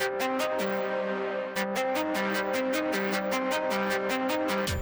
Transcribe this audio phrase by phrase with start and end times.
[0.00, 0.04] う
[4.74, 4.77] ん。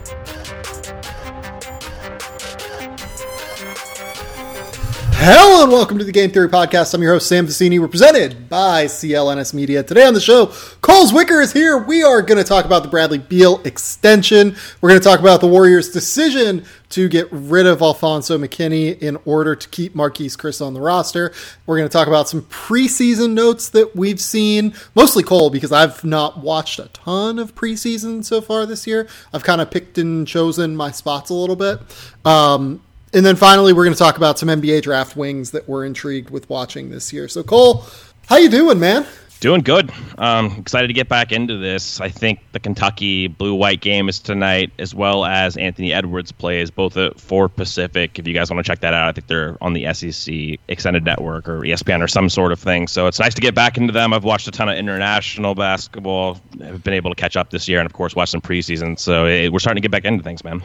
[5.19, 6.93] Hello and welcome to the Game Theory Podcast.
[6.93, 7.79] I'm your host, Sam Vecenie.
[7.79, 9.81] We're presented by CLNS Media.
[9.81, 11.75] Today on the show, Cole Zwicker is here.
[11.75, 14.55] We are going to talk about the Bradley Beal extension.
[14.79, 19.17] We're going to talk about the Warriors' decision to get rid of Alfonzo McKinnie in
[19.25, 21.33] order to keep Marquese Chriss on the roster.
[21.65, 26.03] We're going to talk about some preseason notes that we've seen, mostly Cole, because I've
[26.05, 29.07] not watched a ton of preseason so far this year.
[29.33, 31.79] I've kind of picked and chosen my spots a little bit.
[32.23, 32.81] Um,
[33.13, 36.29] and then finally, we're going to talk about some NBA draft wings that we're intrigued
[36.29, 37.27] with watching this year.
[37.27, 37.85] So, Cole,
[38.27, 39.05] how you doing, man?
[39.39, 39.91] Doing good.
[40.17, 42.01] Um, excited to get back into this.
[42.01, 46.71] I think the Kentucky blue white game is tonight, as well as Anthony Edwards plays
[46.71, 48.17] both at four Pacific.
[48.17, 51.05] If you guys want to check that out, I think they're on the SEC Extended
[51.05, 52.87] Network or ESPN or some sort of thing.
[52.87, 54.11] So it's nice to get back into them.
[54.11, 56.41] I've watched a ton of international basketball.
[56.63, 58.97] I've been able to catch up this year, and of course, watch some preseason.
[58.97, 60.63] So it, we're starting to get back into things, man.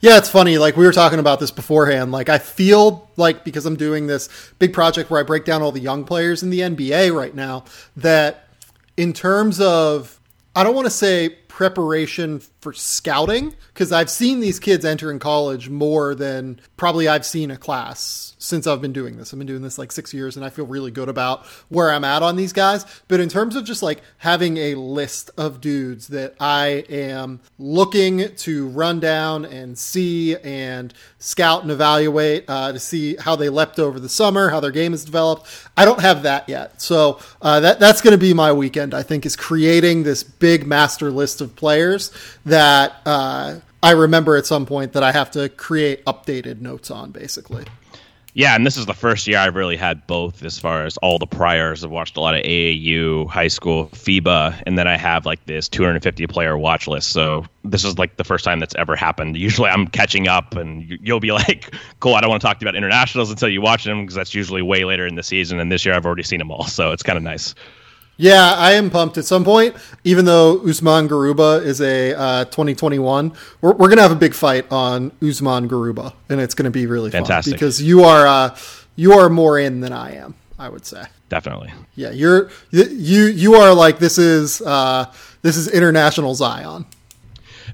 [0.00, 0.58] Yeah, it's funny.
[0.58, 2.12] Like we were talking about this beforehand.
[2.12, 5.72] Like I feel like because I'm doing this big project where I break down all
[5.72, 7.64] the young players in the NBA right now,
[7.96, 8.48] that
[8.96, 10.20] in terms of,
[10.54, 15.18] I don't want to say preparation for scouting because I've seen these kids enter in
[15.18, 19.32] college more than probably I've seen a class since I've been doing this.
[19.32, 22.04] I've been doing this like six years and I feel really good about where I'm
[22.04, 22.84] at on these guys.
[23.06, 28.34] But in terms of just like having a list of dudes that I am looking
[28.34, 33.78] to run down and see and scout and evaluate uh, to see how they leapt
[33.78, 36.80] over the summer, how their game has developed, I don't have that yet.
[36.80, 38.94] So uh, that that's going to be my weekend.
[38.94, 42.10] I think is creating this big master list of players
[42.48, 47.10] that uh, I remember at some point that I have to create updated notes on,
[47.10, 47.64] basically.
[48.38, 51.18] Yeah, and this is the first year I've really had both as far as all
[51.18, 51.84] the priors.
[51.84, 55.68] I've watched a lot of AAU, high school, FIBA, and then I have like this
[55.68, 57.08] 250 player watch list.
[57.08, 59.36] So this is like the first time that's ever happened.
[59.36, 62.64] Usually I'm catching up and you'll be like, cool, I don't want to talk to
[62.64, 65.58] you about internationals until you watch them because that's usually way later in the season.
[65.58, 66.66] And this year I've already seen them all.
[66.66, 67.56] So it's kind of nice.
[68.20, 73.32] Yeah, I am pumped at some point, even though Usman Garuba is a uh, 2021.
[73.60, 76.72] We're, we're going to have a big fight on Usman Garuba, and it's going to
[76.72, 77.52] be really Fantastic.
[77.52, 78.56] fun because you are uh,
[78.96, 81.04] you are more in than I am, I would say.
[81.28, 81.72] Definitely.
[81.94, 85.12] Yeah, you're you you are like this is uh,
[85.42, 86.86] this is international Zion.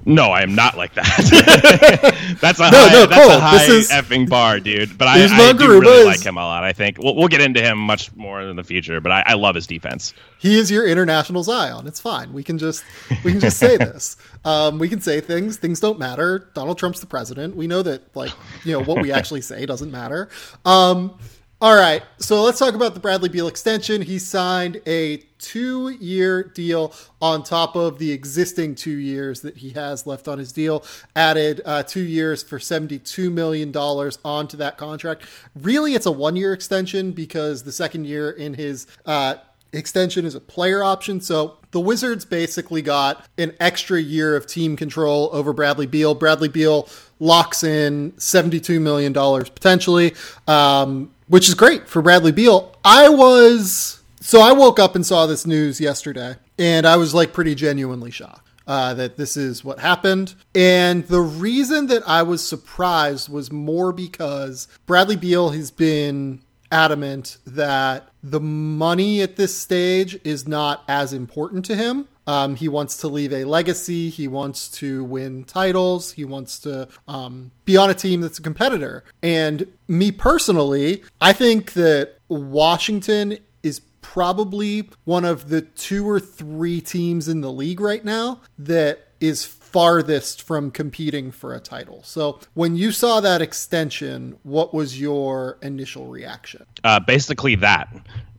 [0.06, 2.36] No, I am not like that.
[2.40, 4.98] that's a no, high, no, that's a high is, effing bar, dude.
[4.98, 6.62] But I, I do really is, like him a lot.
[6.62, 9.00] I think we'll, we'll get into him much more in the future.
[9.00, 10.12] But I, I love his defense.
[10.38, 11.86] He is your international Zion.
[11.86, 12.34] It's fine.
[12.34, 12.84] We can just
[13.24, 14.16] we can just say this.
[14.44, 15.56] Um, we can say things.
[15.56, 16.50] Things don't matter.
[16.52, 17.56] Donald Trump's the president.
[17.56, 18.32] We know that like
[18.64, 20.28] you know what we actually say doesn't matter.
[20.66, 21.18] Um,
[21.60, 24.02] all right, so let's talk about the Bradley Beal extension.
[24.02, 26.92] He signed a two year deal
[27.22, 30.84] on top of the existing two years that he has left on his deal.
[31.14, 35.22] Added uh, two years for $72 million onto that contract.
[35.54, 39.36] Really, it's a one year extension because the second year in his uh,
[39.72, 41.20] extension is a player option.
[41.20, 46.14] So the Wizards basically got an extra year of team control over Bradley Beal.
[46.14, 46.88] Bradley Beal
[47.20, 50.14] locks in $72 million potentially.
[50.46, 52.76] Um, which is great for Bradley Beal.
[52.84, 57.32] I was so I woke up and saw this news yesterday, and I was like
[57.32, 58.48] pretty genuinely shocked.
[58.66, 60.34] Uh, that this is what happened.
[60.54, 66.40] And the reason that I was surprised was more because Bradley Beal has been
[66.72, 72.08] adamant that the money at this stage is not as important to him.
[72.26, 74.08] Um, he wants to leave a legacy.
[74.10, 76.12] He wants to win titles.
[76.12, 79.04] He wants to um, be on a team that's a competitor.
[79.22, 86.80] And me personally, I think that Washington is probably one of the two or three
[86.80, 92.02] teams in the league right now that is farthest from competing for a title.
[92.04, 96.64] So when you saw that extension, what was your initial reaction?
[96.84, 97.88] Uh, basically that,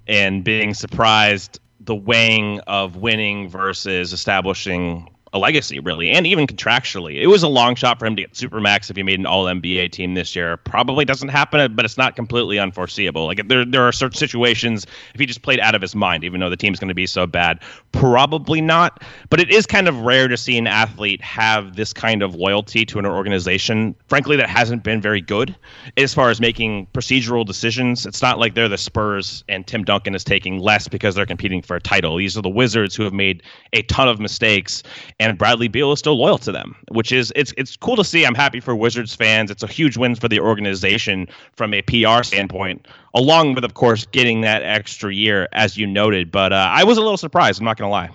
[0.08, 7.22] and being surprised the weighing of winning versus establishing a legacy, really, and even contractually.
[7.22, 9.44] It was a long shot for him to get Supermax if he made an All
[9.44, 10.56] NBA team this year.
[10.56, 13.26] Probably doesn't happen, but it's not completely unforeseeable.
[13.26, 16.40] Like there, there are certain situations if he just played out of his mind, even
[16.40, 17.60] though the team's going to be so bad,
[17.92, 19.04] probably not.
[19.30, 22.86] But it is kind of rare to see an athlete have this kind of loyalty
[22.86, 23.94] to an organization.
[24.08, 25.54] Frankly, that hasn't been very good
[25.98, 28.06] as far as making procedural decisions.
[28.06, 31.62] It's not like they're the Spurs and Tim Duncan is taking less because they're competing
[31.62, 32.16] for a title.
[32.16, 33.44] These are the Wizards who have made
[33.74, 34.82] a ton of mistakes
[35.30, 38.26] and Bradley Beal is still loyal to them, which is it's it's cool to see.
[38.26, 39.50] I'm happy for Wizards fans.
[39.50, 44.06] It's a huge win for the organization from a PR standpoint, along with of course
[44.06, 46.32] getting that extra year as you noted.
[46.32, 47.60] But uh, I was a little surprised.
[47.60, 48.10] I'm not going to lie.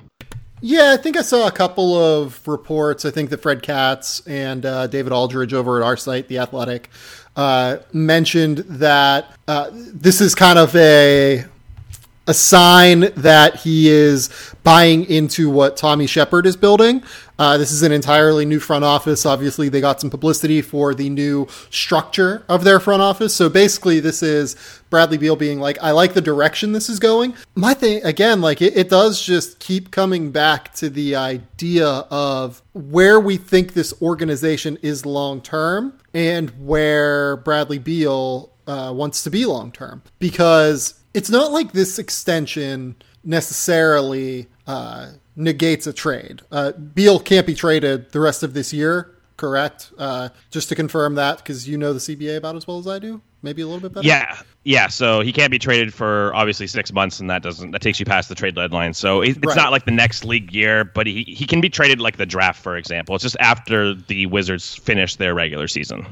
[0.63, 3.05] Yeah, I think I saw a couple of reports.
[3.05, 6.91] I think that Fred Katz and uh, David Aldridge over at our site, The Athletic,
[7.35, 11.47] uh, mentioned that uh, this is kind of a
[12.31, 14.31] a sign that he is
[14.63, 17.03] buying into what Tommy Sheppard is building.
[17.41, 19.27] Uh, this is an entirely new front office.
[19.27, 23.35] Obviously, they got some publicity for the new structure of their front office.
[23.35, 24.55] So basically, this is
[24.91, 27.35] Bradley Beal being like, I like the direction this is going.
[27.57, 32.63] My thing, again, like it, it does just keep coming back to the idea of
[32.75, 39.31] where we think this organization is long term and where Bradley Beal uh, wants to
[39.31, 40.03] be long term.
[40.21, 46.43] Because it's not like this extension necessarily uh, negates a trade.
[46.51, 49.93] Uh, Beal can't be traded the rest of this year, correct?
[49.99, 52.99] Uh, just to confirm that, because you know the CBA about as well as I
[52.99, 54.07] do, maybe a little bit better.
[54.07, 54.89] Yeah, yeah.
[54.89, 58.07] So he can't be traded for obviously six months, and that doesn't that takes you
[58.07, 58.95] past the trade deadline.
[58.95, 59.57] So it's right.
[59.57, 62.63] not like the next league year, but he he can be traded like the draft,
[62.63, 63.15] for example.
[63.15, 66.07] It's just after the Wizards finish their regular season.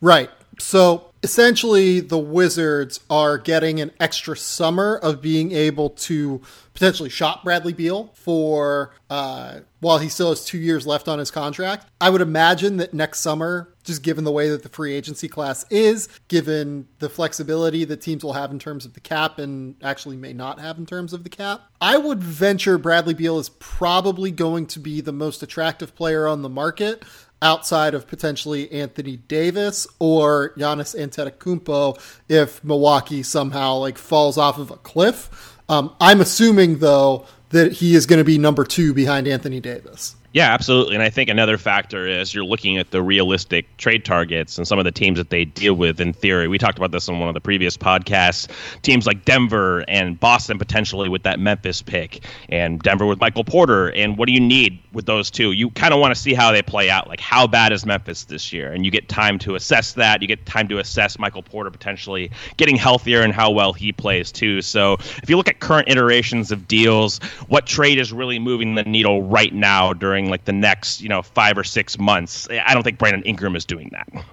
[0.00, 0.30] Right.
[0.58, 6.42] So essentially, the Wizards are getting an extra summer of being able to
[6.74, 11.30] potentially shop Bradley Beal for uh, while he still has two years left on his
[11.30, 11.86] contract.
[12.00, 15.64] I would imagine that next summer, just given the way that the free agency class
[15.70, 20.16] is, given the flexibility that teams will have in terms of the cap and actually
[20.16, 24.30] may not have in terms of the cap, I would venture Bradley Beal is probably
[24.30, 27.02] going to be the most attractive player on the market
[27.44, 34.70] outside of potentially Anthony Davis or Giannis Antetokounmpo if Milwaukee somehow like falls off of
[34.70, 35.56] a cliff.
[35.68, 40.16] Um, I'm assuming though that he is going to be number two behind Anthony Davis.
[40.34, 40.96] Yeah, absolutely.
[40.96, 44.80] And I think another factor is you're looking at the realistic trade targets and some
[44.80, 46.48] of the teams that they deal with in theory.
[46.48, 48.50] We talked about this on one of the previous podcasts.
[48.82, 53.92] Teams like Denver and Boston potentially with that Memphis pick, and Denver with Michael Porter.
[53.92, 55.52] And what do you need with those two?
[55.52, 57.06] You kind of want to see how they play out.
[57.06, 58.72] Like, how bad is Memphis this year?
[58.72, 60.20] And you get time to assess that.
[60.20, 64.32] You get time to assess Michael Porter potentially getting healthier and how well he plays,
[64.32, 64.62] too.
[64.62, 68.82] So if you look at current iterations of deals, what trade is really moving the
[68.82, 72.48] needle right now during like the next you know five or six months.
[72.50, 74.24] I don't think Brandon Ingram is doing that.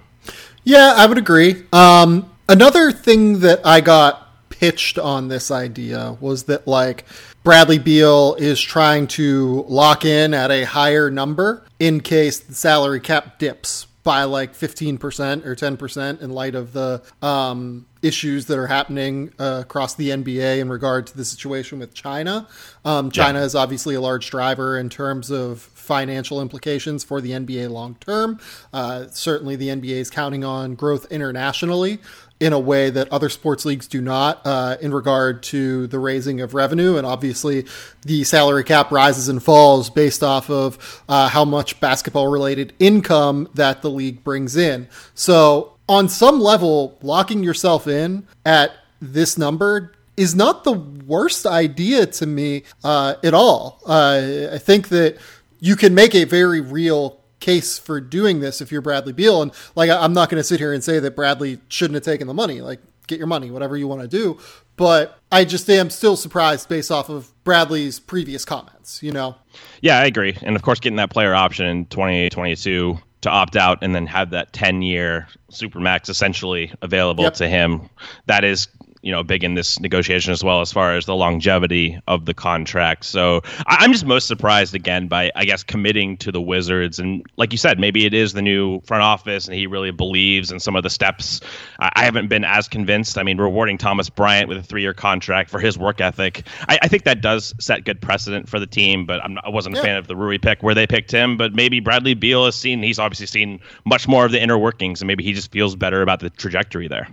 [0.64, 1.64] Yeah, I would agree.
[1.72, 7.04] Um, another thing that I got pitched on this idea was that like
[7.42, 13.00] Bradley Beal is trying to lock in at a higher number in case the salary
[13.00, 18.66] cap dips by like 15% or 10% in light of the um, issues that are
[18.66, 22.48] happening uh, across the NBA in regard to the situation with China.
[22.84, 23.44] Um, China yeah.
[23.44, 28.40] is obviously a large driver in terms of financial implications for the NBA long term.
[28.72, 32.00] Uh, certainly, the NBA is counting on growth internationally
[32.42, 36.40] in a way that other sports leagues do not uh, in regard to the raising
[36.40, 36.96] of revenue.
[36.96, 37.66] And obviously,
[38.04, 43.48] the salary cap rises and falls based off of uh, how much basketball related income
[43.54, 44.88] that the league brings in.
[45.14, 52.06] So, on some level, locking yourself in at this number is not the worst idea
[52.06, 53.80] to me uh, at all.
[53.86, 55.16] Uh, I think that
[55.60, 59.42] you can make a very real case for doing this if you're Bradley Beal.
[59.42, 62.26] And like, I'm not going to sit here and say that Bradley shouldn't have taken
[62.26, 62.62] the money.
[62.62, 64.38] Like, get your money, whatever you want to do.
[64.76, 69.36] But I just am still surprised based off of Bradley's previous comments, you know?
[69.82, 70.38] Yeah, I agree.
[70.40, 74.30] And of course, getting that player option in 2022 to opt out and then have
[74.30, 77.34] that 10 year supermax essentially available yep.
[77.34, 77.88] to him
[78.26, 78.66] that is
[79.02, 82.34] you know big in this negotiation as well as far as the longevity of the
[82.34, 83.04] contract.
[83.04, 87.52] So I'm just most surprised again by I guess committing to the Wizards and like
[87.52, 90.76] you said, maybe it is the new front office and he really believes in some
[90.76, 91.40] of the steps.
[91.80, 93.18] I haven't been as convinced.
[93.18, 96.78] I mean, rewarding Thomas Bryant with a three year contract for his work ethic, I,
[96.82, 99.04] I, think that does set good precedent for the team.
[99.04, 101.36] But I'm, I was not a fan of the Rui pick where they picked him.
[101.36, 105.00] But maybe Bradley Beal has seen he's obviously seen much more of the inner workings
[105.00, 107.08] and maybe he just feels better about the trajectory there.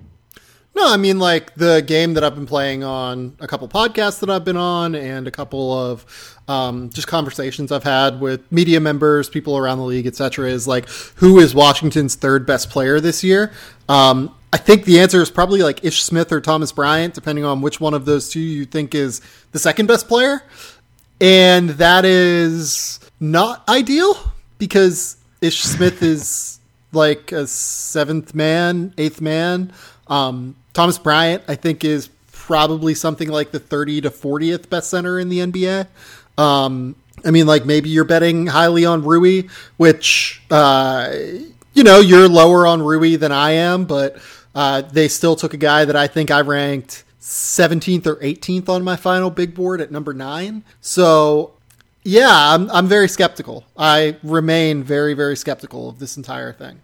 [0.79, 4.29] No, I mean like the game that I've been playing on a couple podcasts that
[4.29, 9.27] I've been on, and a couple of um, just conversations I've had with media members,
[9.27, 10.47] people around the league, etc.
[10.47, 13.51] Is like who is Washington's third best player this year?
[13.89, 17.59] Um, I think the answer is probably like Ish Smith or Thomas Bryant, depending on
[17.59, 19.19] which one of those two you think is
[19.51, 20.43] the second best player,
[21.19, 26.61] and that is not ideal because Ish Smith is
[26.93, 29.73] like a seventh man, eighth man.
[30.07, 35.19] Um, Thomas Bryant, I think, is probably something like the 30 to 40th best center
[35.19, 35.87] in the NBA.
[36.37, 36.95] Um,
[37.25, 41.13] I mean, like maybe you're betting highly on Rui, which uh,
[41.73, 44.21] you know you're lower on Rui than I am, but
[44.55, 48.81] uh, they still took a guy that I think I ranked 17th or 18th on
[48.81, 50.63] my final big board at number nine.
[50.79, 51.55] So
[52.05, 53.65] yeah, I'm I'm very skeptical.
[53.77, 56.79] I remain very very skeptical of this entire thing.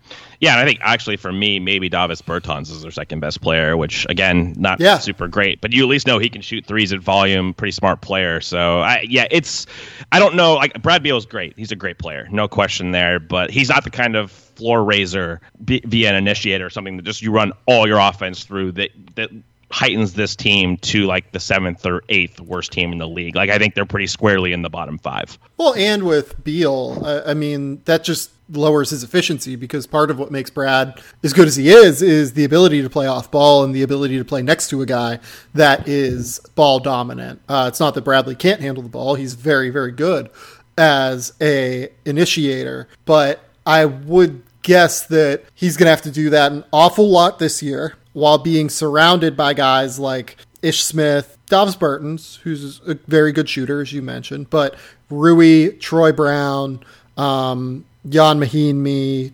[0.45, 4.05] Yeah, I think actually for me, maybe Davis Bertans is their second best player, which
[4.09, 4.99] again, not Yeah.
[4.99, 7.53] super great, but you at least know he can shoot threes at volume.
[7.55, 8.39] Pretty smart player.
[8.41, 9.65] So I, yeah, it's
[10.11, 10.53] I don't know.
[10.53, 11.53] Like Brad Beal is great.
[11.57, 13.19] He's a great player, no question there.
[13.19, 17.21] But he's not the kind of floor raiser via an initiator or something that just
[17.23, 19.31] you run all your offense through that that
[19.71, 23.35] heightens this team to like the seventh or eighth worst team in the league.
[23.35, 25.37] Like I think they're pretty squarely in the bottom five.
[25.57, 30.19] Well, and with Beal, I, I mean that just lowers his efficiency because part of
[30.19, 33.63] what makes Brad as good as he is is the ability to play off ball
[33.63, 35.19] and the ability to play next to a guy
[35.55, 37.41] that is ball dominant.
[37.49, 40.29] Uh, it's not that Bradley can't handle the ball; he's very, very good
[40.77, 42.87] as a initiator.
[43.05, 47.39] But I would guess that he's going to have to do that an awful lot
[47.39, 53.33] this year while being surrounded by guys like Ish Smith, Davis Bertans, who's a very
[53.33, 54.75] good shooter, as you mentioned, but
[55.09, 56.79] Rui, Troy Brown,
[57.17, 59.33] um, Ian Mahinmi.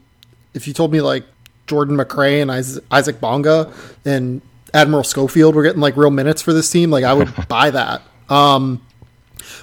[0.55, 1.25] If you told me like
[1.67, 2.49] Jordan McRae and
[2.91, 3.71] Isaac Bonga
[4.03, 4.41] and
[4.73, 8.01] Admiral Schofield were getting like real minutes for this team, like I would buy that.
[8.29, 8.81] Um,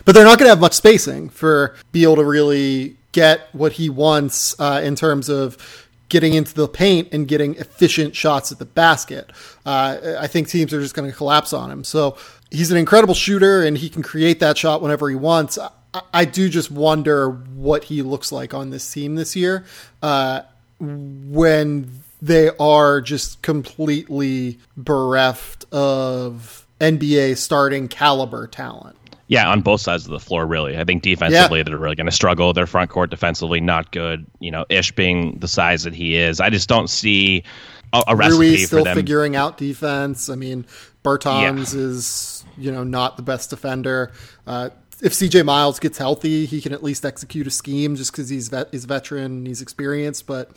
[0.05, 3.91] but they're not going to have much spacing for Beal to really get what he
[3.91, 8.65] wants uh, in terms of getting into the paint and getting efficient shots at the
[8.65, 9.31] basket.
[9.67, 11.85] Uh, I think teams are just going to collapse on him.
[11.85, 12.17] So
[12.51, 15.59] he's an incredible shooter and he can create that shot whenever he wants.
[15.59, 15.71] I,
[16.13, 19.65] I do just wonder what he looks like on this team this year
[20.03, 20.43] uh,
[20.81, 28.97] when they are just completely bereft of NBA starting caliber talent.
[29.29, 30.79] Yeah, on both sides of the floor, really.
[30.79, 32.53] I think defensively they're really going to struggle.
[32.55, 34.27] Their front court defensively not good.
[34.41, 37.45] You know, Ish being the size that he is, I just don't see
[37.93, 38.97] a, a recipe for still them.
[38.97, 40.31] figuring out defense.
[40.31, 40.67] I mean,
[41.05, 44.13] Bertans is you know not the best defender.
[44.47, 44.71] Uh,
[45.01, 48.49] if CJ Miles gets healthy, he can at least execute a scheme just because he's
[48.49, 50.27] vet- he's veteran and he's experienced.
[50.27, 50.51] But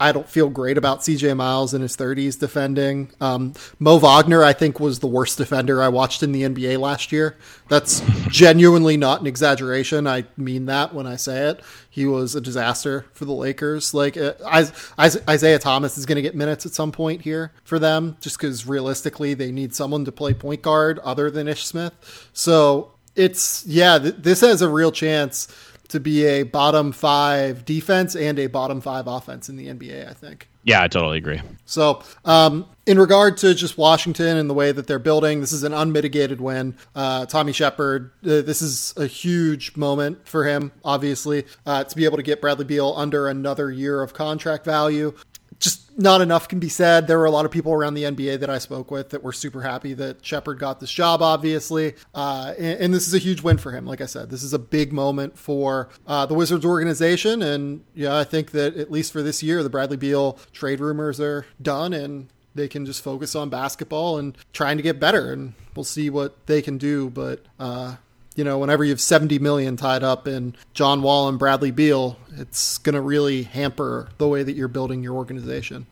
[0.00, 3.10] I don't feel great about CJ Miles in his 30s defending.
[3.20, 7.12] Um, Mo Wagner, I think, was the worst defender I watched in the NBA last
[7.12, 7.36] year.
[7.68, 10.06] That's genuinely not an exaggeration.
[10.06, 11.60] I mean that when I say it.
[11.90, 13.92] He was a disaster for the Lakers.
[13.92, 17.52] Like uh, Is- Is- Isaiah Thomas is going to get minutes at some point here
[17.64, 21.66] for them, just because realistically they need someone to play point guard other than Ish
[21.66, 21.92] Smith.
[22.32, 25.48] So it's yeah, th- this has a real chance
[25.90, 30.08] to be a bottom five defense and a bottom five offense in the NBA.
[30.08, 30.48] I think.
[30.62, 31.40] Yeah, I totally agree.
[31.64, 35.62] So, um, in regard to just Washington and the way that they're building, this is
[35.62, 36.76] an unmitigated win.
[36.94, 42.04] Uh, Tommy Sheppard, uh, this is a huge moment for him, obviously, uh, to be
[42.04, 45.14] able to get Bradley Beal under another year of contract value.
[45.60, 47.06] Just not enough can be said.
[47.06, 49.32] There were a lot of people around the NBA that I spoke with that were
[49.32, 51.94] super happy that Sheppard got this job, obviously.
[52.14, 53.86] Uh, and, and this is a huge win for him.
[53.86, 57.42] Like I said, this is a big moment for uh, the Wizards organization.
[57.42, 61.20] And yeah, I think that at least for this year, the Bradley Beal trade rumors
[61.20, 65.32] are done and they can just focus on basketball and trying to get better.
[65.32, 67.10] And we'll see what they can do.
[67.10, 67.96] But, uh,
[68.36, 72.16] you know, whenever you have 70 million tied up in John Wall and Bradley Beal,
[72.36, 75.86] it's going to really hamper the way that you're building your organization.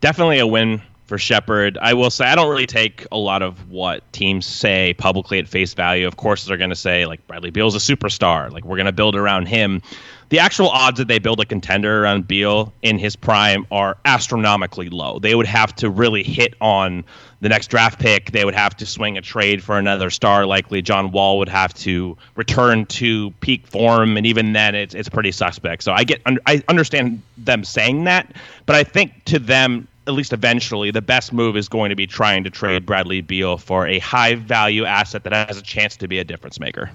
[0.00, 1.78] Definitely a win for Sheppard.
[1.80, 5.48] I will say I don't really take a lot of what teams say publicly at
[5.48, 6.06] face value.
[6.06, 8.92] Of course, they're going to say like Bradley Beal's a superstar, like we're going to
[8.92, 9.82] build around him.
[10.30, 14.88] The actual odds that they build a contender around Beal in his prime are astronomically
[14.88, 15.18] low.
[15.18, 17.04] They would have to really hit on
[17.40, 18.30] the next draft pick.
[18.32, 20.46] They would have to swing a trade for another star.
[20.46, 25.08] Likely, John Wall would have to return to peak form, and even then, it's it's
[25.08, 25.82] pretty suspect.
[25.82, 28.32] So I get I understand them saying that,
[28.66, 32.06] but I think to them at least eventually, the best move is going to be
[32.06, 36.08] trying to trade Bradley Beal for a high value asset that has a chance to
[36.08, 36.90] be a difference maker.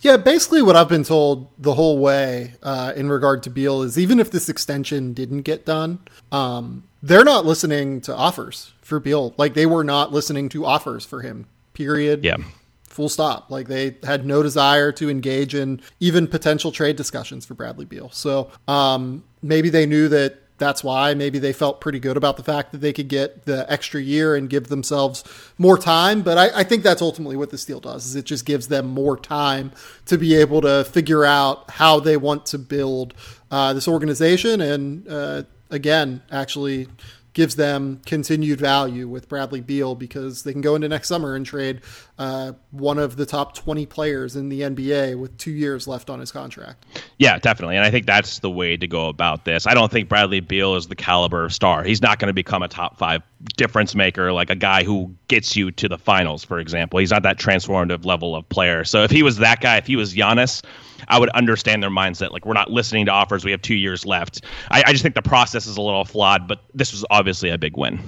[0.00, 3.98] Yeah, basically what I've been told the whole way uh, in regard to Beal is
[3.98, 5.98] even if this extension didn't get done,
[6.32, 9.34] um, they're not listening to offers for Beal.
[9.36, 11.46] Like they were not listening to offers for him.
[11.74, 12.24] Period.
[12.24, 12.38] Yeah.
[12.84, 13.50] Full stop.
[13.50, 18.10] Like they had no desire to engage in even potential trade discussions for Bradley Beal.
[18.10, 22.44] So um, maybe they knew that that's why maybe they felt pretty good about the
[22.44, 25.24] fact that they could get the extra year and give themselves
[25.58, 26.22] more time.
[26.22, 28.86] But I, I, think that's ultimately what this deal does is it just gives them
[28.86, 29.72] more time
[30.06, 33.14] to be able to figure out how they want to build
[33.50, 36.86] uh, this organization and uh, again actually
[37.32, 41.46] gives them continued value with Bradley Beal because they can go into next summer and
[41.46, 41.80] trade
[42.20, 46.20] uh, one of the top 20 players in the NBA with two years left on
[46.20, 46.84] his contract.
[47.16, 47.76] Yeah, definitely.
[47.76, 49.66] And I think that's the way to go about this.
[49.66, 51.82] I don't think Bradley Beal is the caliber of star.
[51.82, 53.22] He's not going to become a top five
[53.56, 57.00] difference maker, like a guy who gets you to the finals, for example.
[57.00, 58.84] He's not that transformative level of player.
[58.84, 60.62] So if he was that guy, if he was Giannis,
[61.08, 62.32] I would understand their mindset.
[62.32, 63.46] Like we're not listening to offers.
[63.46, 64.42] We have two years left.
[64.70, 67.56] I, I just think the process is a little flawed, but this was obviously a
[67.56, 67.98] big win.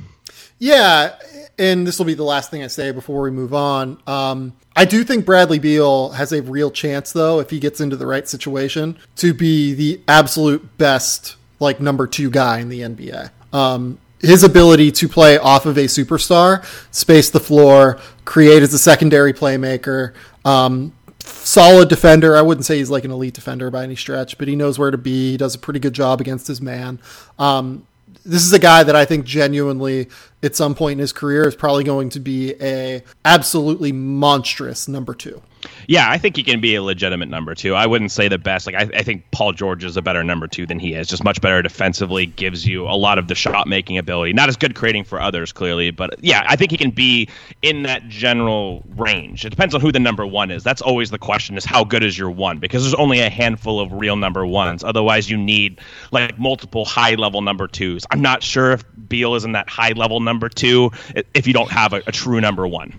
[0.58, 1.16] Yeah,
[1.58, 4.00] and this will be the last thing I say before we move on.
[4.06, 7.96] Um, I do think Bradley Beal has a real chance, though, if he gets into
[7.96, 13.30] the right situation, to be the absolute best, like number two guy in the NBA.
[13.52, 18.78] Um, his ability to play off of a superstar, space the floor, create as a
[18.78, 22.36] secondary playmaker, um, solid defender.
[22.36, 24.90] I wouldn't say he's like an elite defender by any stretch, but he knows where
[24.90, 25.32] to be.
[25.32, 27.00] He does a pretty good job against his man.
[27.38, 27.86] Um,
[28.24, 30.08] this is a guy that I think genuinely
[30.42, 35.14] at some point in his career is probably going to be a absolutely monstrous number
[35.14, 35.42] two.
[35.86, 37.74] Yeah, I think he can be a legitimate number two.
[37.74, 38.66] I wouldn't say the best.
[38.66, 41.08] Like I, I, think Paul George is a better number two than he is.
[41.08, 44.32] Just much better defensively, gives you a lot of the shot making ability.
[44.32, 47.28] Not as good creating for others, clearly, but yeah, I think he can be
[47.62, 49.44] in that general range.
[49.44, 50.64] It depends on who the number one is.
[50.64, 52.58] That's always the question: is how good is your one?
[52.58, 54.82] Because there's only a handful of real number ones.
[54.82, 55.80] Otherwise, you need
[56.10, 58.04] like multiple high level number twos.
[58.10, 60.90] I'm not sure if Beal is in that high level number two
[61.34, 62.94] if you don't have a, a true number one.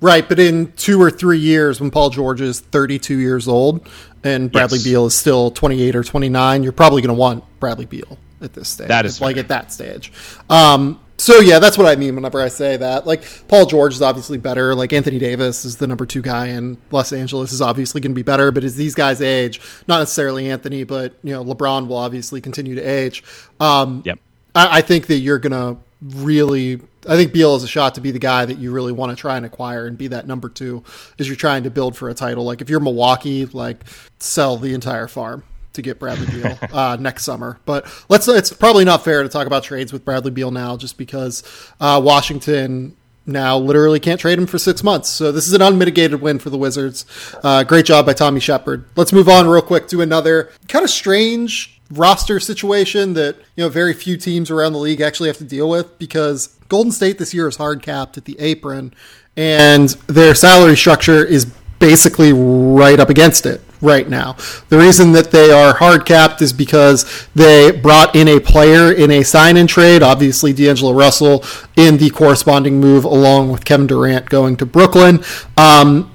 [0.00, 3.88] Right, but in two or three years, when Paul George is 32 years old
[4.22, 4.84] and Bradley yes.
[4.84, 8.68] Beal is still 28 or 29, you're probably going to want Bradley Beal at this
[8.68, 8.88] stage.
[8.88, 10.12] That is like at that stage.
[10.50, 13.06] Um, so yeah, that's what I mean whenever I say that.
[13.06, 14.74] Like Paul George is obviously better.
[14.74, 18.16] Like Anthony Davis is the number two guy in Los Angeles is obviously going to
[18.16, 18.52] be better.
[18.52, 22.74] But as these guys age, not necessarily Anthony, but you know LeBron will obviously continue
[22.74, 23.24] to age.
[23.60, 24.18] Um, yep.
[24.54, 28.00] I, I think that you're going to really I think Beal is a shot to
[28.00, 30.48] be the guy that you really want to try and acquire and be that number
[30.48, 30.82] two
[31.18, 32.44] as you're trying to build for a title.
[32.44, 33.84] Like if you're Milwaukee, like
[34.18, 37.58] sell the entire farm to get Bradley Beal uh, next summer.
[37.64, 40.98] But let's it's probably not fair to talk about trades with Bradley Beal now just
[40.98, 41.42] because
[41.80, 45.08] uh, Washington now literally can't trade him for six months.
[45.08, 47.04] So this is an unmitigated win for the Wizards.
[47.42, 48.84] Uh, great job by Tommy Sheppard.
[48.96, 53.68] Let's move on real quick to another kind of strange roster situation that you know
[53.68, 57.32] very few teams around the league actually have to deal with because Golden State this
[57.32, 58.92] year is hard capped at the apron
[59.36, 61.46] and their salary structure is
[61.78, 64.36] basically right up against it right now.
[64.70, 69.10] The reason that they are hard capped is because they brought in a player in
[69.10, 71.44] a sign in trade, obviously D'Angelo Russell
[71.76, 75.22] in the corresponding move along with Kevin Durant going to Brooklyn.
[75.58, 76.10] Um,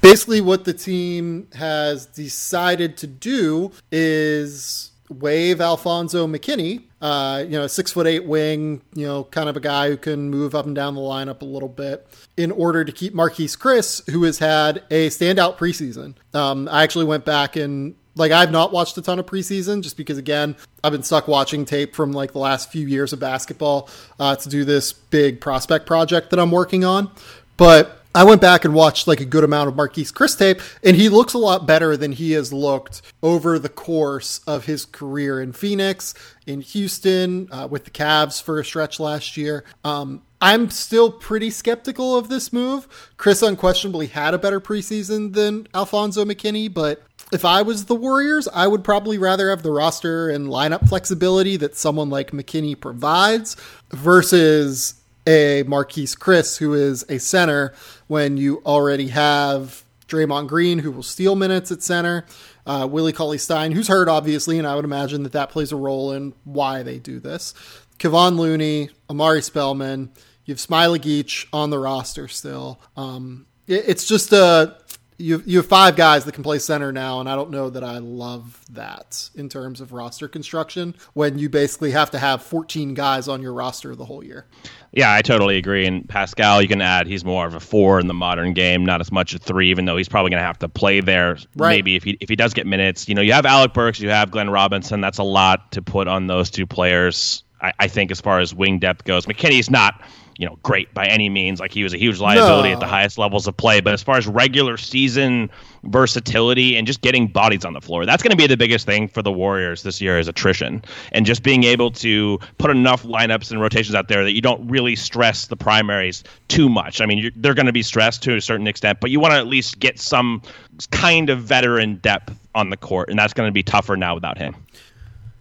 [0.00, 7.66] basically what the team has decided to do is waive Alfonzo McKinnie, uh, you know,
[7.66, 10.74] six foot eight wing, you know, kind of a guy who can move up and
[10.74, 14.82] down the lineup a little bit in order to keep Marquese Chriss, who has had
[14.90, 16.14] a standout preseason.
[16.34, 19.96] Um, I actually went back and like I've not watched a ton of preseason just
[19.96, 23.88] because again I've been stuck watching tape from like the last few years of basketball
[24.18, 27.10] uh, to do this big prospect project that I'm working on.
[27.56, 30.96] But I went back and watched like a good amount of Marquese Chriss tape, and
[30.96, 35.38] he looks a lot better than he has looked over the course of his career
[35.38, 36.14] in Phoenix,
[36.46, 39.64] in Houston, uh, with the Cavs for a stretch last year.
[39.84, 42.88] Um, I'm still pretty skeptical of this move.
[43.18, 47.02] Chriss unquestionably had a better preseason than Alfonzo McKinnie, but
[47.34, 51.58] if I was the Warriors, I would probably rather have the roster and lineup flexibility
[51.58, 53.58] that someone like McKinnie provides
[53.90, 54.94] versus
[55.26, 57.74] a Marquese Chriss, who is a center,
[58.06, 62.24] when you already have Draymond Green, who will steal minutes at center,
[62.64, 65.76] uh, Willie Cauley Stein, who's hurt, obviously, and I would imagine that that plays a
[65.76, 67.54] role in why they do this.
[67.98, 70.12] Kevon Looney, Omari Spellman,
[70.44, 72.80] you have Smailagic on the roster still.
[72.96, 74.76] Um, it, it's just a
[75.18, 77.82] you you have five guys that can play center now, and I don't know that
[77.82, 82.94] I love that in terms of roster construction when you basically have to have 14
[82.94, 84.46] guys on your roster the whole year.
[84.92, 85.86] Yeah, I totally agree.
[85.86, 89.00] And Paschall, you can add he's more of a four in the modern game, not
[89.00, 91.38] as much a three, even though he's probably going to have to play there.
[91.54, 91.76] Right.
[91.76, 94.10] Maybe if he if he does get minutes, you know, you have Alec Burks, you
[94.10, 95.00] have Glenn Robinson.
[95.00, 97.44] That's a lot to put on those two players.
[97.60, 100.02] I, I think as far as wing depth goes, McKinnie's not
[100.38, 101.60] you know great by any means.
[101.60, 102.74] Like he was a huge liability no.
[102.74, 103.80] at the highest levels of play.
[103.80, 105.50] But as far as regular season
[105.84, 109.08] versatility and just getting bodies on the floor, that's going to be the biggest thing
[109.08, 113.50] for the Warriors this year is attrition and just being able to put enough lineups
[113.50, 117.00] and rotations out there that you don't really stress the primaries too much.
[117.00, 119.38] I mean, they're going to be stressed to a certain extent, but you want to
[119.38, 120.42] at least get some
[120.90, 124.38] kind of veteran depth on the court, and that's going to be tougher now without
[124.38, 124.54] him.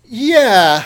[0.04, 0.86] Yeah.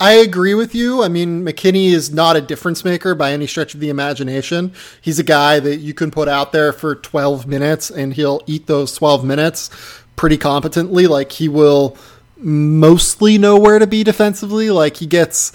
[0.00, 1.02] I agree with you.
[1.02, 4.72] I mean, McKinnie is not a difference maker by any stretch of the imagination.
[5.00, 8.66] He's a guy that you can put out there for 12 minutes and he'll eat
[8.66, 9.70] those 12 minutes
[10.14, 11.08] pretty competently.
[11.08, 11.96] Like he will
[12.36, 14.70] mostly know where to be defensively.
[14.70, 15.50] Like he gets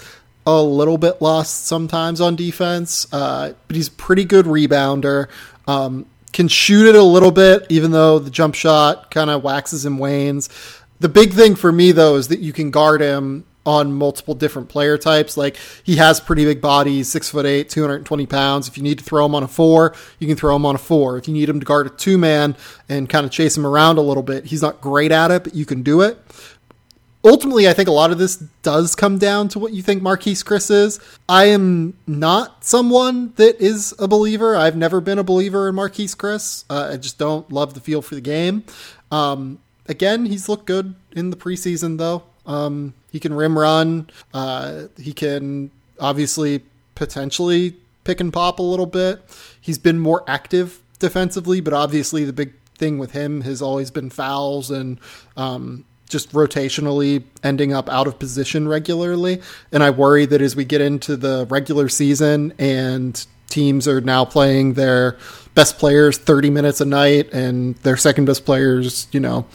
[0.46, 5.28] a little bit lost sometimes on defense, uh, but he's pretty good rebounder.
[5.66, 6.04] Um,
[6.34, 9.98] can shoot it a little bit, even though the jump shot kind of waxes and
[9.98, 10.50] wanes.
[11.00, 14.68] The big thing for me, though, is that you can guard him on multiple different
[14.68, 15.36] player types.
[15.36, 18.68] Like he has pretty big bodies, six foot eight, 220 pounds.
[18.68, 20.78] If you need to throw him on a four, you can throw him on a
[20.78, 21.16] four.
[21.16, 22.56] If you need him to guard a two man
[22.88, 25.54] and kind of chase him around a little bit, he's not great at it, but
[25.54, 26.18] you can do it.
[27.26, 30.44] Ultimately, I think a lot of this does come down to what you think Marquese
[30.44, 31.00] Chriss is.
[31.26, 34.54] I am not someone that is a believer.
[34.54, 36.64] I've never been a believer in Marquese Chriss.
[36.68, 38.64] Uh, I just don't love the feel for the game.
[39.10, 42.24] Um, again, he's looked good in the preseason, though.
[42.46, 44.10] Um, he can rim run.
[44.32, 46.62] Uh, he can obviously
[46.94, 49.22] potentially pick and pop a little bit.
[49.60, 54.10] He's been more active defensively, but obviously the big thing with him has always been
[54.10, 54.98] fouls and
[55.36, 59.40] um, just rotationally ending up out of position regularly.
[59.72, 64.24] And I worry that as we get into the regular season and teams are now
[64.24, 65.16] playing their
[65.54, 69.46] best players 30 minutes a night and their second best players, you know,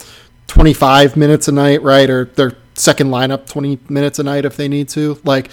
[0.46, 2.08] 25 minutes a night, right?
[2.10, 5.20] Or their second lineup 20 minutes a night if they need to.
[5.24, 5.50] Like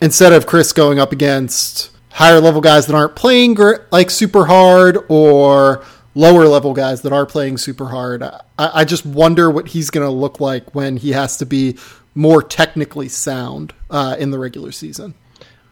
[0.00, 3.56] instead of Chriss going up against higher level guys that aren't playing
[3.90, 8.22] like super hard or lower level guys that are playing super hard.
[8.22, 11.76] I, I just wonder what he's going to look like when he has to be
[12.14, 15.14] more technically sound uh, in the regular season.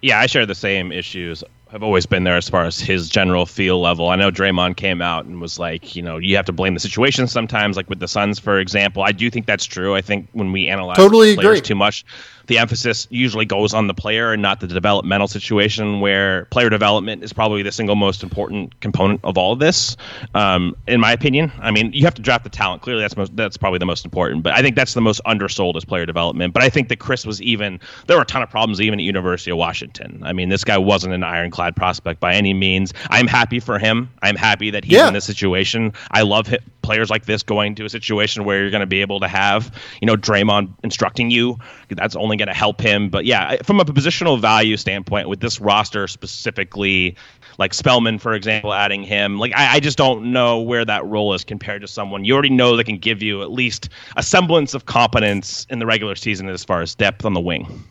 [0.01, 1.45] Yeah, I share the same issues.
[1.73, 4.11] Have always been there as far as his general feel level.
[4.11, 6.81] I know Draymond came out and was like, you know, you have to blame the
[6.81, 9.03] situation sometimes, like with the Suns, for example.
[9.03, 9.95] I do think that's true.
[9.95, 11.69] I think when we analyze totally players agree.
[11.69, 12.05] too much,
[12.47, 17.23] the emphasis usually goes on the player and not the developmental situation where player development
[17.23, 19.97] is probably the single most important component of all of this.
[20.35, 22.83] Um, in my opinion i mean you have to draft the talent.
[22.83, 25.77] Clearly that's most, that's probably the most important but i think that's the most undersold
[25.77, 26.53] as player development.
[26.55, 29.03] But i think that chriss was even there were a ton of problems even at
[29.05, 30.23] university of washington.
[30.25, 32.93] I mean this guy wasn't an ironclad prospect by any means.
[33.11, 34.11] I'm happy for him.
[34.23, 35.09] I'm happy that he's Yeah.
[35.09, 35.93] in this situation.
[36.11, 39.01] I love hit players like this going to a situation where you're going to be
[39.01, 41.59] able to have you know Draymond instructing you.
[41.89, 43.09] That's only going to help him.
[43.09, 47.17] But yeah from a positional value standpoint with this roster specifically
[47.59, 51.35] like Spellman for example adding him like I, I just don't know where that role
[51.35, 52.25] is compared to someone.
[52.25, 55.87] You already know that can give you at least a semblance of competence in the
[55.87, 57.85] regular season as far as depth on the wing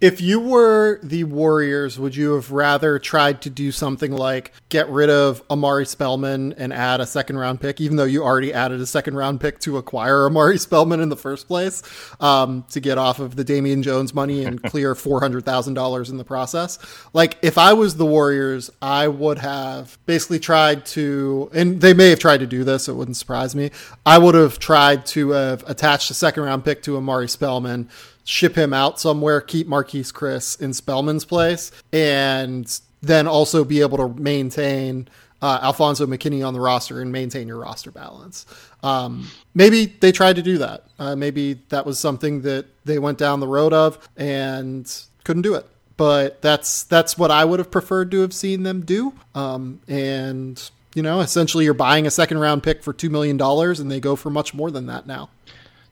[0.00, 4.88] If you were the Warriors, would you have rather tried to do something like get
[4.88, 8.80] rid of Omari Spellman and add a second round pick, even though you already added
[8.80, 11.82] a second round pick to acquire Omari Spellman in the first place,
[12.20, 16.10] um, to get off of the Damian Jones money and clear four hundred thousand dollars
[16.10, 16.78] in the process?
[17.12, 22.10] Like, if I was the Warriors, I would have basically tried to, and they may
[22.10, 23.72] have tried to do this, so it wouldn't surprise me.
[24.06, 27.88] I would have tried to have attached a second round pick to Amari Spellman
[28.28, 33.96] ship him out somewhere, keep Marquese Chriss in Spellman's place, and then also be able
[33.96, 35.08] to maintain
[35.40, 38.44] uh, Alfonzo McKinnie on the roster and maintain your roster balance.
[38.82, 40.84] Um, maybe they tried to do that.
[40.98, 44.92] Uh, maybe that was something that they went down the road of and
[45.24, 45.64] couldn't do it.
[45.96, 49.14] But that's that's what I would have preferred to have seen them do.
[49.34, 53.80] Um, and you know, essentially, you're buying a second round pick for two million dollars,
[53.80, 55.30] and they go for much more than that now.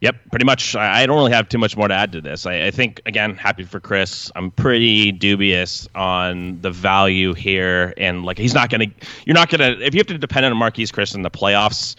[0.00, 0.76] Yep, pretty much.
[0.76, 2.44] I don't really have too much more to add to this.
[2.44, 4.30] I, I think again, happy for Chriss.
[4.36, 8.86] I'm pretty dubious on the value here, and like he's not gonna.
[9.24, 11.96] You're not gonna if you have to depend on Marquese Chriss in the playoffs.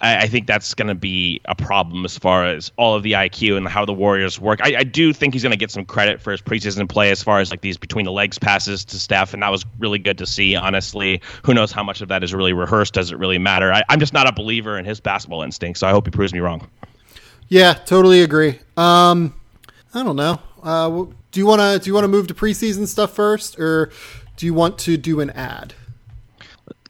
[0.00, 3.56] I, I think that's to be a problem as far as all of the IQ
[3.56, 4.60] and how the Warriors work.
[4.62, 7.40] I, I do think he's to get some credit for his preseason play as far
[7.40, 10.26] as like these between the legs passes to Steph, and that was really good to
[10.26, 10.54] see.
[10.54, 12.94] Honestly, who knows how much of that is really rehearsed?
[12.94, 13.72] Does it really matter?
[13.72, 16.32] I, I'm just not a believer in his basketball instinct, so I hope he proves
[16.32, 16.68] me wrong.
[17.48, 18.58] Yeah, totally agree.
[18.76, 19.34] Um,
[19.94, 20.40] I don't know.
[20.62, 23.90] Uh, do you want to do you want to move to preseason stuff first, or
[24.36, 25.74] do you want to do an ad?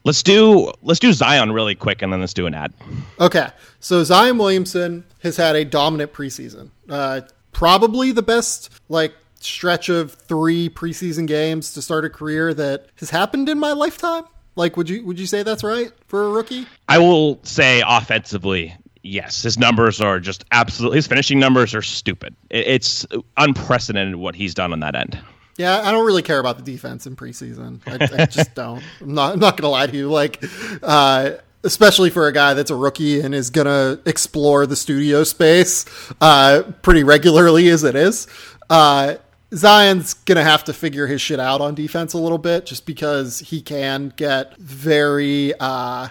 [0.03, 2.73] Let's do let's do Zion really quick, and then let's do an ad.
[3.19, 3.47] Okay,
[3.79, 6.71] so Zion Williamson has had a dominant preseason.
[6.89, 12.87] Uh, probably the best like stretch of three preseason games to start a career that
[12.95, 14.23] has happened in my lifetime.
[14.55, 16.65] Like, would you would you say that's right for a rookie?
[16.87, 18.75] I will say offensively,
[19.09, 20.97] yes, his numbers are just absolutely.
[20.97, 22.35] His finishing numbers are stupid.
[22.49, 23.05] It's
[23.37, 25.19] unprecedented what he's done on that end.
[25.57, 27.81] Yeah, I don't really care about the defense in preseason.
[27.85, 28.81] I, I just don't.
[29.01, 29.33] I'm not.
[29.33, 30.09] I'm not gonna lie to you.
[30.09, 30.43] Like,
[30.81, 31.31] uh,
[31.63, 35.85] especially for a guy that's a rookie and is going to explore the studio space
[36.21, 38.27] uh, pretty regularly as it is.
[38.69, 39.15] Uh,
[39.53, 42.85] Zion's going to have to figure his shit out on defense a little bit just
[42.85, 46.07] because he can get very, uh,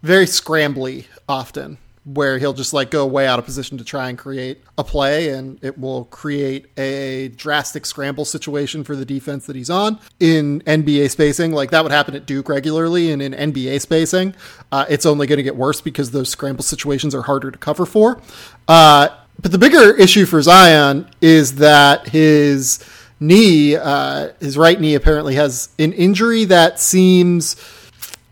[0.00, 1.76] very scrambly often
[2.14, 5.28] where he'll just like go way out of position to try and create a play
[5.30, 9.98] and it will create a drastic scramble situation for the defense that he's on.
[10.18, 14.34] In NBA spacing like that would happen at Duke regularly and in NBA spacing
[14.72, 17.84] uh, it's only going to get worse because those scramble situations are harder to cover
[17.84, 18.20] for.
[18.66, 19.08] Uh,
[19.40, 22.84] but the bigger issue for Zion is that his
[23.20, 27.56] knee uh, his right knee apparently has an injury that seems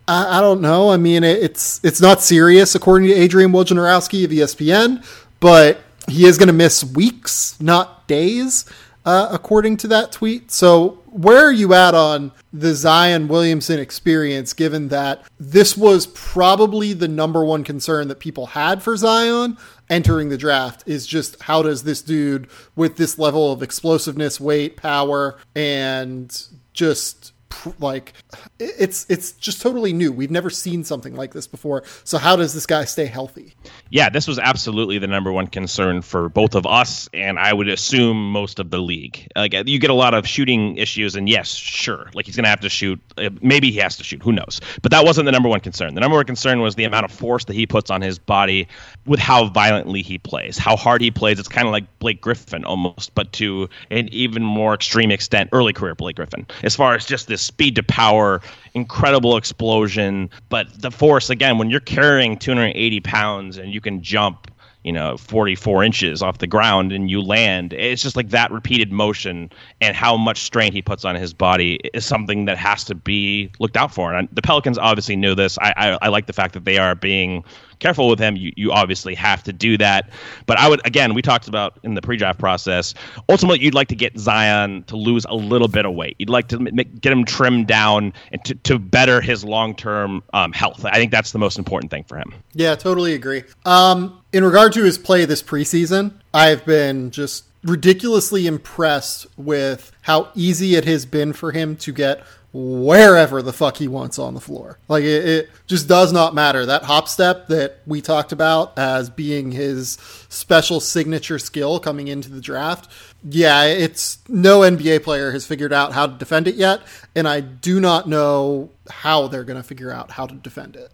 [0.07, 0.89] I, I don't know.
[0.89, 5.05] I mean, it, it's it's not serious according to Adrian Wojnarowski of ESPN,
[5.39, 8.65] but he is going to miss weeks, not days,
[9.05, 10.51] uh, according to that tweet.
[10.51, 16.93] So, where are you at on the Zion Williamson experience, given that this was probably
[16.93, 19.57] the number one concern that people had for Zion
[19.89, 20.83] entering the draft?
[20.85, 27.33] Is just how does this dude, with this level of explosiveness, weight, power, and just
[27.79, 28.13] like
[28.59, 30.11] it's it's just totally new.
[30.11, 31.83] We've never seen something like this before.
[32.03, 33.53] So how does this guy stay healthy?
[33.89, 37.69] Yeah, this was absolutely the number one concern for both of us and I would
[37.69, 39.27] assume most of the league.
[39.35, 42.49] Like you get a lot of shooting issues and yes, sure, like he's going to
[42.49, 44.61] have to shoot uh, maybe he has to shoot, who knows.
[44.81, 45.95] But that wasn't the number one concern.
[45.95, 48.67] The number one concern was the amount of force that he puts on his body
[49.05, 51.39] with how violently he plays, how hard he plays.
[51.39, 55.73] It's kind of like Blake Griffin almost, but to an even more extreme extent early
[55.73, 56.45] career Blake Griffin.
[56.63, 58.41] As far as just this speed to power,
[58.73, 60.29] incredible explosion.
[60.49, 64.51] But the force, again, when you're carrying 280 pounds and you can jump,
[64.83, 68.91] you know, 44 inches off the ground and you land, it's just like that repeated
[68.91, 72.95] motion and how much strain he puts on his body is something that has to
[72.95, 74.13] be looked out for.
[74.13, 75.57] And the Pelicans obviously knew this.
[75.59, 77.43] I, I, I like the fact that they are being
[77.79, 80.09] careful with him, you, you obviously have to do that.
[80.45, 82.93] But I would, again, we talked about in the pre draft process,
[83.29, 86.15] ultimately, you'd like to get Zion to lose a little bit of weight.
[86.19, 90.23] You'd like to make, get him trimmed down and to, to better his long term
[90.33, 90.85] um, health.
[90.85, 92.33] I think that's the most important thing for him.
[92.53, 93.43] Yeah, totally agree.
[93.65, 100.29] Um, in regard to his play this preseason, I've been just ridiculously impressed with how
[100.35, 104.39] easy it has been for him to get wherever the fuck he wants on the
[104.39, 104.79] floor.
[104.87, 106.65] Like it, it, just does not matter.
[106.65, 109.97] That hop step that we talked about as being his
[110.29, 112.89] special signature skill coming into the draft.
[113.23, 116.81] Yeah, it's no NBA player has figured out how to defend it yet,
[117.15, 120.91] and I do not know how they're going to figure out how to defend it.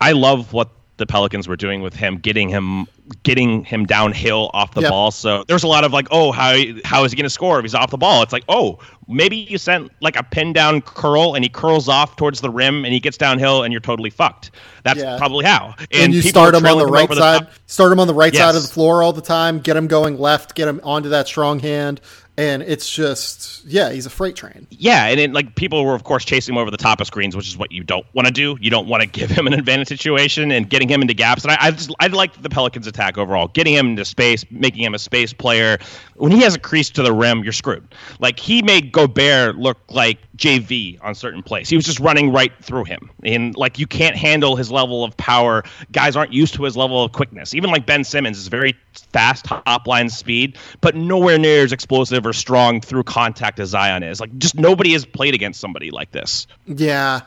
[0.00, 2.86] I love what the Pelicans were doing with him, getting him
[3.22, 4.90] getting him downhill off the yep.
[4.90, 5.10] ball.
[5.10, 7.64] So there's a lot of like, oh, how how is he going to score if
[7.64, 8.22] he's off the ball?
[8.22, 12.16] It's like, oh, maybe you sent like a pin down curl and he curls off
[12.16, 14.52] towards the rim and he gets downhill and you're totally fucked.
[14.84, 15.18] That's yeah.
[15.18, 15.74] probably how.
[15.78, 18.32] And, and you start him on the right side, the start him on the right
[18.32, 18.42] yes.
[18.42, 21.26] side of the floor all the time, get him going left, get him onto that
[21.26, 22.00] strong hand,
[22.38, 24.66] and it's just yeah he's a freight train.
[24.70, 27.34] Yeah and it, like people were of course chasing him over the top of screens
[27.34, 28.58] which is what you don't want to do.
[28.60, 31.44] You don't want to give him an advantage situation and getting him into gaps.
[31.44, 33.48] And i, I just i like the pelicans attack overall.
[33.48, 35.78] Getting him into space making him a space player.
[36.16, 37.94] When he has a crease to the rim you're screwed.
[38.18, 41.68] Like he made gobert look like jv on certain plays.
[41.68, 43.10] He was just running right through him.
[43.24, 45.62] And like you can't handle his level of power.
[45.92, 47.54] Guys aren't used to his level of quickness.
[47.54, 48.74] Even like ben simmons is very
[49.12, 54.02] fast top line speed but nowhere near as explosive or strong through contact as Zion
[54.02, 54.20] is.
[54.20, 56.46] Like just nobody has played against somebody like this.
[56.66, 57.20] Yeah.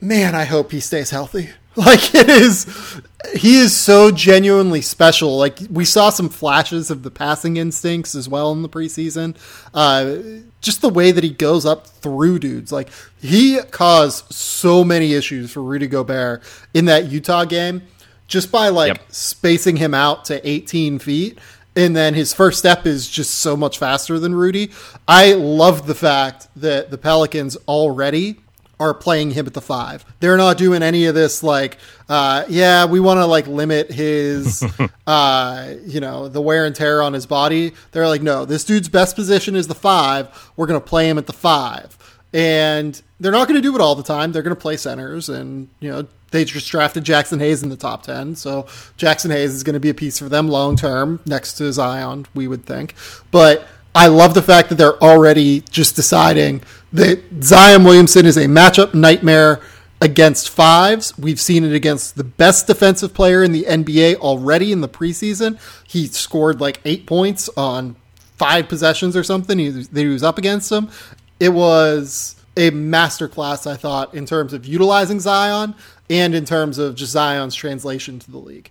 [0.00, 1.50] Man, I hope he stays healthy.
[1.76, 3.00] Like it is
[3.36, 5.38] he is so genuinely special.
[5.38, 9.36] Like we saw some flashes of the passing instincts as well in the preseason.
[9.72, 12.72] Uh, just the way that he goes up through dudes.
[12.72, 12.88] Like
[13.20, 16.42] he caused so many issues for Rudy Gobert
[16.74, 17.82] in that Utah game
[18.26, 19.12] just by like yep.
[19.12, 21.38] spacing him out to 18 feet
[21.78, 24.72] and then his first step is just so much faster than Rudy.
[25.06, 28.40] I love the fact that the Pelicans already
[28.80, 30.04] are playing him at the five.
[30.18, 34.64] They're not doing any of this like, uh, yeah, we want to like limit his,
[35.06, 37.74] uh, you know, the wear and tear on his body.
[37.92, 40.52] They're like, no, this dude's best position is the five.
[40.56, 41.96] We're going to play him at the five.
[42.32, 44.32] And they're not going to do it all the time.
[44.32, 47.76] They're going to play centers and, you know, they just drafted Jaxson Hayes in the
[47.76, 48.36] top 10.
[48.36, 48.64] So
[48.98, 52.26] Jaxson Hayes is going to be a piece for them long term next to Zion,
[52.34, 52.94] we would think.
[53.30, 56.62] But I love the fact that they're already just deciding
[56.92, 59.60] that Zion Williamson is a matchup nightmare
[60.00, 61.16] against fives.
[61.18, 65.58] We've seen it against the best defensive player in the NBA already in the preseason.
[65.86, 67.96] He scored like eight points on
[68.36, 70.90] five possessions or something he, that he was up against him.
[71.40, 75.74] It was a masterclass, I thought, in terms of utilizing Zion
[76.10, 78.70] and in terms of just Zion's translation to the league.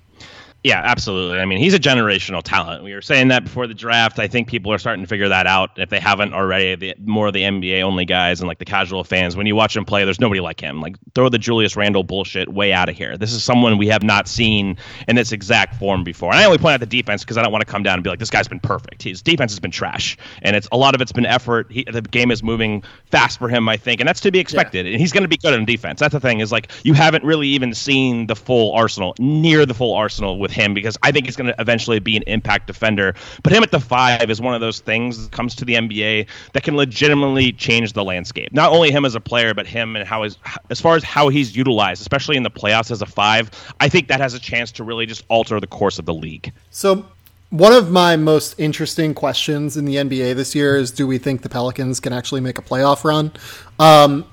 [0.63, 1.39] Yeah, absolutely.
[1.39, 2.84] I mean, he's a generational talent.
[2.84, 4.20] We were saying that before the draft.
[4.20, 5.72] I think people are starting to figure that out.
[5.78, 9.04] If they haven't already, the, more of the NBA only guys and like the casual
[9.04, 10.82] fans, when you watch him play, there's nobody like him.
[10.82, 13.17] Like, throw the Julius Randle bullshit way out of here.
[13.17, 16.32] This is someone we have not seen in this exact form before.
[16.32, 18.04] And I only point out the defense because I don't want to come down and
[18.04, 19.04] be like, this guy's been perfect.
[19.04, 21.72] His defense has been trash, and it's a lot of it's been effort.
[21.72, 24.86] He, the game is moving fast for him, I think, and that's to be expected.
[24.86, 24.93] Yeah.
[24.93, 26.00] And he's going to be good in defense.
[26.00, 29.74] That's the thing is like you haven't really even seen the full arsenal, near the
[29.74, 33.15] full arsenal with him because I think he's going to eventually be an impact defender.
[33.43, 36.27] But him at the five is one of those things that comes to the NBA
[36.53, 38.51] that can legitimately change the landscape.
[38.53, 40.38] Not only him as a player, but him and how his,
[40.69, 43.51] as far as how he's utilized, especially in the playoffs as a five.
[43.79, 46.51] I think that has a chance to really just alter the course of the league.
[46.71, 47.05] So
[47.49, 51.41] one of my most interesting questions in the NBA this year is do we think
[51.41, 53.31] the Pelicans can actually make a playoff run?
[53.79, 54.25] Um,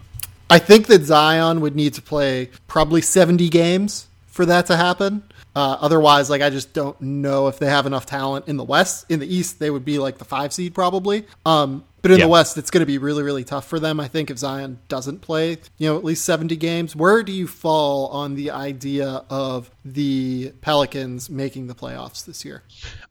[0.51, 5.23] I think that Zion would need to play probably 70 games for that to happen.
[5.57, 9.07] Uh, otherwise, like I just don't know if they have enough talent in the West.
[9.09, 11.27] In the East, they would be like the five seed probably.
[11.47, 13.99] Um, but in the West, it's going to be really, really tough for them.
[13.99, 17.47] I think if Zion doesn't play, you know, at least 70 games, where do you
[17.47, 22.63] fall on the idea of the Pelicans making the playoffs this year?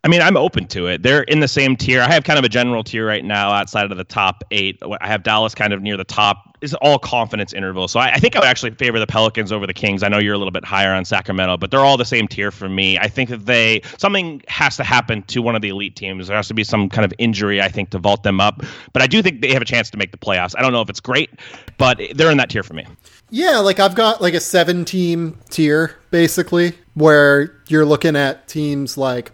[0.03, 1.01] I mean, I'm open to it.
[1.01, 2.01] They're in the same tier.
[2.01, 4.79] I have kind of a general tier right now outside of the top eight.
[5.01, 6.57] I have Dallas kind of near the top.
[6.61, 7.87] It's all confidence interval.
[7.87, 10.01] So I, I, think I would actually favor the Pelicans over the Kings.
[10.01, 12.51] I know you're a little bit higher on Sacramento, but they're all the same tier
[12.51, 12.97] for me.
[12.97, 16.27] I think that they something has to happen to one of the elite teams.
[16.27, 18.63] There has to be some kind of injury, I think, to vault them up.
[18.91, 20.53] But I do think they have a chance to make the playoffs.
[20.57, 21.29] I don't know if it's great,
[21.77, 22.85] but they're in that tier for me.
[23.29, 28.97] Yeah, like I've got like a seven team tier basically where you're looking at teams
[28.97, 29.31] like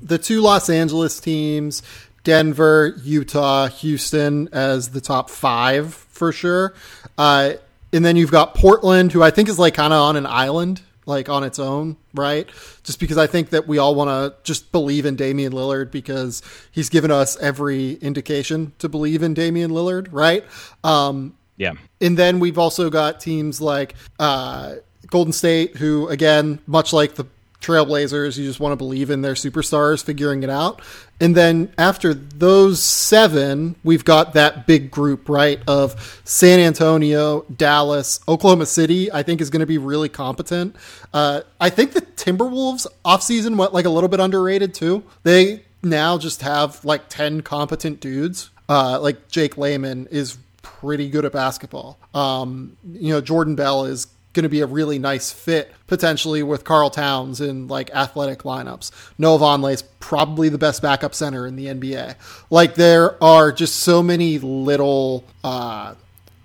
[0.00, 1.82] the two Los Angeles teams,
[2.24, 6.74] Denver, Utah, Houston as the top five for sure.
[7.18, 7.54] Uh,
[7.92, 10.82] and then you've got Portland, who I think is like kind of on an island,
[11.06, 12.48] like on its own, right?
[12.82, 16.42] Just because I think that we all want to just believe in Damian Lillard because
[16.70, 20.44] he's given us every indication to believe in Damian Lillard, right?
[20.84, 21.72] Um, yeah.
[22.00, 24.76] And then we've also got teams like uh,
[25.08, 27.26] Golden State, who, again, much like the
[27.62, 30.82] Trailblazers, you just want to believe in their superstars figuring it out.
[31.20, 38.20] And then after those seven, we've got that big group, right, of San Antonio, Dallas,
[38.26, 40.74] Oklahoma City, I think is going to be really competent.
[41.14, 45.04] Uh, I think the Timberwolves offseason went like a little bit underrated too.
[45.22, 48.50] They now just have like 10 competent dudes.
[48.68, 51.98] Uh, like Jake Layman is pretty good at basketball.
[52.14, 56.64] Um, you know, Jordan Bell is going to be a really nice fit potentially with
[56.64, 58.90] Karl Towns in like athletic lineups.
[59.18, 62.16] Noah Vonleh is probably the best backup center in the NBA.
[62.50, 65.94] Like there are just so many little uh,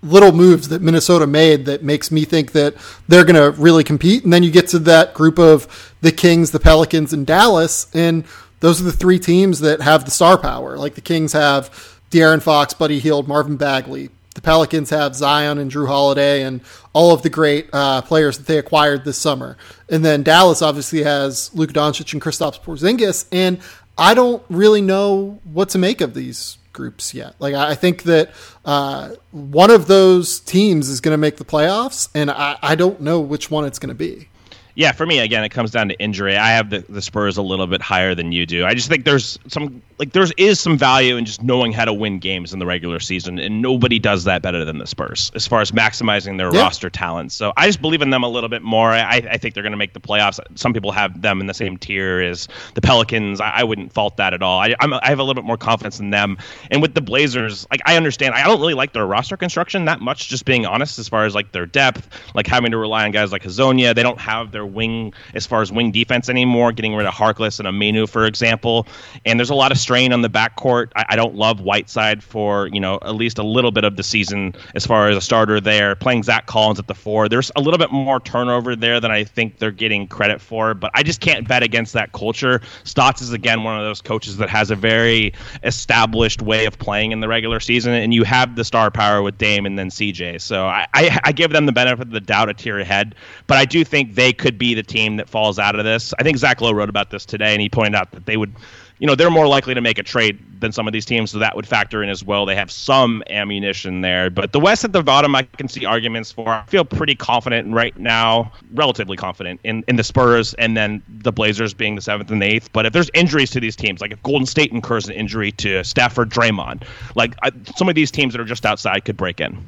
[0.03, 2.75] little moves that Minnesota made that makes me think that
[3.07, 4.23] they're going to really compete.
[4.23, 8.23] And then you get to that group of the Kings, the Pelicans, and Dallas, and
[8.59, 10.77] those are the three teams that have the star power.
[10.77, 11.69] Like the Kings have
[12.11, 16.61] De'Aaron Fox, Buddy Hield, Marvin Bagley, the Pelicans have Zion and Jrue Holiday and
[16.93, 19.57] all of the great uh, players that they acquired this summer.
[19.89, 23.25] And then Dallas obviously has Luka Doncic and Kristaps Porzingis.
[23.31, 23.59] And
[23.97, 27.33] I don't really know what to make of these groups yet.
[27.39, 28.29] Like I think that
[28.63, 33.01] uh, one of those teams is going to make the playoffs, and I, I don't
[33.01, 34.29] know which one it's going to be.
[34.77, 36.37] Yeah, for me, again, it comes down to injury.
[36.37, 38.63] I have the, the Spurs a little bit higher than you do.
[38.63, 41.91] I just think there's some like there's is some value in just knowing how to
[41.91, 45.47] win games in the regular season, and nobody does that better than the Spurs as
[45.47, 46.61] far as maximizing their yeah.
[46.61, 47.31] roster talent.
[47.31, 48.91] So I just believe in them a little bit more.
[48.91, 50.39] I, I think they're going to make the playoffs.
[50.53, 53.41] Some people have them in the same tier as the Pelicans.
[53.41, 54.59] I, I wouldn't fault that at all.
[54.59, 56.37] I, I'm, I have a little bit more confidence in them.
[56.69, 60.01] And with the Blazers, like I understand, I don't really like their roster construction that
[60.01, 60.29] much.
[60.29, 63.31] Just being honest, as far as like their depth, like having to rely on guys
[63.31, 63.95] like Hezonja.
[63.95, 66.71] They don't have their wing as far as wing defense anymore.
[66.71, 68.87] Getting rid of Harkless and Aminu, for example,
[69.25, 70.91] and there's a lot of strain on the backcourt.
[70.95, 74.03] I, I, don't love Whiteside for you know at least a little bit of the
[74.03, 75.95] season as far as a starter there.
[75.95, 79.23] Playing Zach Collins at the four, there's a little bit more turnover there than I
[79.23, 80.73] think they're getting credit for.
[80.73, 82.61] But I just can't bet against that culture.
[82.83, 87.11] Stotts is again one of those coaches that has a very established way of playing
[87.11, 90.41] in the regular season, and you have the star power with Dame and then CJ.
[90.41, 93.15] So I, I, I give them the benefit of the doubt a tier ahead,
[93.47, 96.13] but I do think they could be the team that falls out of this.
[96.19, 98.53] I think Zach Lowe wrote about this today, and he pointed out that they would
[98.99, 101.39] you know they're more likely to make a trade than some of these teams, so
[101.39, 102.45] that would factor in as well.
[102.45, 106.31] They have some ammunition there, but the West at the bottom, I can see arguments
[106.31, 106.49] for.
[106.49, 111.31] I feel pretty confident right now, relatively confident in, in the Spurs, and then the
[111.31, 112.71] Blazers being the seventh and the eighth.
[112.73, 115.83] But if there's injuries to these teams, like if Golden State incurs an injury to
[115.83, 116.83] Stafford, Draymond,
[117.15, 119.65] like I, some of these teams that are just outside could break in.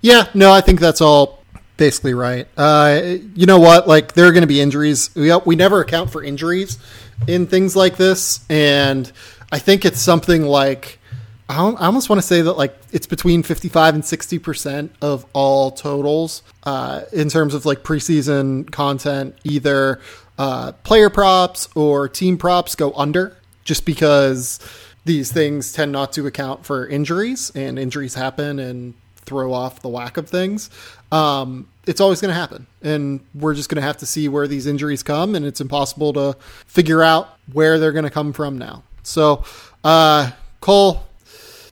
[0.00, 1.41] Yeah, no, I think that's all
[1.76, 2.46] basically right.
[2.56, 3.88] Uh, you know what?
[3.88, 5.10] Like there are going to be injuries.
[5.14, 6.78] We we never account for injuries
[7.26, 9.10] in things like this, and
[9.50, 10.98] I think it's something like
[11.48, 15.70] I almost want to say that like it's between 55 and 60 percent of all
[15.70, 20.00] totals uh, in terms of like preseason content, either
[20.38, 24.60] uh, player props or team props go under just because
[25.04, 29.88] these things tend not to account for injuries and injuries happen and throw off the
[29.88, 30.70] whack of things.
[31.12, 32.66] Um, it's always going to happen.
[32.82, 35.34] And we're just going to have to see where these injuries come.
[35.34, 36.36] And it's impossible to
[36.66, 38.82] figure out where they're going to come from now.
[39.02, 39.44] So,
[39.84, 41.04] uh, Cole,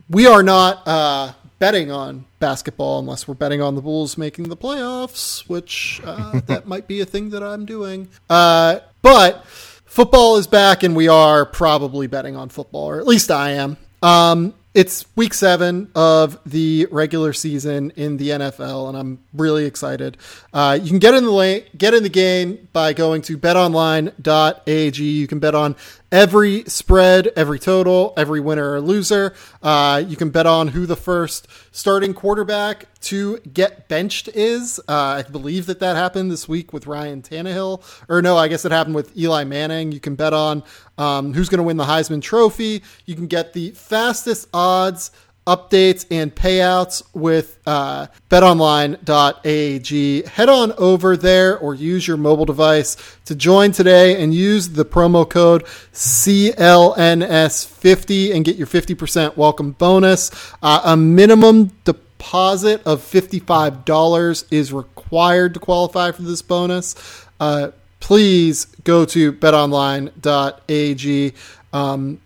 [0.08, 4.56] we are not uh, betting on basketball unless we're betting on the Bulls making the
[4.56, 8.08] playoffs, which uh, that might be a thing that I'm doing.
[8.28, 13.30] Uh, but football is back, and we are probably betting on football, or at least
[13.30, 13.76] I am.
[14.02, 20.16] Um, it's week seven of the regular season in the NFL, and I'm really excited.
[20.52, 25.02] Uh, you can get in the get in the game by going to betonline.ag.
[25.02, 25.74] You can bet on
[26.12, 29.34] every spread, every total, every winner or loser.
[29.62, 34.78] Uh, you can bet on who the first starting quarterback to get benched is.
[34.88, 37.82] Uh, I believe that that happened this week with Ryan Tannehill.
[38.08, 39.92] Or no, I guess it happened with Eli Manning.
[39.92, 40.62] You can bet on
[40.98, 42.82] um, who's going to win the Heisman Trophy.
[43.06, 45.10] You can get the fastest odds
[45.46, 50.26] updates and payouts with uh, betonline.ag.
[50.26, 54.84] Head on over there or use your mobile device to join today and use the
[54.84, 60.30] promo code CLNS50 and get your 50% welcome bonus.
[60.62, 66.94] Uh, a minimum deposit of $55 is required to qualify for this bonus.
[67.40, 67.70] Uh,
[68.00, 71.32] please go to betonline.ag.
[71.72, 72.20] Um,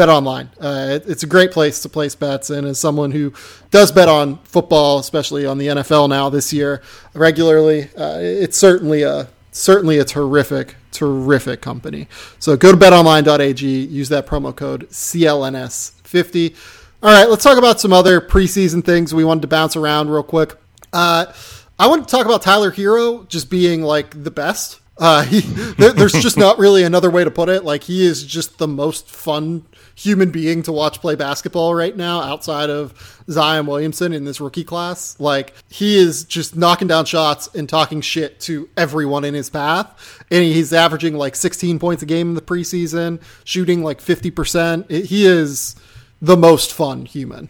[0.00, 0.48] bet online.
[0.58, 2.48] Uh, it, it's a great place to place bets.
[2.48, 3.34] And as someone who
[3.70, 6.80] does bet on football, especially on the NFL now this year
[7.12, 12.08] regularly, uh, it's certainly a certainly a terrific, terrific company.
[12.38, 16.56] So go to betonline.ag, use that promo code CLNS50.
[17.02, 20.22] All right, let's talk about some other preseason things we wanted to bounce around real
[20.22, 20.54] quick.
[20.94, 21.26] Uh,
[21.78, 24.80] I want to talk about Tyler Herro just being like the best.
[24.96, 27.64] Uh, he, there, there's just not really another way to put it.
[27.64, 32.20] Like he is just the most fun human being to watch play basketball right now
[32.20, 35.18] outside of Zion Williamson in this rookie class.
[35.20, 40.24] Like he is just knocking down shots and talking shit to everyone in his path.
[40.30, 44.90] And he's averaging like 16 points a game in the preseason, shooting like 50%.
[45.06, 45.76] He is
[46.20, 47.48] the most fun human.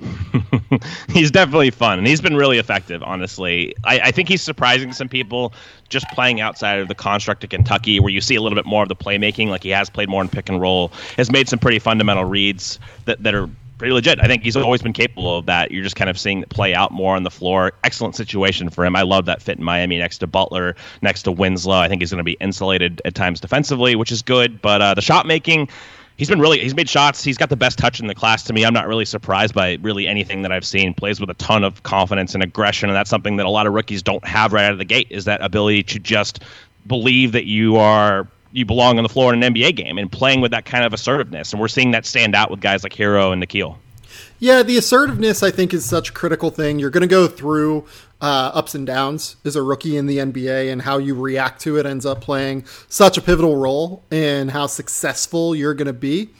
[1.08, 3.74] he's definitely fun and he's been really effective honestly.
[3.84, 5.52] I, I, think he's surprising some people
[5.88, 8.82] just playing outside of the construct of kentucky where you see a little bit more
[8.82, 11.58] of the playmaking like he has played more in pick and roll has made some
[11.58, 13.48] pretty fundamental reads that, that are
[13.80, 14.20] pretty legit.
[14.20, 15.70] I think he's always been capable of that.
[15.70, 17.72] You're just kind of seeing it play out more on the floor.
[17.82, 18.94] Excellent situation for him.
[18.94, 21.78] I love that fit in miami next to butler next to winslow.
[21.78, 24.94] I think he's going to be insulated at times defensively which is good but uh,
[24.94, 25.68] the shot making
[26.20, 27.24] he's been really he's made shots.
[27.24, 28.66] He's got the best touch in the class to me.
[28.66, 30.92] I'm not really surprised by really anything that I've seen.
[30.92, 33.72] Plays with a ton of confidence and aggression, and that's something that a lot of
[33.72, 35.06] rookies don't have right out of the gate.
[35.08, 36.42] Is that ability to just
[36.86, 40.42] believe that you are you belong on the floor in an NBA game and playing
[40.42, 41.52] with that kind of assertiveness.
[41.52, 43.76] And we're seeing that stand out with guys like Herro and Nickeil.
[44.38, 46.78] Yeah, the assertiveness I think is such a critical thing.
[46.78, 47.86] You're going to go through
[48.20, 51.78] uh, ups and downs as a rookie in the NBA, and how you react to
[51.78, 56.30] it ends up playing such a pivotal role in how successful you're going to be.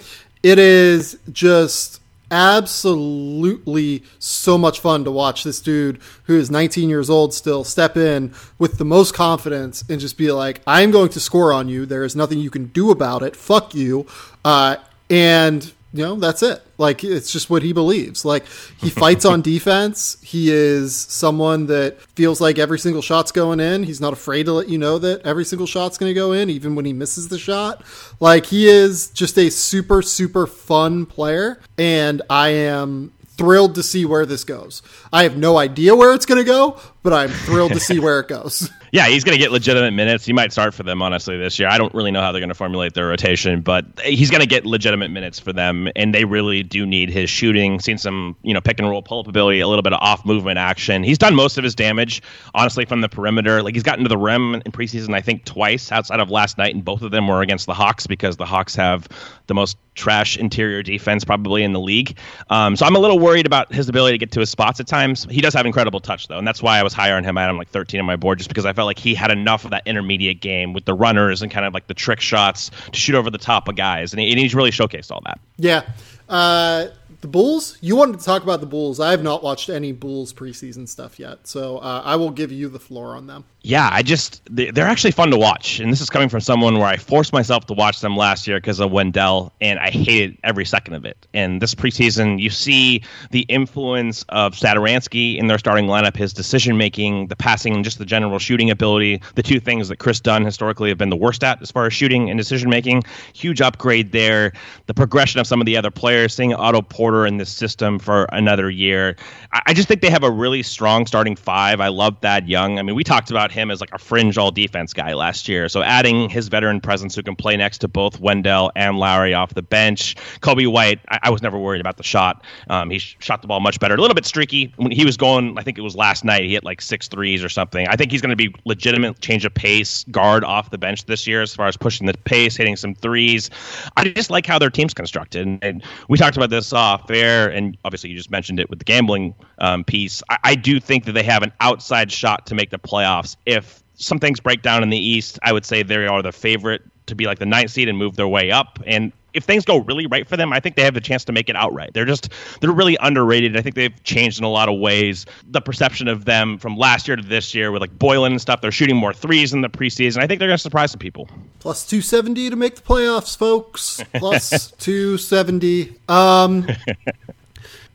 [0.43, 2.01] It is just
[2.31, 7.97] absolutely so much fun to watch this dude who is 19 years old still step
[7.97, 11.87] in with the most confidence and just be like, I'm going to score on you.
[11.87, 13.35] There is nothing you can do about it.
[13.35, 14.07] Fuck you.
[14.45, 14.77] Uh,
[15.09, 16.63] and you know that's it.
[16.79, 18.25] Like it's just what he believes.
[18.25, 18.47] Like
[18.79, 20.19] he fights on defense.
[20.23, 23.83] He is someone that feels like every single shot's going in.
[23.83, 26.49] He's not afraid to let you know that every single shot's going to go in
[26.49, 27.83] even when he misses the shot.
[28.21, 34.05] Like he is just a super super fun player and i am thrilled to see
[34.05, 34.83] where this goes.
[35.11, 38.21] I have no idea where it's going to go but i'm thrilled to see where
[38.21, 40.25] it goes yeah, he's going to get legitimate minutes.
[40.25, 41.69] He might start for them, honestly, this year.
[41.69, 44.49] I don't really know how they're going to formulate their rotation, but he's going to
[44.49, 47.79] get legitimate minutes for them, and they really do need his shooting.
[47.79, 50.25] Seen some, you know, pick and roll pull up ability, a little bit of off
[50.27, 51.05] movement action.
[51.05, 52.21] He's done most of his damage,
[52.55, 53.63] honestly, from the perimeter.
[53.63, 56.75] Like he's gotten to the rim in preseason, I think, twice outside of last night,
[56.75, 59.09] and both of them were against the Hawks because the Hawks have
[59.47, 62.17] the most trash interior defense probably in the league.
[62.49, 64.87] Um, so I'm a little worried about his ability to get to his spots at
[64.87, 65.27] times.
[65.31, 67.37] He does have incredible touch though, and that's why I was higher on him.
[67.39, 69.31] I had him like 13 on my board just because I felt like he had
[69.31, 72.71] enough of that intermediate game with the runners and kind of like the trick shots
[72.93, 75.41] to shoot over the top of guys, and, he, and he's really showcased all that.
[75.57, 75.83] Yeah.
[76.29, 76.87] Uh,
[77.21, 77.77] The Bulls?
[77.83, 78.99] You wanted to talk about the Bulls.
[78.99, 82.69] I have not watched any Bulls preseason stuff yet, so uh, I will give you
[82.69, 83.45] the floor on them.
[83.63, 86.87] Yeah, I just they're actually fun to watch, and this is coming from someone where
[86.87, 90.65] I forced myself to watch them last year because of Wendell, and I hated every
[90.65, 91.27] second of it.
[91.35, 93.03] And this preseason, you see
[93.33, 97.99] the influence of Satoransky in their starting lineup, his decision making, the passing, and just
[97.99, 99.21] the general shooting ability.
[99.35, 101.93] The two things that Kris Dunn historically have been the worst at as far as
[101.93, 103.03] shooting and decision making.
[103.35, 104.55] Huge upgrade there.
[104.87, 108.25] The progression of some of the other players, seeing Otto Porter in this system for
[108.33, 109.17] another year.
[109.53, 111.81] I, I just think they have a really strong starting five.
[111.81, 112.79] I love Thad Young.
[112.79, 115.69] I mean, we talked about him as like a fringe all defense guy last year.
[115.69, 119.55] So adding his veteran presence who can play next to both Wendell and Lauri off
[119.55, 120.17] the bench.
[120.41, 122.45] Coby White, I, I was never worried about the shot.
[122.69, 123.95] Um, he sh- shot the ball much better.
[123.95, 125.59] A little bit streaky when he was going.
[125.59, 126.45] I think it was last night.
[126.45, 127.87] He hit like six threes or something.
[127.89, 131.27] I think he's going to be legitimate change of pace guard off the bench this
[131.27, 133.51] year as far as pushing the pace, hitting some threes.
[133.97, 135.47] I just like how their team's constructed.
[135.47, 138.79] And, and we talked about this off air, and obviously you just mentioned it with
[138.79, 140.23] the gambling um, piece.
[140.29, 143.83] I, I do think that they have an outside shot to make the playoffs if
[143.95, 145.39] some things break down in the East.
[145.43, 148.17] I would say they are the favorite to be like the ninth seed and move
[148.17, 148.79] their way up.
[148.87, 151.33] And if things go really right for them, I think they have a chance to
[151.33, 151.93] make it outright.
[151.95, 153.57] They're just they're really underrated.
[153.57, 155.27] I think they've changed in a lot of ways.
[155.51, 158.61] The perception of them from last year to this year with like Boylen and stuff,
[158.61, 160.19] they're shooting more threes in the preseason.
[160.19, 161.29] I think they're going to surprise some people.
[161.59, 164.03] Plus 270 to make the playoffs, folks.
[164.15, 165.95] Plus 270.
[166.09, 166.67] Um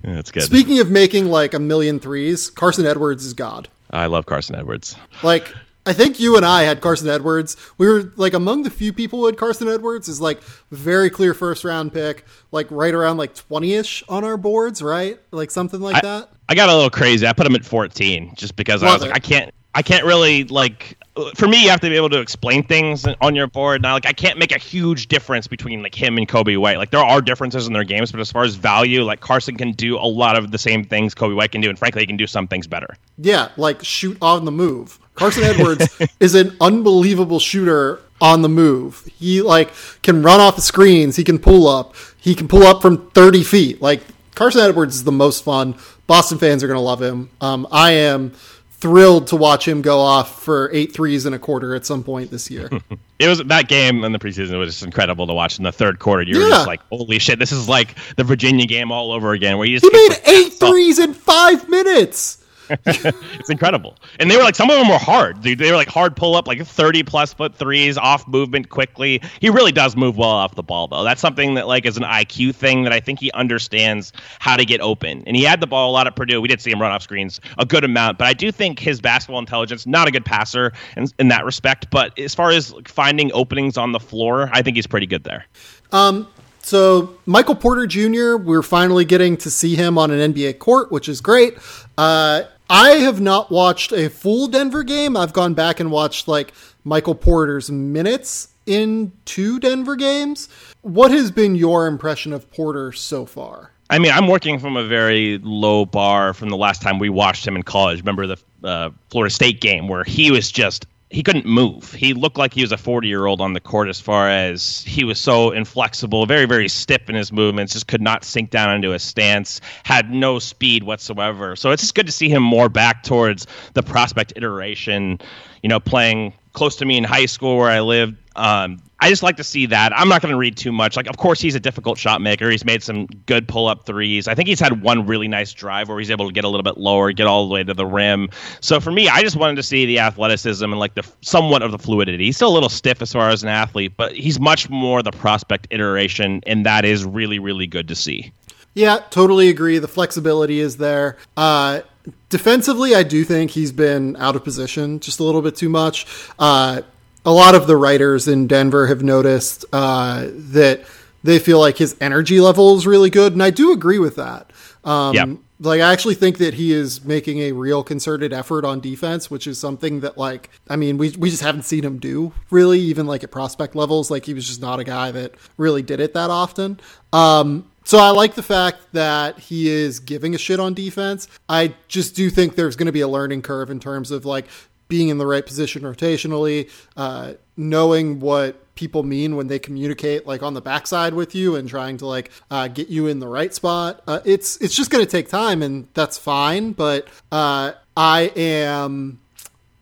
[0.01, 0.43] That's good.
[0.43, 3.67] Speaking of making like a million threes, Carson Edwards is God.
[3.89, 4.95] I love Carson Edwards.
[5.23, 5.53] Like
[5.85, 7.55] I think you and I had Carson Edwards.
[7.77, 11.33] We were like among the few people who had Carson Edwards is like very clear
[11.33, 15.19] first round pick, like right around like 20ish on our boards, right?
[15.31, 16.29] Like something like I, that.
[16.49, 17.27] I got a little crazy.
[17.27, 19.05] I put him at 14 just because Love I was it.
[19.07, 20.97] like I can't I can't really like
[21.35, 23.83] for me you have to be able to explain things on your board.
[23.83, 26.79] Now like I can't make a huge difference between like him and Coby White.
[26.79, 29.71] Like there are differences in their games, but as far as value, like Carson can
[29.73, 32.17] do a lot of the same things Coby White can do and frankly he can
[32.17, 32.95] do some things better.
[33.19, 34.99] Yeah, like shoot on the move.
[35.15, 35.87] Carson Edwards
[36.19, 39.07] is an unbelievable shooter on the move.
[39.17, 41.15] He like can run off the screens.
[41.15, 41.95] He can pull up.
[42.19, 43.81] He can pull up from 30 feet.
[43.81, 44.01] Like
[44.35, 45.75] Carson Edwards is the most fun.
[46.07, 47.29] Boston fans are going to love him.
[47.41, 48.31] Um, I am
[48.71, 52.29] thrilled to watch him go off for eight threes and a quarter at some point
[52.29, 52.69] this year.
[53.19, 55.97] it was that game in the preseason was just incredible to watch in the third
[55.99, 56.21] quarter.
[56.23, 56.49] You're yeah.
[56.49, 59.79] just like, holy shit, this is like the Virginia game all over again where you
[59.79, 62.44] just He made eight threes in five minutes.
[62.85, 63.95] it's incredible.
[64.19, 65.41] And they were like some of them were hard.
[65.43, 69.21] They were like hard pull up, like 30 plus foot threes, off movement quickly.
[69.39, 71.03] He really does move well off the ball though.
[71.03, 74.65] That's something that like is an IQ thing that I think he understands how to
[74.65, 75.23] get open.
[75.27, 76.41] And he had the ball a lot at Purdue.
[76.41, 79.01] We did see him run off screens a good amount, but I do think his
[79.01, 83.31] basketball intelligence, not a good passer in, in that respect, but as far as finding
[83.33, 85.45] openings on the floor, I think he's pretty good there.
[85.91, 86.27] Um,
[86.65, 91.07] so Michael Porter Jr., we're finally getting to see him on an NBA court, which
[91.07, 91.57] is great.
[91.95, 95.15] Uh, I have not watched a full Denver game.
[95.15, 96.53] I've gone back and watched like
[96.83, 100.49] Michael Porter's minutes in two Denver games.
[100.81, 103.71] What has been your impression of Porter so far?
[103.89, 107.45] I mean, I'm working from a very low bar from the last time we watched
[107.45, 107.99] him in college.
[107.99, 111.93] Remember the uh, Florida State game where he was just he couldn't move.
[111.93, 114.81] He looked like he was a 40 year old on the court as far as
[114.81, 118.75] he was so inflexible, very, very stiff in his movements, just could not sink down
[118.75, 121.55] into a stance, had no speed whatsoever.
[121.55, 125.21] So it's just good to see him more back towards the prospect iteration,
[125.63, 128.17] you know, playing close to me in high school where I lived.
[128.35, 129.91] Um, I just like to see that.
[129.97, 130.95] I'm not going to read too much.
[130.95, 132.49] Like, of course, he's a difficult shot maker.
[132.49, 134.27] He's made some good pull up threes.
[134.27, 136.63] I think he's had one really nice drive where he's able to get a little
[136.63, 138.29] bit lower, get all the way to the rim.
[138.61, 141.71] So for me, I just wanted to see the athleticism and like the somewhat of
[141.71, 142.25] the fluidity.
[142.25, 145.11] He's still a little stiff as far as an athlete, but he's much more the
[145.11, 148.31] prospect iteration, and that is really, really good to see.
[148.75, 149.77] Yeah, totally agree.
[149.77, 151.17] The flexibility is there.
[151.37, 151.81] Uh,
[152.29, 156.05] defensively, I do think he's been out of position just a little bit too much.
[156.37, 156.81] Uh,
[157.25, 160.85] a lot of the writers in Denver have noticed uh, that
[161.23, 164.51] they feel like his energy level is really good, and I do agree with that.
[164.83, 165.29] Um, yep.
[165.57, 169.47] Like, I actually think that he is making a real concerted effort on defense, which
[169.47, 173.07] is something that, like, I mean, we we just haven't seen him do really, even
[173.07, 174.11] like at prospect levels.
[174.11, 176.79] Like, he was just not a guy that really did it that often.
[177.13, 181.27] Um, so I like the fact that he is giving a shit on defense.
[181.47, 184.47] I just do think there's going to be a learning curve in terms of like
[184.87, 190.43] being in the right position rotationally, uh, knowing what people mean when they communicate like
[190.43, 193.53] on the backside with you and trying to like uh, get you in the right
[193.53, 194.03] spot.
[194.07, 196.73] Uh, it's it's just going to take time, and that's fine.
[196.73, 199.19] But uh, I am.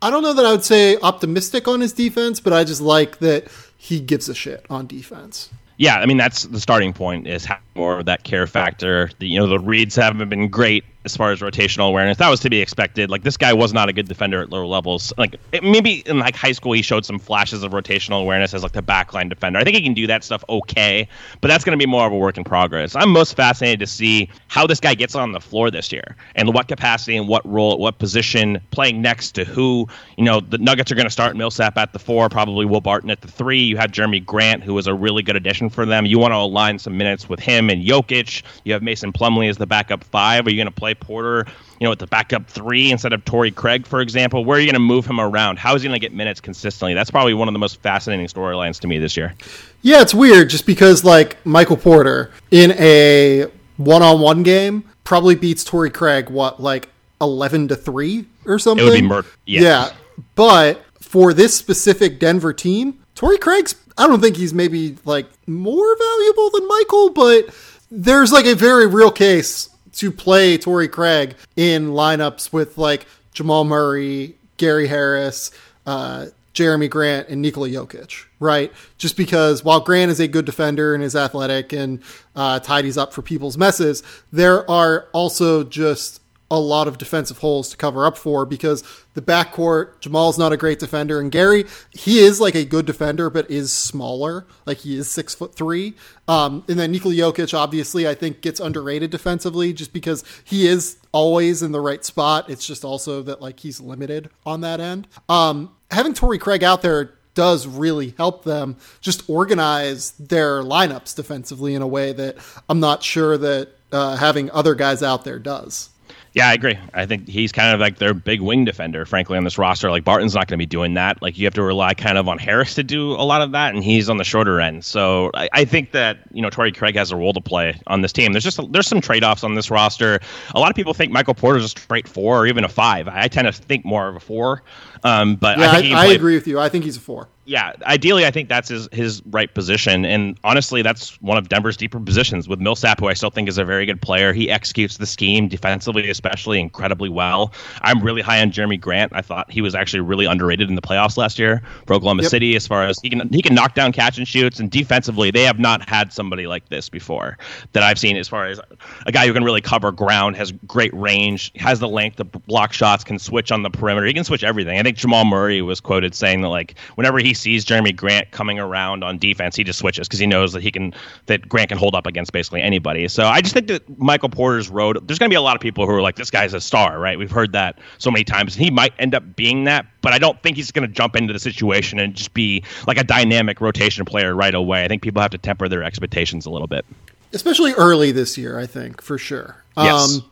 [0.01, 3.19] I don't know that I would say optimistic on his defense, but I just like
[3.19, 3.47] that
[3.77, 5.49] he gives a shit on defense.
[5.77, 9.09] Yeah, I mean that's the starting point is more of that care factor.
[9.19, 12.17] The, you know, the reads haven't been great as far as rotational awareness.
[12.17, 13.09] That was to be expected.
[13.09, 15.13] Like this guy was not a good defender at lower levels.
[15.17, 18.63] Like it, maybe in like high school he showed some flashes of rotational awareness as
[18.63, 19.59] like the backline defender.
[19.59, 21.07] I think he can do that stuff okay,
[21.41, 22.95] but that's going to be more of a work in progress.
[22.95, 26.53] I'm most fascinated to see how this guy gets on the floor this year and
[26.53, 29.87] what capacity and what role, what position, playing next to who.
[30.17, 33.09] You know, the Nuggets are going to start Millsap at the four, probably Will Barton
[33.09, 33.59] at the three.
[33.59, 36.05] You have Jerami Grant, who was a really good addition for them.
[36.05, 38.43] You want to align some minutes with him and Jokic.
[38.63, 40.47] You have Mason Plumlee as the backup five.
[40.47, 41.45] Are you going to play Porter,
[41.79, 44.45] you know, at the backup three instead of Torrey Craig, for example?
[44.45, 45.59] Where are you going to move him around?
[45.59, 46.93] How is he going to get minutes consistently?
[46.93, 49.33] That's probably one of the most fascinating storylines to me this year.
[49.81, 55.89] Yeah, it's weird just because like Michael Porter in a one-on-one game probably beats Torrey
[55.89, 56.89] Craig what like
[57.21, 58.85] 11 to 3 or something.
[58.85, 59.27] It would be murder.
[59.45, 59.61] Yeah.
[59.61, 59.89] yeah.
[60.35, 65.97] But for this specific Denver team, Torrey Craig's I don't think he's maybe like more
[65.97, 67.55] valuable than Michael, but
[67.91, 73.63] there's like a very real case to play Torrey Craig in lineups with like Jamal
[73.63, 75.51] Murray, Gary Harris,
[75.85, 78.71] uh, Jerami Grant, and Nikola Jokic, right?
[78.97, 82.01] Just because while Grant is a good defender and is athletic and
[82.35, 86.21] uh, tidies up for people's messes, there are also just
[86.51, 88.83] a lot of defensive holes to cover up for because
[89.15, 93.29] the backcourt, Jamal's not a great defender, and Gary, he is like a good defender,
[93.29, 94.45] but is smaller.
[94.65, 95.95] Like he is six foot three.
[96.27, 100.97] Um, and then Nikola Jokic, obviously, I think gets underrated defensively just because he is
[101.11, 102.49] always in the right spot.
[102.49, 105.07] It's just also that like he's limited on that end.
[105.29, 111.73] Um, having Torrey Craig out there does really help them just organize their lineups defensively
[111.73, 112.37] in a way that
[112.69, 115.89] I'm not sure that uh, having other guys out there does.
[116.33, 116.79] Yeah, I agree.
[116.95, 119.91] I think he's kind of like their big wing defender, frankly, on this roster.
[119.91, 121.21] Like Barton's not going to be doing that.
[121.21, 123.75] Like you have to rely kind of on Harris to do a lot of that,
[123.75, 124.83] and he's on the shorter end.
[124.83, 128.01] So I, I think that you know Torrey Craig has a role to play on
[128.01, 128.31] this team.
[128.31, 130.19] There's just a, there's some trade offs on this roster.
[130.55, 133.07] A lot of people think Michael Porter's a straight four or even a five.
[133.07, 134.63] I tend to think more of a four.
[135.03, 136.59] Um, but yeah, I, I, I agree with you.
[136.59, 140.05] I think he's a four yeah, ideally, I think that's his, his right position.
[140.05, 143.57] And honestly, that's one of Denver's deeper positions with Millsap, who I still think is
[143.57, 144.31] a very good player.
[144.31, 147.53] He executes the scheme defensively, especially incredibly well.
[147.81, 149.11] I'm really high on Jerami Grant.
[149.13, 152.31] I thought he was actually really underrated in the playoffs last year for Oklahoma yep.
[152.31, 154.59] City as far as he can he can knock down catch and shoots.
[154.59, 157.37] And defensively, they have not had somebody like this before
[157.73, 158.61] that I've seen as far as
[159.05, 162.71] a guy who can really cover ground, has great range, has the length to block
[162.71, 164.07] shots, can switch on the perimeter.
[164.07, 164.79] He can switch everything.
[164.79, 168.59] I think Jamal Murray was quoted saying that, like, whenever he sees Jerami Grant coming
[168.59, 170.93] around on defense, he just switches because he knows that he can
[171.25, 173.07] that Grant can hold up against basically anybody.
[173.07, 175.07] So I just think that Michael Porter's road.
[175.07, 176.99] There's going to be a lot of people who are like, this guy's a star,
[176.99, 177.17] right?
[177.17, 179.85] We've heard that so many times, and he might end up being that.
[180.01, 182.97] But I don't think he's going to jump into the situation and just be like
[182.97, 184.83] a dynamic rotation player right away.
[184.83, 186.85] I think people have to temper their expectations a little bit,
[187.31, 188.59] especially early this year.
[188.59, 189.63] I think for sure.
[189.77, 190.17] Yes.
[190.17, 190.31] Um,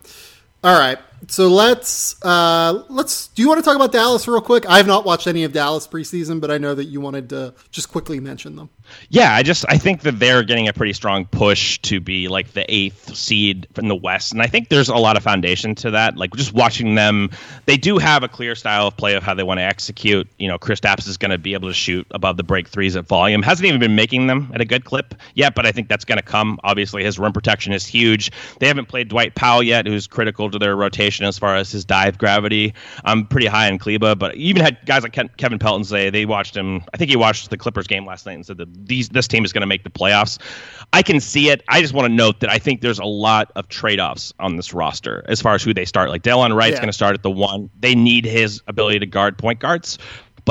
[0.63, 0.99] all right.
[1.27, 3.27] So let's uh, let's.
[3.27, 4.65] Do you want to talk about Dallas real quick?
[4.67, 7.53] I have not watched any of Dallas preseason, but I know that you wanted to
[7.71, 8.69] just quickly mention them.
[9.09, 12.53] Yeah, I just I think that they're getting a pretty strong push to be like
[12.53, 15.91] the eighth seed in the West, and I think there's a lot of foundation to
[15.91, 16.17] that.
[16.17, 17.29] Like just watching them,
[17.65, 20.27] they do have a clear style of play of how they want to execute.
[20.39, 23.05] You know, Kristaps is going to be able to shoot above the break threes at
[23.05, 23.41] volume.
[23.41, 26.17] Hasn't even been making them at a good clip yet, but I think that's going
[26.17, 26.59] to come.
[26.63, 28.31] Obviously, his rim protection is huge.
[28.59, 31.85] They haven't played Dwight Powell yet, who's critical to their rotation as far as his
[31.85, 32.73] dive gravity.
[33.05, 36.55] I'm pretty high on Kleber, but even had guys like Kevin Pelton say they watched
[36.55, 36.83] him.
[36.93, 39.45] I think he watched the Clippers game last night and said that these this team
[39.45, 40.39] is going to make the playoffs.
[40.93, 41.63] I can see it.
[41.69, 44.57] I just want to note that I think there's a lot of trade offs on
[44.57, 46.09] this roster as far as who they start.
[46.09, 46.79] Like Delon Wright's yeah.
[46.79, 47.69] going to start at the one.
[47.79, 49.97] They need his ability to guard point guards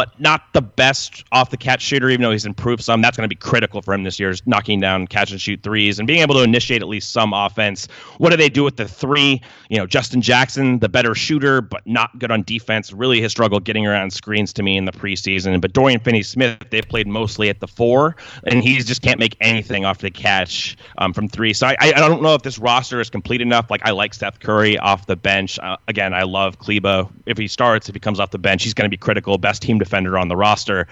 [0.01, 3.03] but not the best off the catch shooter, even though he's improved some.
[3.03, 5.63] That's going to be critical for him this year, is knocking down catch and shoot
[5.63, 7.87] threes and being able to initiate at least some offense.
[8.17, 9.43] What do they do with the three?
[9.69, 13.61] You know, Justin Jackson, the better shooter, but not good on defense, really his struggle
[13.61, 15.61] getting around screens to me in the preseason.
[15.61, 19.37] But Dorian Finney Smith, they've played mostly at the four, and he just can't make
[19.43, 21.53] anything off the catch um, from three.
[21.53, 23.71] So I, I don't know if this roster is complete enough.
[23.71, 25.59] Like, I like Seth Curry off the bench.
[25.59, 27.07] Uh, again, I love Kleber.
[27.27, 29.37] If he starts, if he comes off the bench, he's going to be critical.
[29.37, 30.87] Best team defender on the roster.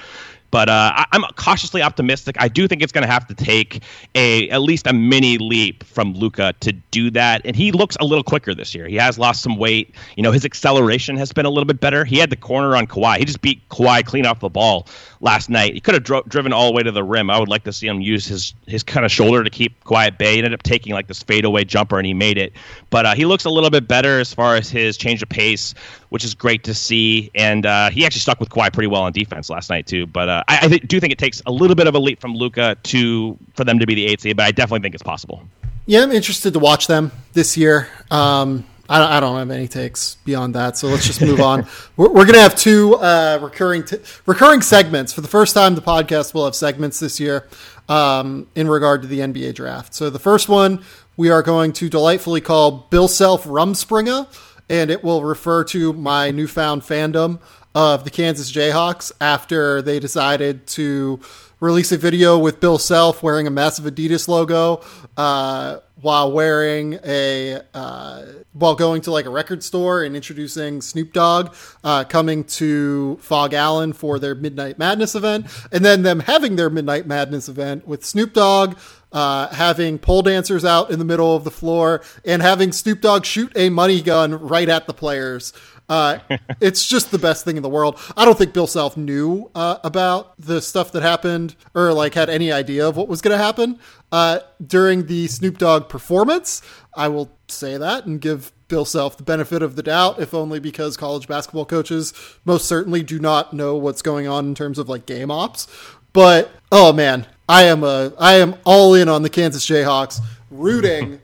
[0.51, 2.37] But uh, I, am cautiously optimistic.
[2.39, 3.83] I do think it's going to have to take
[4.15, 8.05] a at least a mini leap from Luka to do that, and he looks a
[8.05, 8.89] little quicker this year.
[8.89, 9.95] He has lost some weight.
[10.17, 12.05] You know, his acceleration has been a little bit better.
[12.05, 13.19] He had the corner on Kawhi.
[13.19, 14.87] He just beat Kawhi clean off the ball
[15.21, 15.75] last night.
[15.75, 17.31] He could have dro- driven all the way to the rim.
[17.31, 20.19] I would like to see him use his his kind of shoulder to keep at
[20.19, 20.33] bay.
[20.33, 22.53] He ended up taking like this fadeaway jumper, and he made it.
[22.91, 25.75] But uh, he looks a little bit better as far as his change of pace,
[26.11, 27.31] which is great to see.
[27.35, 30.07] And uh, he actually stuck with Kawhi pretty well on defense last night too.
[30.07, 32.21] But uh, I, I th- do think it takes a little bit of a leap
[32.21, 35.03] from Luka to for them to be the eight seed, but I definitely think it's
[35.03, 35.43] possible.
[35.87, 37.89] Yeah, I'm interested to watch them this year.
[38.11, 41.67] Um, I, don't have any takes beyond that, so let's just move on.
[41.97, 45.75] We're, we're going to have two uh, recurring t- recurring segments for the first time.
[45.75, 47.47] The podcast will have segments this year
[47.89, 49.95] um, in regard to the NBA draft.
[49.95, 50.83] So the first one
[51.19, 54.27] we are going to delightfully call Bill Self Rumspringa,
[54.71, 57.41] and it will refer to my newfound fandom
[57.75, 61.21] of the Kansas Jayhawks after they decided to
[61.61, 64.83] release a video with Bill Self wearing a massive Adidas logo
[65.17, 71.13] uh, while wearing a uh, while going to like a record store and introducing Snoop
[71.13, 76.57] Dogg uh, coming to Phog Allen for their Midnight Madness event, and then them having
[76.57, 78.77] their Midnight Madness event with Snoop Dogg.
[79.11, 83.25] Uh, having pole dancers out in the middle of the floor and having Snoop Dogg
[83.25, 85.55] shoot a money gun right at the players
[85.89, 86.19] uh,
[86.61, 87.99] it's just the best thing in the world.
[88.17, 92.29] I don't think Bill Self knew uh, about the stuff that happened or like had
[92.29, 93.79] any idea of what was going to happen
[94.13, 96.63] uh, during the Snoop Dogg performance.
[96.95, 100.61] I will say that and give Bill Self the benefit of the doubt, if only
[100.61, 102.13] because college basketball coaches
[102.45, 105.67] most certainly do not know what's going on in terms of like game ops.
[106.13, 110.21] But oh man, I am a I am all in on the Kansas Jayhawks,
[110.51, 111.21] rooting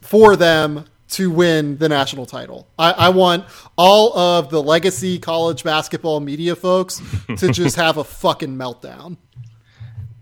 [0.00, 2.68] for them to win the national title.
[2.78, 3.44] I, I, want
[3.76, 7.02] all of the legacy college basketball media folks
[7.36, 9.16] to just have a fucking meltdown.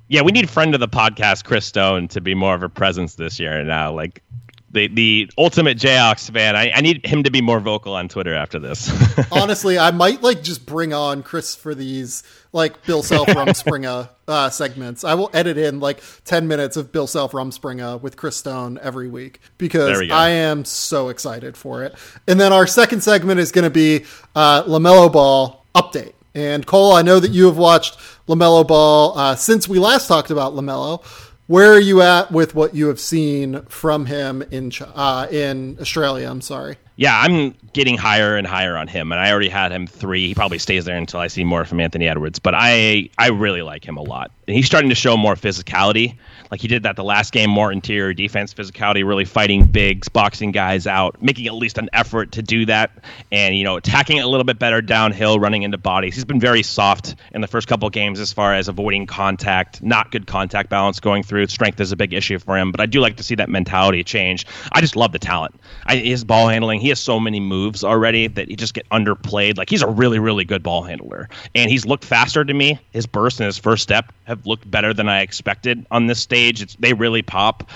[0.08, 3.16] Yeah, we need friend of the podcast, Chris Stone, to be more of a presence
[3.16, 3.90] this year now.
[3.90, 4.22] Uh, like
[4.70, 8.34] the the ultimate Jayhawks fan, I, I need him to be more vocal on Twitter
[8.34, 8.90] after this.
[9.32, 14.50] Honestly, I might like just bring on Chris for these like Bill Self Rumspringa uh,
[14.50, 15.04] segments.
[15.04, 19.08] I will edit in like 10 minutes of Bill Self Rumspringa with Chris Stone every
[19.08, 21.94] week because I am so excited for it.
[22.26, 24.04] And then our second segment is going to be
[24.34, 26.12] uh, LaMelo Ball update.
[26.34, 27.98] And Cole, I know that you have watched
[28.28, 31.02] LaMelo Ball uh, since we last talked about LaMelo.
[31.48, 36.30] Where are you at with what you have seen from him in uh, in Australia?
[36.30, 36.76] I'm sorry.
[36.96, 40.28] Yeah, I'm getting higher and higher on him, and I already had him three.
[40.28, 42.38] He probably stays there until I see more from Anthony Edwards.
[42.38, 46.18] But I I really like him a lot, and he's starting to show more physicality.
[46.50, 50.50] Like he did that the last game, more interior defense physicality, really fighting bigs, boxing
[50.52, 52.90] guys out, making at least an effort to do that,
[53.30, 56.14] and you know attacking a little bit better downhill, running into bodies.
[56.14, 60.10] He's been very soft in the first couple games as far as avoiding contact, not
[60.10, 61.46] good contact balance going through.
[61.48, 64.02] Strength is a big issue for him, but I do like to see that mentality
[64.02, 64.46] change.
[64.72, 65.54] I just love the talent.
[65.84, 69.58] I, his ball handling he has so many moves already that he just get underplayed.
[69.58, 72.80] Like he's a really, really good ball handler, and he's looked faster to me.
[72.92, 76.37] His burst and his first step have looked better than I expected on this stage.
[76.46, 77.68] It's, they really pop.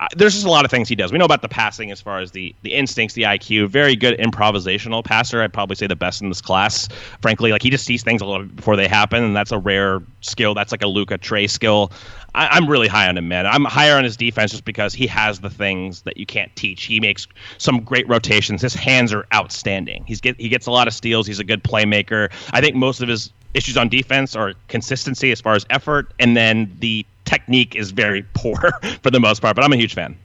[0.00, 1.12] Uh, there's just a lot of things he does.
[1.12, 3.68] We know about the passing as far as the the instincts, the IQ.
[3.68, 5.42] Very good improvisational passer.
[5.42, 6.88] I'd probably say the best in this class.
[7.20, 10.02] Frankly, like he just sees things a little before they happen, and that's a rare
[10.22, 10.54] skill.
[10.54, 11.92] That's like a Luka Trae skill.
[12.34, 13.46] I, am really high on him, man.
[13.46, 16.84] I'm higher on his defense just because he has the things that you can't teach.
[16.84, 17.26] He makes
[17.58, 18.62] some great rotations.
[18.62, 20.04] His hands are outstanding.
[20.06, 21.26] He's get he gets a lot of steals.
[21.26, 22.30] He's a good playmaker.
[22.52, 26.36] I think most of his issues on defense are consistency as far as effort, and
[26.36, 28.72] then the technique is very poor
[29.02, 29.56] for the most part.
[29.56, 30.16] But I'm a huge fan.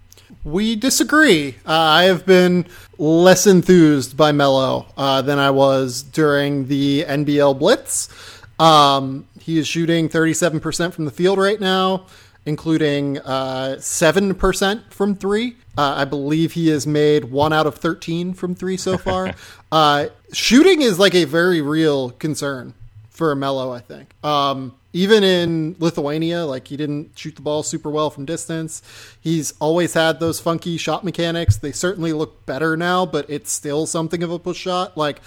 [0.43, 1.55] We disagree.
[1.65, 2.67] Uh, I have been
[2.97, 8.09] less enthused by Melo uh, than I was during the NBL Blitz.
[8.59, 12.05] Um, he is shooting 37% from the field right now,
[12.45, 15.57] including uh, 7% from three.
[15.77, 19.33] Uh, I believe he has made one out of 13 from three so far.
[19.71, 22.73] uh, shooting is like a very real concern
[23.15, 24.09] for Melo, I think.
[24.23, 28.81] Um, even in Lithuania, like he didn't shoot the ball super well from distance.
[29.19, 31.57] He's always had those funky shot mechanics.
[31.57, 34.97] They certainly look better now, but it's still something of a push shot.
[34.97, 35.21] Like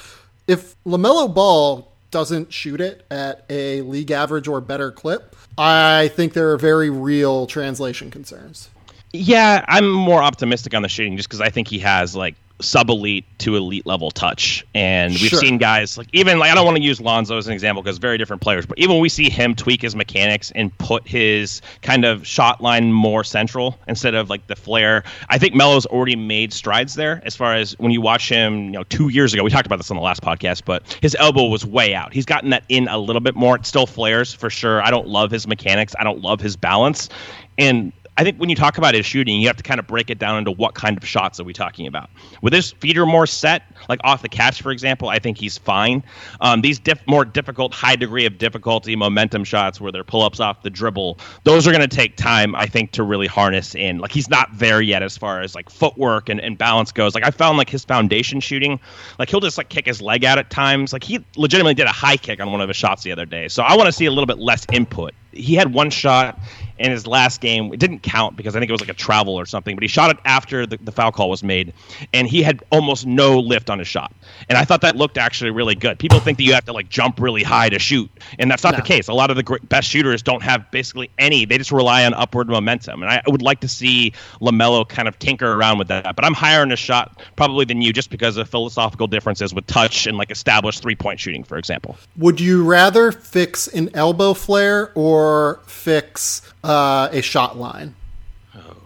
[0.47, 6.33] if LaMelo Ball doesn't shoot it at a league average or better clip, I think
[6.33, 8.71] there are very real translation concerns.
[9.13, 12.91] Yeah, I'm more optimistic on the shooting just because I think he has like sub
[12.91, 14.67] elite to elite level touch.
[14.75, 15.39] And we've sure.
[15.39, 17.99] seen guys like even like I don't want to use Lonzo as an example because
[17.99, 21.63] very different players, but even when we see him tweak his mechanics and put his
[21.83, 26.17] kind of shot line more central instead of like the flare, I think Melo's already
[26.17, 29.45] made strides there as far as when you watch him, you know, two years ago,
[29.45, 32.13] we talked about this on the last podcast, but his elbow was way out.
[32.13, 33.57] He's gotten that in a little bit more.
[33.57, 34.83] It still flares for sure.
[34.83, 35.95] I don't love his mechanics.
[35.99, 37.09] I don't love his balance.
[37.59, 40.11] And I think when you talk about his shooting, you have to kind of break
[40.11, 42.11] it down into what kind of shots are we talking about.
[42.43, 46.03] With his feeder more set, like off the catch, for example, I think he's fine.
[46.41, 50.41] Um, these diff- more difficult, high degree of difficulty momentum shots where they're pull ups
[50.41, 53.99] off the dribble, those are going to take time, I think, to really harness in.
[53.99, 57.15] Like he's not there yet as far as like footwork and, and balance goes.
[57.15, 58.81] Like I found like his foundation shooting,
[59.21, 60.93] like he'll just like kick his leg out at times.
[60.93, 63.47] Like he legitimately did a high kick on one of his shots the other day.
[63.47, 65.15] So I want to see a little bit less input.
[65.33, 66.39] He had one shot
[66.79, 67.73] in his last game.
[67.73, 69.89] It didn't count because I think it was like a travel or something, but he
[69.89, 71.73] shot it after the, the, foul call was made,
[72.13, 74.13] and he had almost no lift on his shot.
[74.49, 75.99] And I thought that looked actually really good.
[75.99, 78.73] People think that you have to like jump really high to shoot, and that's not
[78.73, 78.79] no.
[78.79, 79.09] the case.
[79.09, 81.45] A lot of the great, best shooters don't have basically any.
[81.45, 83.03] They just rely on upward momentum.
[83.03, 86.17] And I would like to see LaMelo kind of tinker around with that.
[86.17, 89.67] But I'm higher on his shot probably than you just because of philosophical differences with
[89.67, 91.97] touch and like established three point shooting, for example.
[92.17, 95.18] Would you rather fix an elbow flare or
[95.67, 97.95] fix uh, a shot line.
[98.55, 98.77] Oh,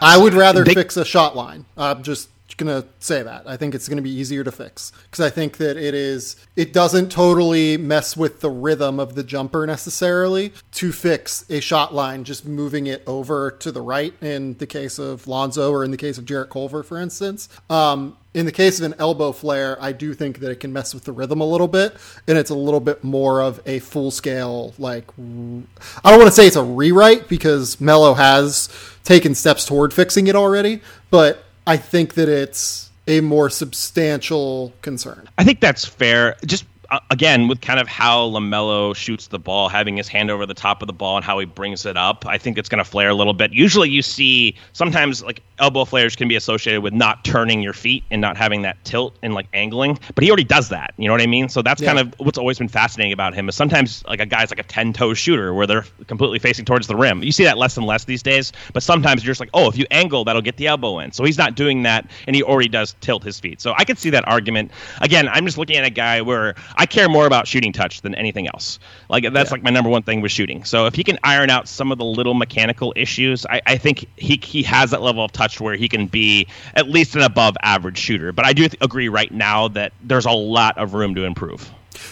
[0.00, 1.64] I would rather they, fix a shot line.
[1.76, 3.42] I'm just gonna say that.
[3.46, 6.36] I think it's gonna be easier to fix because I think that it is.
[6.56, 11.94] It doesn't totally mess with the rhythm of the jumper necessarily to fix a shot
[11.94, 12.24] line.
[12.24, 15.96] Just moving it over to the right in the case of Lonzo or in the
[15.96, 17.48] case of Jarrett Culver, for instance.
[17.68, 20.92] Um, in the case of an elbow flare, I do think that it can mess
[20.92, 21.96] with the rhythm a little bit,
[22.28, 26.30] and it's a little bit more of a full scale, like, I don't want to
[26.30, 28.68] say it's a rewrite because Melo has
[29.04, 35.30] taken steps toward fixing it already, but I think that it's a more substantial concern.
[35.38, 36.36] I think that's fair.
[36.44, 40.44] Just uh, again with kind of how Lamelo shoots the ball, having his hand over
[40.44, 42.84] the top of the ball and how he brings it up, I think it's going
[42.84, 43.52] to flare a little bit.
[43.52, 48.04] Usually, you see sometimes like elbow flares can be associated with not turning your feet
[48.10, 50.94] and not having that tilt and like angling, but he already does that.
[50.96, 51.48] You know what I mean?
[51.48, 51.94] So that's yeah.
[51.94, 53.48] kind of what's always been fascinating about him.
[53.48, 56.86] Is sometimes like a guy's like a ten toe shooter where they're completely facing towards
[56.86, 57.22] the rim.
[57.22, 59.76] You see that less and less these days, but sometimes you're just like, oh, if
[59.76, 61.12] you angle, that'll get the elbow in.
[61.12, 63.60] So he's not doing that, and he already does tilt his feet.
[63.60, 64.70] So I could see that argument.
[65.00, 68.14] Again, I'm just looking at a guy where I care more about shooting touch than
[68.14, 68.78] anything else.
[69.08, 69.54] Like that's yeah.
[69.54, 70.64] like my number one thing with shooting.
[70.64, 74.06] So if he can iron out some of the little mechanical issues, I, I think
[74.16, 77.56] he he has that level of touch where he can be at least an above
[77.62, 78.32] average shooter.
[78.32, 81.70] But I do th- agree right now that there's a lot of room to improve.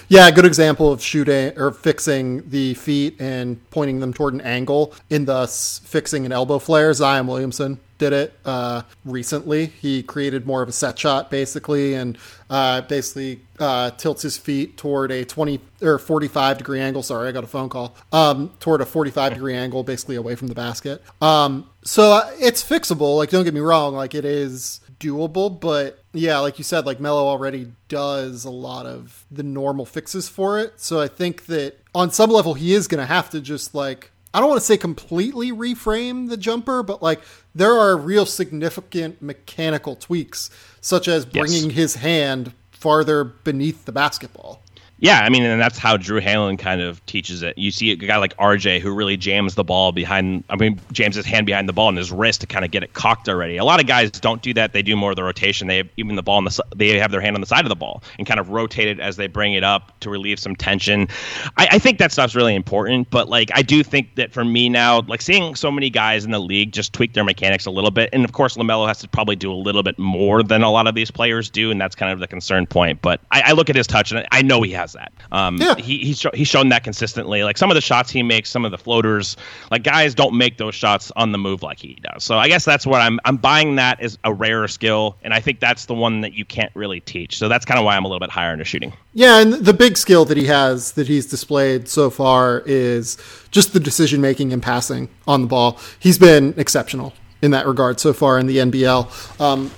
[0.08, 4.40] Yeah, a good example of shooting or fixing the feet and pointing them toward an
[4.40, 6.92] angle, in thus fixing an elbow flare.
[6.92, 9.66] Zion Williamson did it uh, recently.
[9.66, 12.18] He created more of a set shot basically, and
[12.50, 17.02] uh, basically uh, tilts his feet toward a 20 or 45 degree angle.
[17.02, 17.94] Sorry, I got a phone call.
[18.12, 21.02] Um, toward a 45 degree angle, basically away from the basket.
[21.22, 23.16] Um, so uh, it's fixable.
[23.16, 23.94] Like, don't get me wrong.
[23.94, 28.86] Like, it is doable, but yeah, like you said, like Melo already does a lot
[28.86, 30.74] of the normal fixes for it.
[30.80, 34.10] So I think that on some level, he is going to have to just like
[34.34, 37.20] I don't want to say completely reframe the jumper, but like
[37.54, 41.74] there are real significant mechanical tweaks, such as bringing yes.
[41.74, 44.63] his hand farther beneath the basketball.
[44.98, 47.58] Yeah, I mean, and that's how Drew Hanlen kind of teaches it.
[47.58, 51.16] You see a guy like RJ who really jams the ball behind, I mean, jams
[51.16, 53.56] his hand behind the ball and his wrist to kind of get it cocked already.
[53.56, 54.72] A lot of guys don't do that.
[54.72, 55.66] They do more of the rotation.
[55.66, 57.70] They have even the ball on the they have their hand on the side of
[57.70, 60.54] the ball and kind of rotate it as they bring it up to relieve some
[60.54, 61.08] tension.
[61.56, 63.10] I, I think that stuff's really important.
[63.10, 66.30] But like, I do think that for me now, like seeing so many guys in
[66.30, 69.08] the league just tweak their mechanics a little bit, and of course Lamelo has to
[69.08, 71.96] probably do a little bit more than a lot of these players do, and that's
[71.96, 73.02] kind of the concern point.
[73.02, 75.12] But I, I look at his touch and I know he has that.
[75.32, 75.74] Um, yeah.
[75.76, 77.42] he, he's, sh- he's shown that consistently.
[77.42, 79.36] Like some of the shots he makes, some of the floaters,
[79.70, 82.22] like guys don't make those shots on the move like he does.
[82.24, 85.40] So I guess that's what I'm I'm buying that as a rarer skill, and I
[85.40, 87.38] think that's the one that you can't really teach.
[87.38, 88.92] So that's kind of why I'm a little bit higher into shooting.
[89.12, 93.16] Yeah, and the big skill that he has that he's displayed so far is
[93.50, 95.78] just the decision making and passing on the ball.
[95.98, 99.40] He's been exceptional in that regard so far in the NBL.
[99.40, 99.70] Um,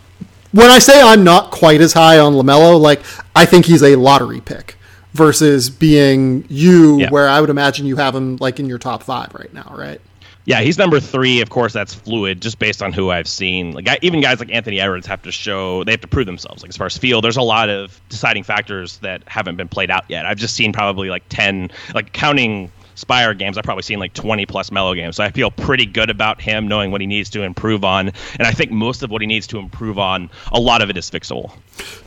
[0.52, 3.02] when I say I'm not quite as high on Lamelo, like
[3.34, 4.75] I think he's a lottery pick
[5.16, 7.10] versus being you, yeah.
[7.10, 10.00] where I would imagine you have him like in your top five right now, right?
[10.46, 11.40] Yeah, he's number three.
[11.40, 13.72] Of course, that's fluid, just based on who I've seen.
[13.72, 16.62] Like I, even guys like Anthony Edwards have to show they have to prove themselves.
[16.62, 19.90] Like as far as field, there's a lot of deciding factors that haven't been played
[19.90, 20.24] out yet.
[20.24, 24.46] I've just seen probably like ten, like counting Spire games, I've probably seen like 20
[24.46, 25.16] plus Melo games.
[25.16, 28.08] So I feel pretty good about him knowing what he needs to improve on.
[28.38, 30.96] And I think most of what he needs to improve on, a lot of it
[30.96, 31.56] is fixable.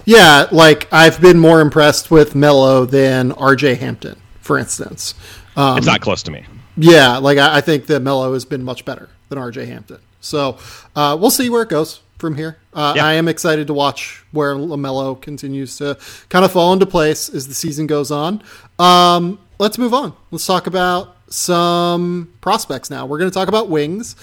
[0.06, 5.14] Yeah, like I've been more impressed with Melo than RJ Hampton, for instance.
[5.56, 6.46] Um, it's not close to me.
[6.76, 10.00] Yeah, like I, I think that Melo has been much better than RJ Hampton.
[10.22, 10.58] So
[10.96, 12.58] uh, we'll see where it goes from here.
[12.74, 13.06] Uh, yeah.
[13.06, 17.48] I am excited to watch where Lamelo continues to kind of fall into place as
[17.48, 18.44] the season goes on.
[18.78, 20.14] Um, let's move on.
[20.32, 23.06] Let's talk about some prospects now.
[23.06, 24.16] We're going to talk about wings.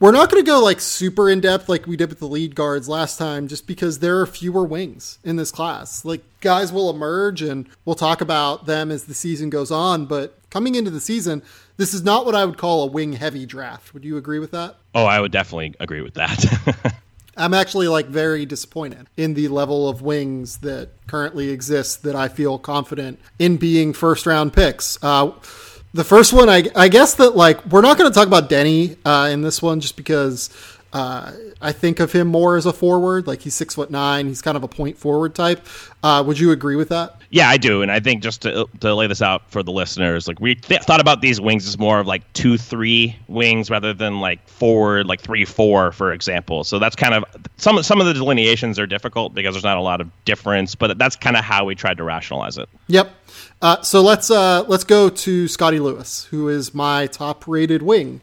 [0.00, 2.54] we're not going to go like super in depth like we did with the lead
[2.54, 6.04] guards last time, just because there are fewer wings in this class.
[6.04, 10.06] Like guys will emerge, and we'll talk about them as the season goes on.
[10.06, 11.42] But coming into the season,
[11.76, 13.94] this is not what I would call a wing heavy draft.
[13.94, 14.76] Would you agree with that?
[14.94, 16.92] Oh, I would definitely agree with that.
[17.36, 22.28] I'm actually like very disappointed in the level of wings that currently exist that I
[22.28, 24.98] feel confident in being first round picks.
[25.02, 25.32] Uh,
[25.94, 28.96] the first one, I, I, guess that like we're not going to talk about Deni
[29.04, 30.50] uh, in this one just because
[30.92, 33.26] uh, I think of him more as a forward.
[33.26, 34.26] Like he's six foot nine.
[34.26, 35.64] He's kind of a point forward type.
[36.02, 37.20] Uh, would you agree with that?
[37.30, 37.80] Yeah, I do.
[37.80, 40.82] And I think just to, to lay this out for the listeners, like we th-
[40.82, 45.06] thought about these wings as more of like two, three wings rather than like forward,
[45.06, 46.64] like three, four, for example.
[46.64, 47.24] So that's kind of
[47.56, 50.98] some some of the delineations are difficult because there's not a lot of difference, but
[50.98, 52.68] that's kind of how we tried to rationalize it.
[52.88, 53.10] Yep.
[53.62, 58.20] Uh, so let's uh, let's go to Scottie Lewis, who is my top rated wing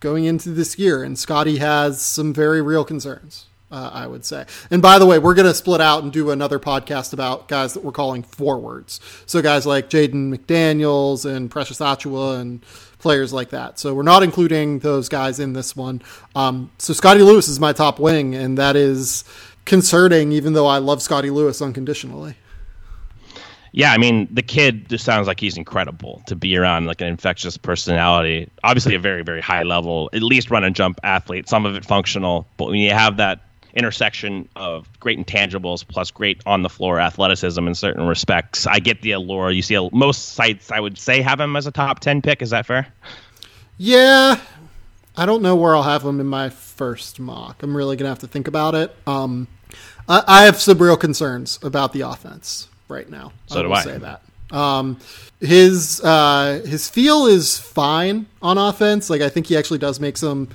[0.00, 3.46] going into this year, and Scottie has some very real concerns.
[3.72, 4.46] Uh, I would say.
[4.72, 7.72] And by the way, we're going to split out and do another podcast about guys
[7.74, 8.98] that we're calling forwards.
[9.26, 12.64] So guys like Jaden McDaniels and Precious Achiuwa and
[12.98, 13.78] players like that.
[13.78, 16.02] So we're not including those guys in this one.
[16.34, 19.22] Um, so Scottie Lewis is my top wing, and that is
[19.66, 22.34] concerning, even though I love Scottie Lewis unconditionally.
[23.72, 27.06] Yeah, I mean, the kid just sounds like he's incredible to be around, like an
[27.06, 28.50] infectious personality.
[28.64, 31.48] Obviously, a very, very high level, at least run and jump athlete.
[31.48, 33.40] Some of it functional, but when you have that
[33.74, 39.02] intersection of great intangibles plus great on the floor athleticism in certain respects, I get
[39.02, 39.52] the allure.
[39.52, 42.42] You see, most sites I would say have him as a top ten pick.
[42.42, 42.88] Is that fair?
[43.78, 44.40] Yeah,
[45.16, 47.62] I don't know where I'll have him in my first mock.
[47.62, 48.94] I'm really gonna have to think about it.
[49.06, 49.46] Um,
[50.08, 53.32] I, I have some real concerns about the offense right now.
[53.46, 53.82] So I do I.
[53.82, 54.22] Say that.
[54.50, 54.98] Um,
[55.40, 59.08] his uh, his feel is fine on offense.
[59.08, 60.48] Like I think he actually does make some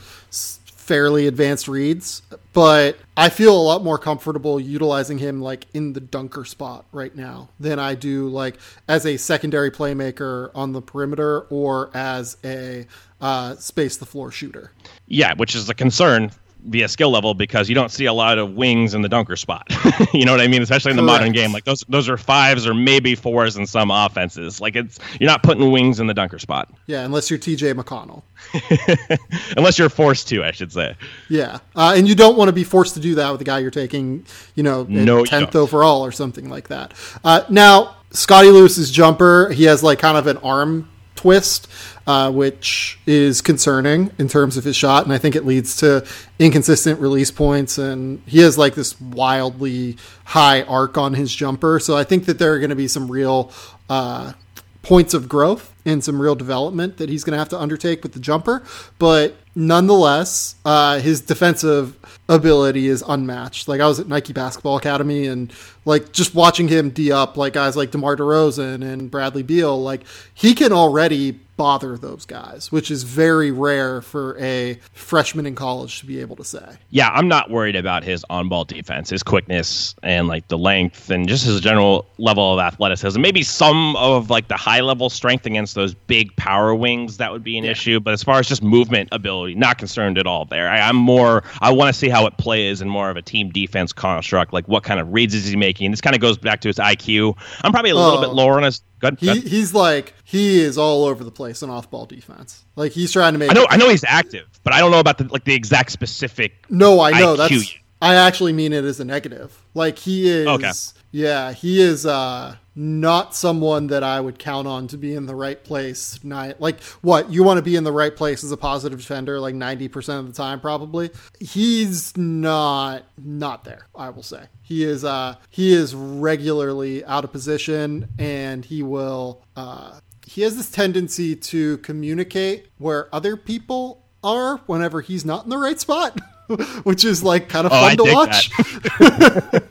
[0.86, 2.22] fairly advanced reads,
[2.54, 7.16] but I feel a lot more comfortable utilizing him like in the dunker spot right
[7.16, 8.58] now than I do like
[8.88, 12.86] as a secondary playmaker on the perimeter or as a
[13.20, 14.72] uh, space the floor shooter.
[15.08, 16.32] Yeah, which is a concern
[16.66, 19.68] via skill level because you don't see a lot of wings in the dunker spot.
[20.14, 20.62] you know what I mean?
[20.62, 21.20] Especially in the Correct.
[21.22, 24.60] modern game, like those those are fives or maybe fours in some offenses.
[24.60, 26.74] Like it's you're not putting wings in the dunker spot.
[26.88, 27.74] Yeah, unless you're T.J.
[27.74, 28.24] McConnell.
[29.58, 30.96] unless you're forced to, I should say.
[31.30, 33.60] Yeah, uh, and you don't want to be forced to do that with the guy
[33.60, 36.94] you're taking, you know, no, tenth overall or something like that.
[37.24, 41.68] Uh, now, Scottie Lewis's jumper, he has like kind of an arm twist
[42.08, 46.06] uh, which is concerning in terms of his shot, and I think it leads to
[46.40, 47.78] inconsistent release points.
[47.78, 52.40] And he has like this wildly high arc on his jumper, so I think that
[52.40, 53.52] there are going to be some real
[53.90, 54.34] uh,
[54.82, 58.14] points of growth and some real development that he's going to have to undertake with
[58.14, 58.64] the jumper.
[59.00, 61.98] But nonetheless, uh, his defensive
[62.28, 63.68] ability is unmatched.
[63.68, 65.54] Like I was at Nike Basketball Academy and
[65.86, 70.02] like just watching him d up like guys like DeMar DeRozan and Bradley Beal, like
[70.34, 76.00] he can already bother those guys, which is very rare for a freshman in college
[76.00, 76.78] to be able to say.
[76.90, 81.10] Yeah, I'm not worried about his on ball defense, his quickness and like the length
[81.10, 83.20] and just his general level of athleticism.
[83.22, 87.44] Maybe some of like the high level strength against those big power wings, that would
[87.44, 87.72] be an yeah.
[87.72, 88.00] issue.
[88.00, 90.68] But as far as just movement ability, not concerned at all there.
[90.68, 93.50] I, am more, I want to see how it plays in more of a team
[93.50, 95.92] defense construct, like what kind of reads is he making.
[95.92, 97.38] This kind of goes back to his IQ.
[97.62, 99.20] I'm probably a little bit lower on his Good.
[99.20, 102.66] He, he's like he is all over the place in off ball defense.
[102.76, 103.52] Like he's trying to make.
[103.52, 103.68] I know.
[103.70, 106.66] I know he's active, but I don't know about the like the exact specific.
[106.70, 107.76] No, I know IQ that's.
[108.02, 109.58] I actually mean it as a negative.
[109.74, 110.48] Like he is.
[110.48, 110.72] Okay.
[111.12, 112.06] Yeah, he is.
[112.06, 116.20] uh not someone that I would count on to be in the right place.
[116.24, 119.56] Like, what you want to be in the right place as a positive defender, like
[119.56, 121.12] ninety percent of the time, probably.
[121.40, 123.88] He's not not there.
[123.96, 125.06] I will say he is.
[125.06, 129.44] Uh, he is regularly out of position, and he will.
[129.56, 135.50] Uh, he has this tendency to communicate where other people are whenever he's not in
[135.50, 136.20] the right spot.
[136.84, 138.52] which is like kind of oh, fun I to watch.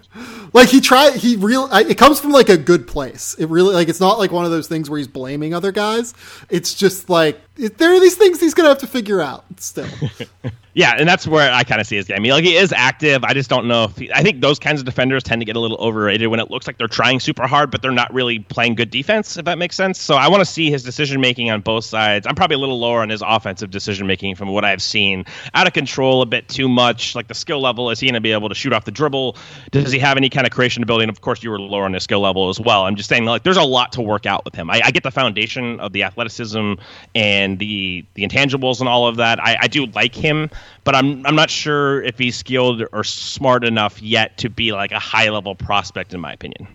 [0.52, 1.68] like he tried, he real.
[1.72, 3.34] It comes from like a good place.
[3.38, 6.14] It really like it's not like one of those things where he's blaming other guys.
[6.48, 9.88] It's just like there are these things he's gonna have to figure out still.
[10.74, 12.16] Yeah, and that's where I kind of see his game.
[12.16, 13.22] I mean, like he is active.
[13.22, 15.54] I just don't know if he, I think those kinds of defenders tend to get
[15.54, 18.40] a little overrated when it looks like they're trying super hard, but they're not really
[18.40, 19.36] playing good defense.
[19.36, 20.00] If that makes sense.
[20.00, 22.26] So I want to see his decision making on both sides.
[22.26, 25.24] I'm probably a little lower on his offensive decision making from what I've seen.
[25.54, 27.14] Out of control a bit too much.
[27.14, 29.36] Like the skill level, is he going to be able to shoot off the dribble?
[29.70, 31.04] Does he have any kind of creation ability?
[31.04, 32.84] And of course, you were lower on his skill level as well.
[32.84, 34.68] I'm just saying, like, there's a lot to work out with him.
[34.70, 36.74] I, I get the foundation of the athleticism
[37.14, 39.38] and and the the intangibles and all of that.
[39.40, 40.50] I, I do like him,
[40.82, 44.92] but I'm I'm not sure if he's skilled or smart enough yet to be like
[44.92, 46.66] a high level prospect, in my opinion.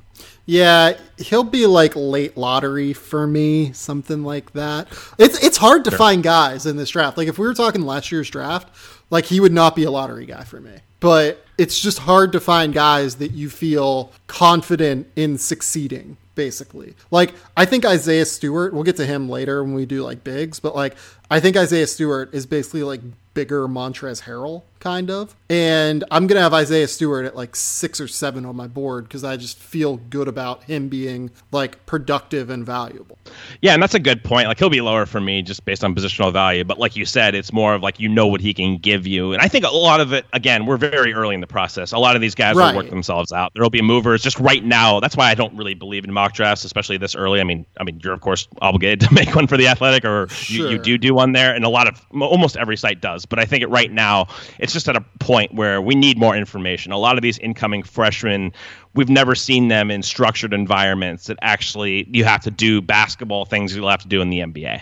[0.45, 4.87] Yeah, he'll be like late lottery for me, something like that.
[5.17, 5.97] It's it's hard to sure.
[5.97, 7.17] find guys in this draft.
[7.17, 8.69] Like if we were talking last year's draft,
[9.09, 10.71] like he would not be a lottery guy for me.
[10.99, 16.95] But it's just hard to find guys that you feel confident in succeeding basically.
[17.11, 20.61] Like I think Isaiah Stewart, we'll get to him later when we do like bigs,
[20.61, 20.95] but like
[21.29, 23.01] I think Isaiah Stewart is basically like
[23.33, 25.35] bigger Montrezl Harrell kind of.
[25.49, 29.05] And I'm going to have Isaiah Stewart at like six or seven on my board
[29.05, 33.17] because I just feel good about him being like productive and valuable.
[33.61, 34.47] Yeah, and that's a good point.
[34.47, 36.63] Like he'll be lower for me just based on positional value.
[36.63, 39.33] But like you said, it's more of like you know what he can give you.
[39.33, 41.91] And I think a lot of it, again, we're very early in the process.
[41.91, 42.73] A lot of these guys right.
[42.73, 43.51] will work themselves out.
[43.55, 44.99] There'll be movers just right now.
[44.99, 47.41] That's why I don't really believe in mock drafts, especially this early.
[47.41, 50.27] I mean, I mean, you're of course obligated to make one for the athletic or
[50.29, 50.67] sure.
[50.67, 51.55] you, you do do one there.
[51.55, 53.25] And a lot of almost every site does.
[53.25, 54.27] But I think it right now,
[54.59, 56.91] it's just at a point point where we need more information.
[56.91, 58.51] A lot of these incoming freshmen,
[58.95, 63.75] we've never seen them in structured environments that actually you have to do basketball things
[63.75, 64.81] you'll have to do in the NBA.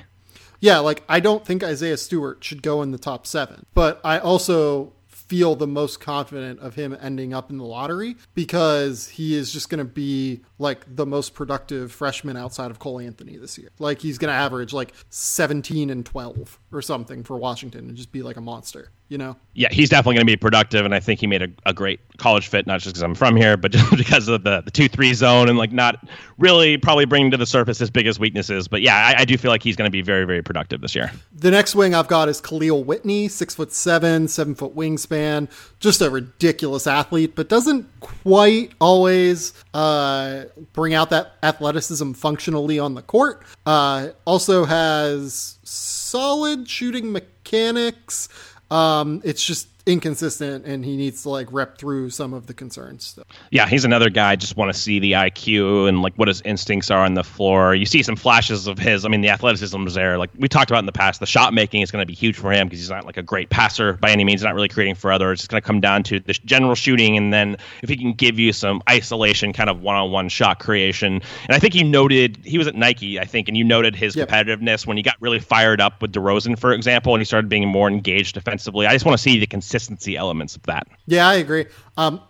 [0.61, 4.19] Yeah, like I don't think Isaiah Stewart should go in the top seven, but I
[4.19, 9.51] also feel the most confident of him ending up in the lottery because he is
[9.51, 13.69] just going to be like the most productive freshman outside of Cole Anthony this year.
[13.79, 18.11] Like he's going to average like 17 and 12 or something for Washington and just
[18.11, 19.35] be like a monster you know?
[19.53, 21.99] Yeah, he's definitely going to be productive, and I think he made a, a great
[22.17, 24.87] college fit, not just because I'm from here, but just because of the, the 2
[24.87, 26.05] 3 zone and like not
[26.37, 28.67] really probably bringing to the surface his biggest weaknesses.
[28.67, 30.95] But yeah, I, I do feel like he's going to be very, very productive this
[30.95, 31.11] year.
[31.33, 35.49] The next wing I've got is Kahlil Whitney, six foot seven, seven foot wingspan,
[35.79, 42.95] just a ridiculous athlete, but doesn't quite always uh, bring out that athleticism functionally on
[42.95, 43.43] the court.
[43.65, 48.29] Uh, also has solid shooting mechanics.
[48.69, 53.17] Um, it's just inconsistent and he needs to like rep through some of the concerns.
[53.51, 54.31] Yeah, he's another guy.
[54.31, 57.23] I just want to see the IQ and like what his instincts are on the
[57.23, 57.73] floor.
[57.73, 59.05] You see some flashes of his.
[59.05, 60.17] I mean, the athleticism is there.
[60.17, 62.35] Like we talked about in the past, the shot making is going to be huge
[62.35, 64.41] for him because he's not like a great passer by any means.
[64.41, 65.39] He's not really creating for others.
[65.39, 68.37] It's going to come down to the general shooting and then if he can give
[68.37, 71.21] you some isolation, kind of one-on-one shot creation.
[71.45, 74.15] And I think you noted he was at Nike, I think, and you noted his
[74.15, 74.27] yep.
[74.27, 77.67] competitiveness when he got really fired up with DeRozan, for example, and he started being
[77.67, 78.85] more engaged defensively.
[78.85, 80.87] I just want to see the consistency consistency elements of that.
[81.05, 81.65] Yeah, I agree.
[81.97, 82.21] Um,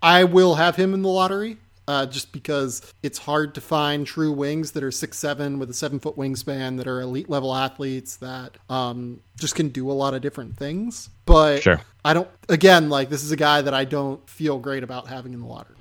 [0.00, 1.58] I will have him in the lottery.
[1.88, 5.74] Uh, just because it's hard to find true wings that are six seven with a
[5.74, 10.14] seven foot wingspan that are elite level athletes that um, just can do a lot
[10.14, 11.10] of different things.
[11.26, 11.80] But sure.
[12.04, 12.28] I don't.
[12.48, 15.46] Again, like this is a guy that I don't feel great about having in the
[15.46, 15.74] lottery.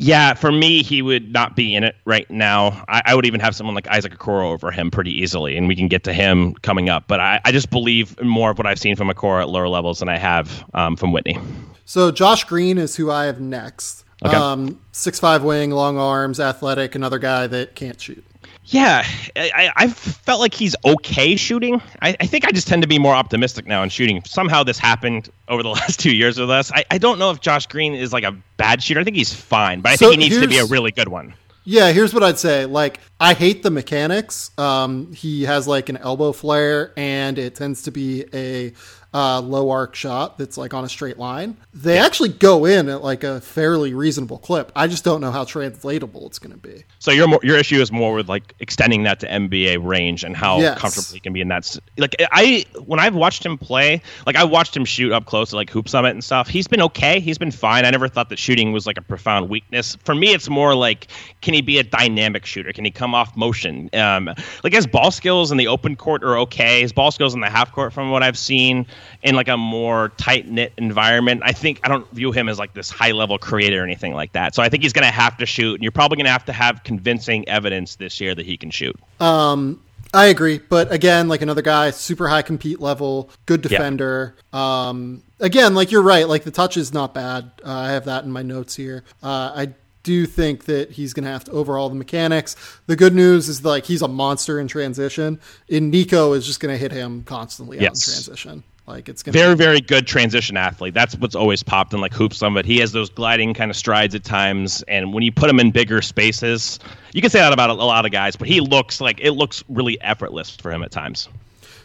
[0.00, 2.84] Yeah, for me, he would not be in it right now.
[2.86, 5.74] I, I, would even have someone like Isaac Okoro over him pretty easily, and we
[5.74, 7.08] can get to him coming up.
[7.08, 9.98] But I, I just believe more of what I've seen from Okoro at lower levels
[9.98, 11.36] than I have um, from Whitney.
[11.84, 14.04] So Josh Green is who I have next.
[14.24, 14.36] Okay.
[14.36, 18.24] Um, six five wing, long arms, athletic, another guy that can't shoot.
[18.70, 19.02] Yeah,
[19.34, 21.80] I, I felt like he's okay shooting.
[22.02, 24.22] I, I, think I just tend to be more optimistic now in shooting.
[24.24, 26.70] Somehow this happened over the last two years with us.
[26.72, 29.00] I, I don't know if Josh Green is like a bad shooter.
[29.00, 31.08] I think he's fine, but I so think he needs to be a really good
[31.08, 31.32] one.
[31.64, 32.66] Yeah, here's what I'd say.
[32.66, 34.50] Like, I hate the mechanics.
[34.58, 38.72] Um, he has like an elbow flare, and it tends to be a
[39.18, 41.56] uh, low arc shot that's like on a straight line.
[41.74, 42.06] They yeah.
[42.06, 44.70] actually go in at like a fairly reasonable clip.
[44.76, 46.84] I just don't know how translatable it's going to be.
[47.00, 50.60] So your your issue is more with like extending that to NBA range and how
[50.60, 50.78] yes.
[50.78, 51.76] comfortable he can be in that.
[51.96, 55.56] Like I when I've watched him play, like I watched him shoot up close to
[55.56, 56.46] like Hoop Summit and stuff.
[56.46, 57.18] He's been okay.
[57.18, 57.84] He's been fine.
[57.84, 59.96] I never thought that shooting was like a profound weakness.
[60.04, 61.08] For me, it's more like
[61.40, 62.72] can he be a dynamic shooter?
[62.72, 63.90] Can he come off motion?
[63.94, 64.30] Um,
[64.62, 66.82] like his ball skills in the open court are okay.
[66.82, 68.86] His ball skills in the half court, from what I've seen,
[69.22, 71.42] in like a more tight knit environment.
[71.44, 74.32] I think I don't view him as like this high level creator or anything like
[74.32, 74.54] that.
[74.54, 76.44] So I think he's going to have to shoot, and you're probably going to have
[76.46, 78.98] to have convincing evidence this year that he can shoot.
[79.20, 79.82] Um,
[80.14, 84.36] I agree, but again, like another guy, super high compete level, good defender.
[84.54, 84.88] Yeah.
[84.88, 87.50] Um, again, like you're right, like the touch is not bad.
[87.64, 89.04] Uh, I have that in my notes here.
[89.22, 92.56] Uh, I do think that he's going to have to overhaul the mechanics.
[92.86, 95.38] The good news is like he's a monster in transition.
[95.68, 97.86] In Nico is just going to hit him constantly yes.
[97.86, 98.64] out in transition.
[98.88, 100.94] Like it's very, be- very good transition athlete.
[100.94, 103.76] That's what's always popped in like hoops on, but he has those gliding kind of
[103.76, 104.82] strides at times.
[104.88, 106.78] And when you put him in bigger spaces,
[107.12, 109.32] you can say that about a, a lot of guys, but he looks like it
[109.32, 111.28] looks really effortless for him at times.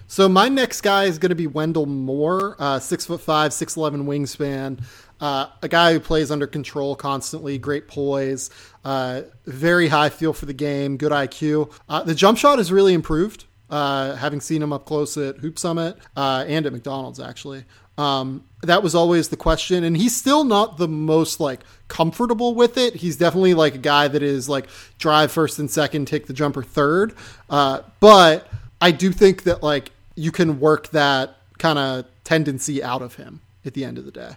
[0.08, 3.76] So my next guy is going to be Wendell Moore, uh, six foot five, six
[3.76, 4.82] eleven wingspan.
[5.20, 8.50] Uh, a guy who plays under control constantly, great poise,
[8.84, 11.72] uh, very high feel for the game, good IQ.
[11.88, 13.46] Uh, the jump shot has really improved.
[13.74, 17.66] Uh, having seen him up close at Hoop Summit uh, and at McDonald's actually.
[17.98, 22.78] Um, that was always the question, and he's still not the most like comfortable with
[22.78, 22.94] it.
[22.96, 24.68] He's definitely like a guy that is like
[25.00, 27.16] drive first and second, take the jumper third.
[27.50, 28.48] Uh, but
[28.80, 33.42] I do think that like you can work that kind of tendency out of him
[33.66, 34.36] at the end of the day.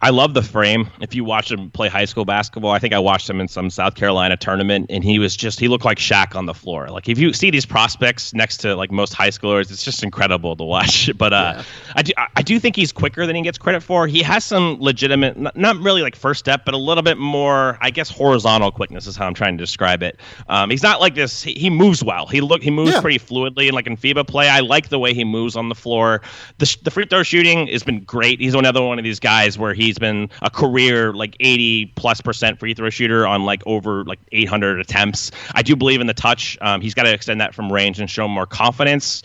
[0.00, 0.88] I love the frame.
[1.00, 3.70] If you watch him play high school basketball, I think I watched him in some
[3.70, 6.88] South Carolina tournament, and he was just he looked like Shaq on the floor.
[6.88, 10.56] Like if you see these prospects next to like most high schoolers, it's just incredible
[10.56, 11.10] to watch.
[11.24, 11.64] But uh, yeah.
[11.94, 14.06] I do I do think he's quicker than he gets credit for.
[14.06, 17.78] He has some legitimate, not, not, really like first step, but a little bit more,
[17.80, 20.18] I guess, horizontal quickness is how I'm trying to describe it.
[20.48, 21.42] Um, he's not like this.
[21.42, 22.26] He, he, moves well.
[22.26, 23.00] He look he moves yeah.
[23.00, 25.74] pretty fluidly, and like in FIBA play, I like the way he moves on the
[25.74, 26.20] floor.
[26.58, 28.40] The the free throw shooting has been great.
[28.40, 32.58] He's another one of these guys where he's been a career like 80 plus percent
[32.58, 35.30] free throw shooter on like over like 800 attempts.
[35.54, 36.58] I do believe in the touch.
[36.60, 39.22] Um, he's got to extend that from range and show more confidence.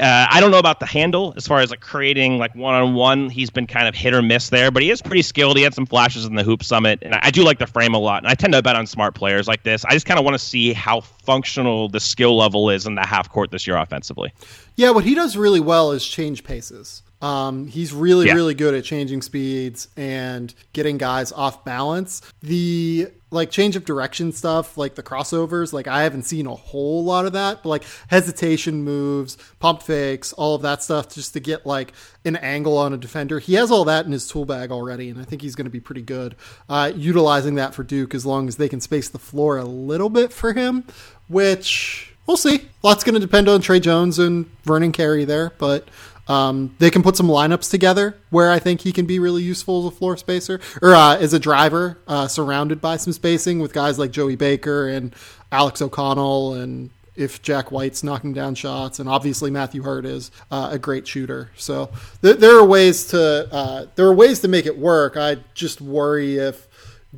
[0.00, 2.94] Uh, I don't know about the handle as far as like creating like one on
[2.94, 3.30] one.
[3.30, 5.56] He's been kind of hit or miss there, but he is pretty skilled.
[5.56, 7.98] He had some flashes in the hoop summit, and I do like the frame a
[7.98, 8.18] lot.
[8.18, 9.84] And I tend to bet on smart players like this.
[9.84, 13.06] I just kind of want to see how functional the skill level is in the
[13.06, 14.32] half court this year offensively.
[14.74, 17.03] Yeah, what he does really well is change paces.
[17.24, 18.34] Um, he's really, yeah.
[18.34, 22.20] really good at changing speeds and getting guys off balance.
[22.42, 27.02] The like change of direction stuff, like the crossovers, like I haven't seen a whole
[27.02, 31.40] lot of that, but like hesitation moves, pump fakes, all of that stuff just to
[31.40, 31.94] get like
[32.26, 33.38] an angle on a defender.
[33.38, 35.70] He has all that in his tool bag already, and I think he's going to
[35.70, 36.36] be pretty good
[36.68, 40.10] uh, utilizing that for Duke as long as they can space the floor a little
[40.10, 40.84] bit for him,
[41.28, 42.68] which we'll see.
[42.82, 45.88] Lots going to depend on Tre Jones and Vernon Carey there, but
[46.28, 49.86] um, they can put some lineups together where I think he can be really useful
[49.86, 53.72] as a floor spacer or uh, as a driver, uh, surrounded by some spacing with
[53.72, 55.14] guys like Joey Baker and
[55.52, 60.70] Alex O'Connell, and if Jack White's knocking down shots, and obviously Matthew Hurt is uh,
[60.72, 61.50] a great shooter.
[61.56, 61.90] So
[62.22, 65.16] th- there are ways to uh, there are ways to make it work.
[65.16, 66.66] I just worry if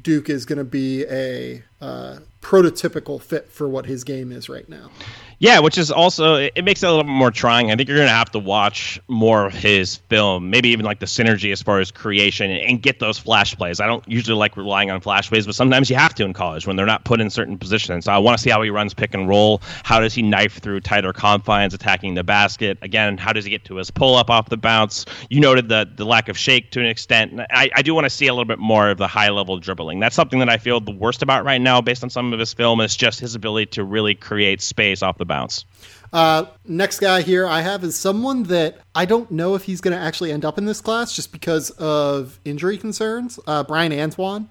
[0.00, 4.68] Duke is going to be a uh, prototypical fit for what his game is right
[4.68, 4.90] now.
[5.38, 7.70] Yeah, which is also it makes it a little more trying.
[7.70, 10.98] I think you're going to have to watch more of his film, maybe even like
[10.98, 13.78] the synergy as far as creation and get those flash plays.
[13.78, 16.66] I don't usually like relying on flash plays, but sometimes you have to in college
[16.66, 18.06] when they're not put in certain positions.
[18.06, 19.60] So I want to see how he runs pick and roll.
[19.84, 22.78] How does he knife through tighter confines, attacking the basket?
[22.80, 25.04] Again, how does he get to his pull up off the bounce?
[25.28, 27.38] You noted the the lack of shake to an extent.
[27.50, 30.00] I, I do want to see a little bit more of the high level dribbling.
[30.00, 32.54] That's something that I feel the worst about right now, based on some of his
[32.54, 35.64] film, is just his ability to really create space off the bounce.
[36.12, 39.96] Uh, next guy here I have is someone that I don't know if he's going
[39.96, 43.38] to actually end up in this class just because of injury concerns.
[43.46, 44.48] Uh, Bryan Antoine.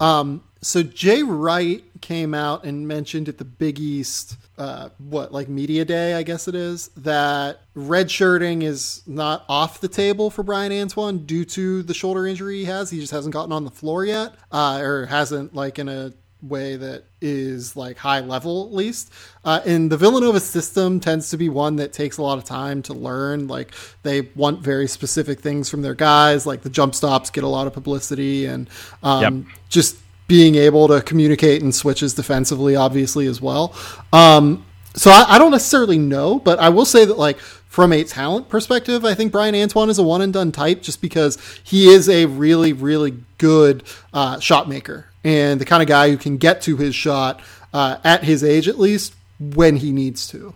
[0.00, 5.48] Um, so Jay Wright came out and mentioned at the Big East, uh, what like
[5.48, 10.72] media day, I guess it is, that redshirting is not off the table for Bryan
[10.72, 12.90] Antoine due to the shoulder injury he has.
[12.90, 16.12] He just hasn't gotten on the floor yet, uh, or hasn't like in a
[16.48, 19.12] way that is like high level at least.
[19.44, 22.82] Uh, and the Villanova system tends to be one that takes a lot of time
[22.82, 23.48] to learn.
[23.48, 23.72] Like
[24.02, 27.66] they want very specific things from their guys, like the jump stops get a lot
[27.66, 28.68] of publicity and
[29.02, 29.58] um, yep.
[29.68, 29.96] just
[30.26, 33.74] being able to communicate and switches defensively, obviously as well.
[34.12, 34.64] Um,
[34.96, 38.48] so I, I, don't necessarily know, but I will say that like from a talent
[38.48, 42.08] perspective, I think Bryan Antoine is a one and done type just because he is
[42.08, 46.62] a really, really good uh, shot maker and the kind of guy who can get
[46.62, 47.42] to his shot
[47.72, 50.54] uh, at his age, at least when he needs to.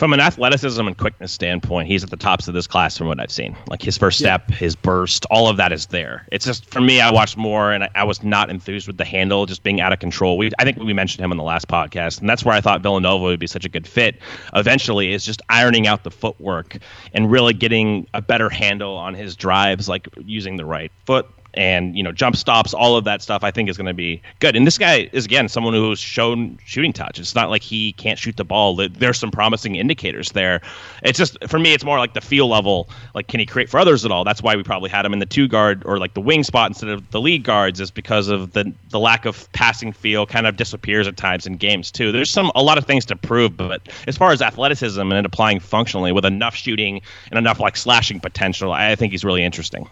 [0.00, 3.20] From an athleticism and quickness standpoint, he's at the tops of this class from what
[3.20, 3.54] I've seen.
[3.68, 4.56] Like his first step, yeah.
[4.56, 6.26] his burst, all of that is there.
[6.32, 9.04] It's just for me, I watched more and I, I was not enthused with the
[9.04, 10.38] handle just being out of control.
[10.38, 12.80] We, I think we mentioned him on the last podcast, and that's where I thought
[12.80, 14.16] Villanova would be such a good fit.
[14.54, 16.78] Eventually, is just ironing out the footwork
[17.12, 21.96] and really getting a better handle on his drives, like using the right foot, and
[21.96, 24.56] you know jump stops all of that stuff i think is going to be good.
[24.56, 27.18] And this guy is again someone who's shown shooting touch.
[27.18, 28.74] It's not like he can't shoot the ball.
[28.74, 30.60] There's some promising indicators there.
[31.02, 33.78] It's just for me it's more like the feel level like can he create for
[33.78, 34.24] others at all?
[34.24, 36.70] That's why we probably had him in the two guard or like the wing spot
[36.70, 40.46] instead of the lead guards is because of the the lack of passing feel kind
[40.46, 42.12] of disappears at times in games too.
[42.12, 45.60] There's some a lot of things to prove but as far as athleticism and applying
[45.60, 47.00] functionally with enough shooting
[47.30, 49.88] and enough like slashing potential i think he's really interesting.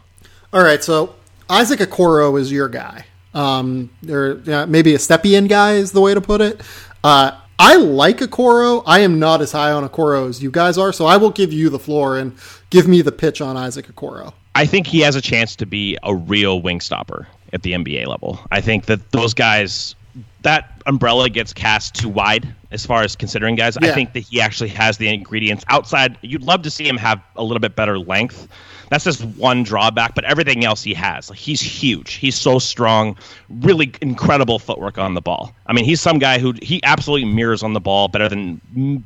[0.52, 1.14] All right so
[1.50, 3.04] Isaac Okoro is your guy.
[3.34, 6.60] Um, or uh, maybe a Stepien guy is the way to put it.
[7.04, 8.82] Uh, I like Okoro.
[8.86, 11.52] I am not as high on Okoro as you guys are, so I will give
[11.52, 12.36] you the floor and
[12.70, 14.32] give me the pitch on Isaac Okoro.
[14.54, 18.06] I think he has a chance to be a real wing stopper at the NBA
[18.06, 18.40] level.
[18.50, 19.94] I think that those guys
[20.42, 23.76] that umbrella gets cast too wide as far as considering guys.
[23.80, 23.90] Yeah.
[23.90, 26.16] I think that he actually has the ingredients outside.
[26.22, 28.48] You'd love to see him have a little bit better length.
[28.90, 31.30] That's just one drawback, but everything else he has.
[31.30, 32.14] Like he's huge.
[32.14, 33.16] He's so strong.
[33.48, 35.54] Really incredible footwork on the ball.
[35.66, 38.60] I mean, he's some guy who he absolutely mirrors on the ball better than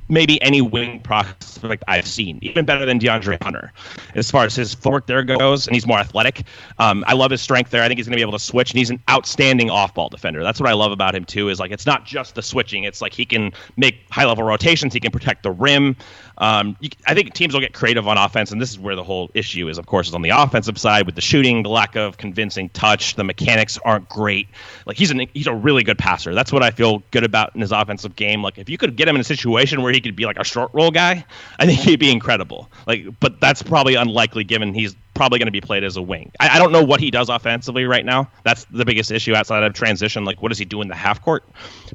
[0.09, 2.39] maybe any wing prospect I've seen.
[2.43, 3.73] Even better than DeAndre Hunter,
[4.15, 6.45] as far as his footwork there goes, and he's more athletic.
[6.79, 7.83] Um, I love his strength there.
[7.83, 10.43] I think he's going to be able to switch, and he's an outstanding off-ball defender.
[10.45, 11.49] That's what I love about him too.
[11.49, 12.85] Is like it's not just the switching.
[12.85, 14.95] It's like he can make high-level rotations.
[14.95, 15.97] He can protect the rim.
[16.43, 19.05] Um, you, I think teams will get creative on offense, and this is where the
[19.05, 19.79] whole issue is.
[19.79, 23.15] Of course, is on the offensive side with the shooting, the lack of convincing touch.
[23.15, 24.49] The mechanics aren't great.
[24.85, 26.35] Like he's an he's a really good passer.
[26.35, 28.43] That's what I feel good about in his offensive game.
[28.43, 30.43] Like if you could get him in a situation where he could be like a
[30.43, 31.25] short roll guy,
[31.61, 32.69] I think he'd be incredible.
[32.89, 36.33] Like, but that's probably unlikely given he's probably going to be played as a wing.
[36.41, 38.29] I, I don't know what he does offensively right now.
[38.43, 40.25] That's the biggest issue outside of transition.
[40.25, 41.45] Like, what does he do in the half court?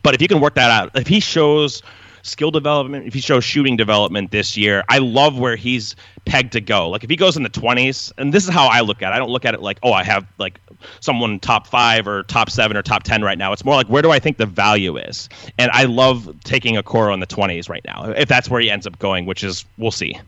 [0.03, 1.83] But if you can work that out, if he shows
[2.27, 5.95] skill development, if he shows shooting development this year, I love where he's
[6.25, 6.89] pegged to go.
[6.89, 9.15] Like if he goes in the 20s, and this is how I look at it.
[9.15, 10.59] I don't look at it like, oh, I have like
[10.99, 13.53] someone top 5 or top 7 or top 10 right now.
[13.53, 15.29] It's more like where do I think the value is?
[15.57, 18.11] And I love taking Okoro in the 20s right now.
[18.11, 20.19] If that's where he ends up going, which is we'll see.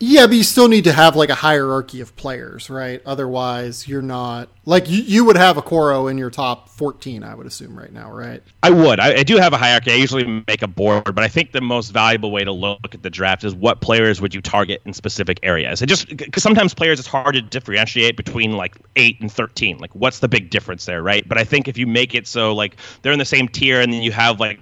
[0.00, 3.00] Yeah, but you still need to have like a hierarchy of players, right?
[3.06, 7.46] Otherwise, you're not like you, you would have Okoro in your top 14, I would
[7.46, 8.42] assume right now, right?
[8.62, 8.98] I would.
[8.98, 9.92] I, I, do have a hierarchy.
[9.92, 13.02] I usually make a board, but I think the most valuable way to look at
[13.02, 15.80] the draft is what players would you target in specific areas.
[15.80, 19.78] And just because sometimes players it's hard to differentiate between like eight and 13.
[19.78, 21.26] Like, what's the big difference there, right?
[21.28, 23.92] But I think if you make it so like they're in the same tier, and
[23.92, 24.60] then you have like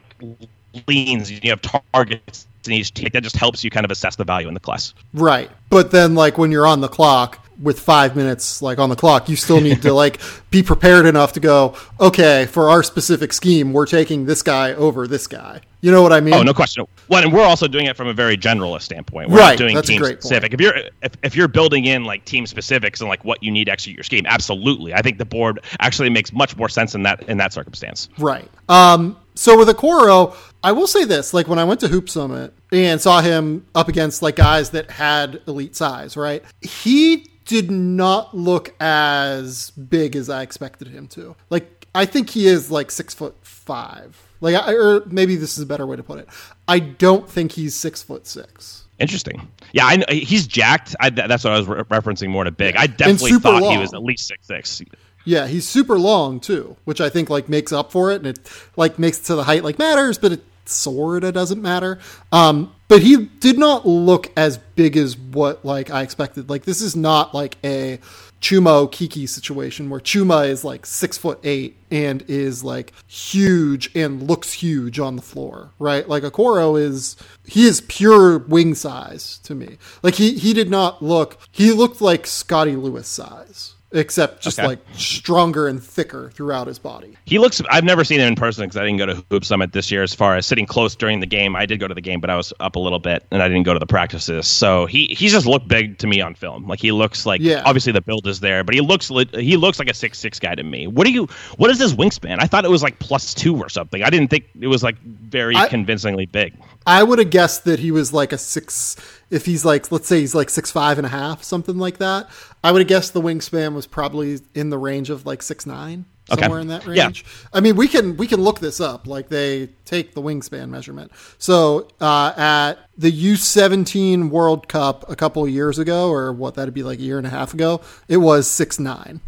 [0.87, 4.25] leans, you have targets in each tier, that just helps you kind of assess the
[4.25, 4.95] value in the class.
[5.13, 5.51] Right.
[5.71, 9.29] But then, like when you're on the clock with five minutes, like on the clock,
[9.29, 10.21] you still need to like
[10.51, 15.07] be prepared enough to go, okay, for our specific scheme, we're taking this guy over
[15.07, 15.61] this guy.
[15.81, 16.35] You know what I mean?
[16.35, 16.87] Oh, no question.
[17.09, 19.31] Well, and we're also doing it from a very generalist standpoint.
[19.31, 19.59] We're right.
[19.59, 20.53] doing That's team a great specific.
[20.53, 20.55] Point.
[20.55, 23.65] If you're if, if you're building in like team specifics and like what you need
[23.65, 24.95] to execute your scheme, absolutely.
[24.95, 28.09] I think the board actually makes much more sense in that in that circumstance.
[28.17, 28.49] Right.
[28.69, 29.17] Um.
[29.35, 33.01] So with Okoro, I will say this: like when I went to Hoop Summit and
[33.01, 36.43] saw him up against like guys that had elite size, right?
[36.61, 41.35] He did not look as big as I expected him to.
[41.51, 44.21] Like I think he is like six foot five.
[44.41, 46.29] Like, I, or maybe this is a better way to put it.
[46.67, 48.85] I don't think he's six foot six.
[48.99, 49.49] Interesting.
[49.73, 50.97] Yeah, I know, he's jacked.
[51.01, 52.77] I, that's what I was re- referencing more to big.
[52.77, 53.73] I definitely thought long.
[53.73, 54.83] he was at least six six.
[55.25, 58.51] Yeah, he's super long too, which I think like makes up for it, and it
[58.77, 61.99] like makes it to the height like matters, but it sorta doesn't matter.
[62.31, 66.51] Um, but he did not look as big as what like I expected.
[66.51, 67.99] Like this is not like a
[68.43, 74.29] Chuma Okeke situation where Chuma is like six foot eight and is like huge and
[74.29, 76.09] looks huge on the floor, right?
[76.09, 77.17] Like Okoro is
[77.47, 79.79] he is pure wing size to me.
[80.03, 84.69] Like he he did not look he looked like Scottie Lewis size except just okay.
[84.69, 87.17] like stronger and thicker throughout his body.
[87.25, 87.63] He looks.
[87.71, 90.03] I've never seen him in person because I didn't go to Hoop Summit this year.
[90.03, 92.31] As far as sitting close during the game, I did go to the game, but
[92.31, 94.47] I was up a little bit and I didn't go to the practices.
[94.47, 96.67] So he he's just looked big to me on film.
[96.67, 97.63] Like he looks like yeah.
[97.65, 100.55] obviously the build is there, but he looks he looks like a six six guy
[100.55, 100.87] to me.
[100.87, 101.29] What do you?
[101.57, 102.39] What is his wingspan?
[102.41, 104.03] I thought it was like plus two or something.
[104.03, 106.55] I didn't think it was like very I, convincingly big.
[106.87, 108.97] I would have guessed that he was like a six.
[109.31, 112.29] If he's like, let's say he's like six five and a half, something like that.
[112.65, 116.05] I would have guessed the wingspan was probably in the range of like six nine,
[116.29, 116.61] somewhere okay.
[116.61, 117.25] in that range.
[117.25, 117.49] Yeah.
[117.53, 119.07] I mean, we can we can look this up.
[119.07, 121.13] Like they take the wingspan measurement.
[121.39, 126.55] So uh, at the U seventeen World Cup a couple of years ago, or what
[126.55, 129.21] that'd be like a year and a half ago, it was six nine.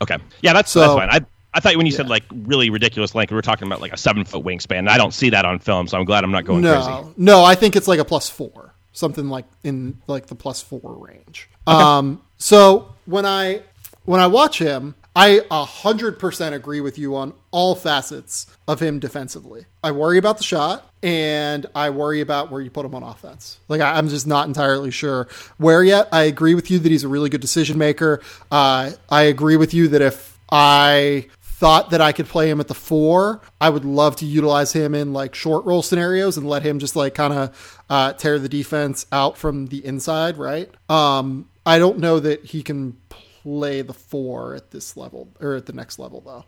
[0.00, 1.08] Okay, yeah, that's so, that's fine.
[1.10, 1.96] I I thought when you yeah.
[1.96, 4.80] said like really ridiculous length, we were talking about like a seven foot wingspan.
[4.80, 7.14] And I don't see that on film, so I'm glad I'm not going no, crazy.
[7.16, 11.06] No, I think it's like a plus four, something like in like the plus four
[11.06, 11.48] range.
[11.68, 11.76] Okay.
[11.76, 13.62] Um, so when I
[14.04, 18.98] when I watch him, I hundred percent agree with you on all facets of him
[18.98, 19.66] defensively.
[19.84, 23.58] I worry about the shot, and I worry about where you put him on offense.
[23.68, 25.28] Like I, am just not entirely sure
[25.58, 26.08] where yet.
[26.10, 28.22] I agree with you that he's a really good decision maker.
[28.50, 31.28] Uh, I agree with you that if I
[31.58, 33.40] thought that I could play him at the four.
[33.62, 36.94] I would love to utilize him in like short roll scenarios and let him just
[36.94, 40.70] like kind of uh, tear the defense out from the inside, right?
[40.90, 45.64] Um, I don't know that he can play the four at this level or at
[45.64, 46.44] the next level though.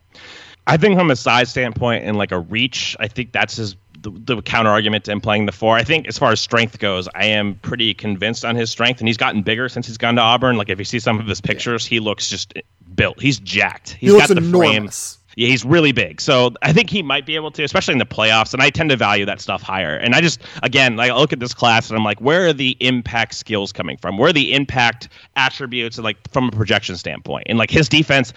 [0.66, 4.10] I think from a size standpoint and like a reach, I think that's his the,
[4.10, 5.76] the counter argument to him playing the four.
[5.76, 9.08] I think as far as strength goes, I am pretty convinced on his strength, and
[9.08, 10.56] he's gotten bigger since he's gone to Auburn.
[10.56, 12.54] Like if you see some of his pictures, he looks just
[12.94, 13.20] built.
[13.20, 13.90] He's jacked.
[13.90, 15.14] He's he got the enormous.
[15.14, 15.18] frame.
[15.36, 16.20] Yeah, he's really big.
[16.20, 18.52] So I think he might be able to, especially in the playoffs.
[18.54, 19.96] And I tend to value that stuff higher.
[19.96, 22.52] And I just, again, like I look at this class and I'm like, where are
[22.52, 24.18] the impact skills coming from?
[24.18, 27.46] Where are the impact attributes, and like from a projection standpoint?
[27.48, 28.32] And like his defense,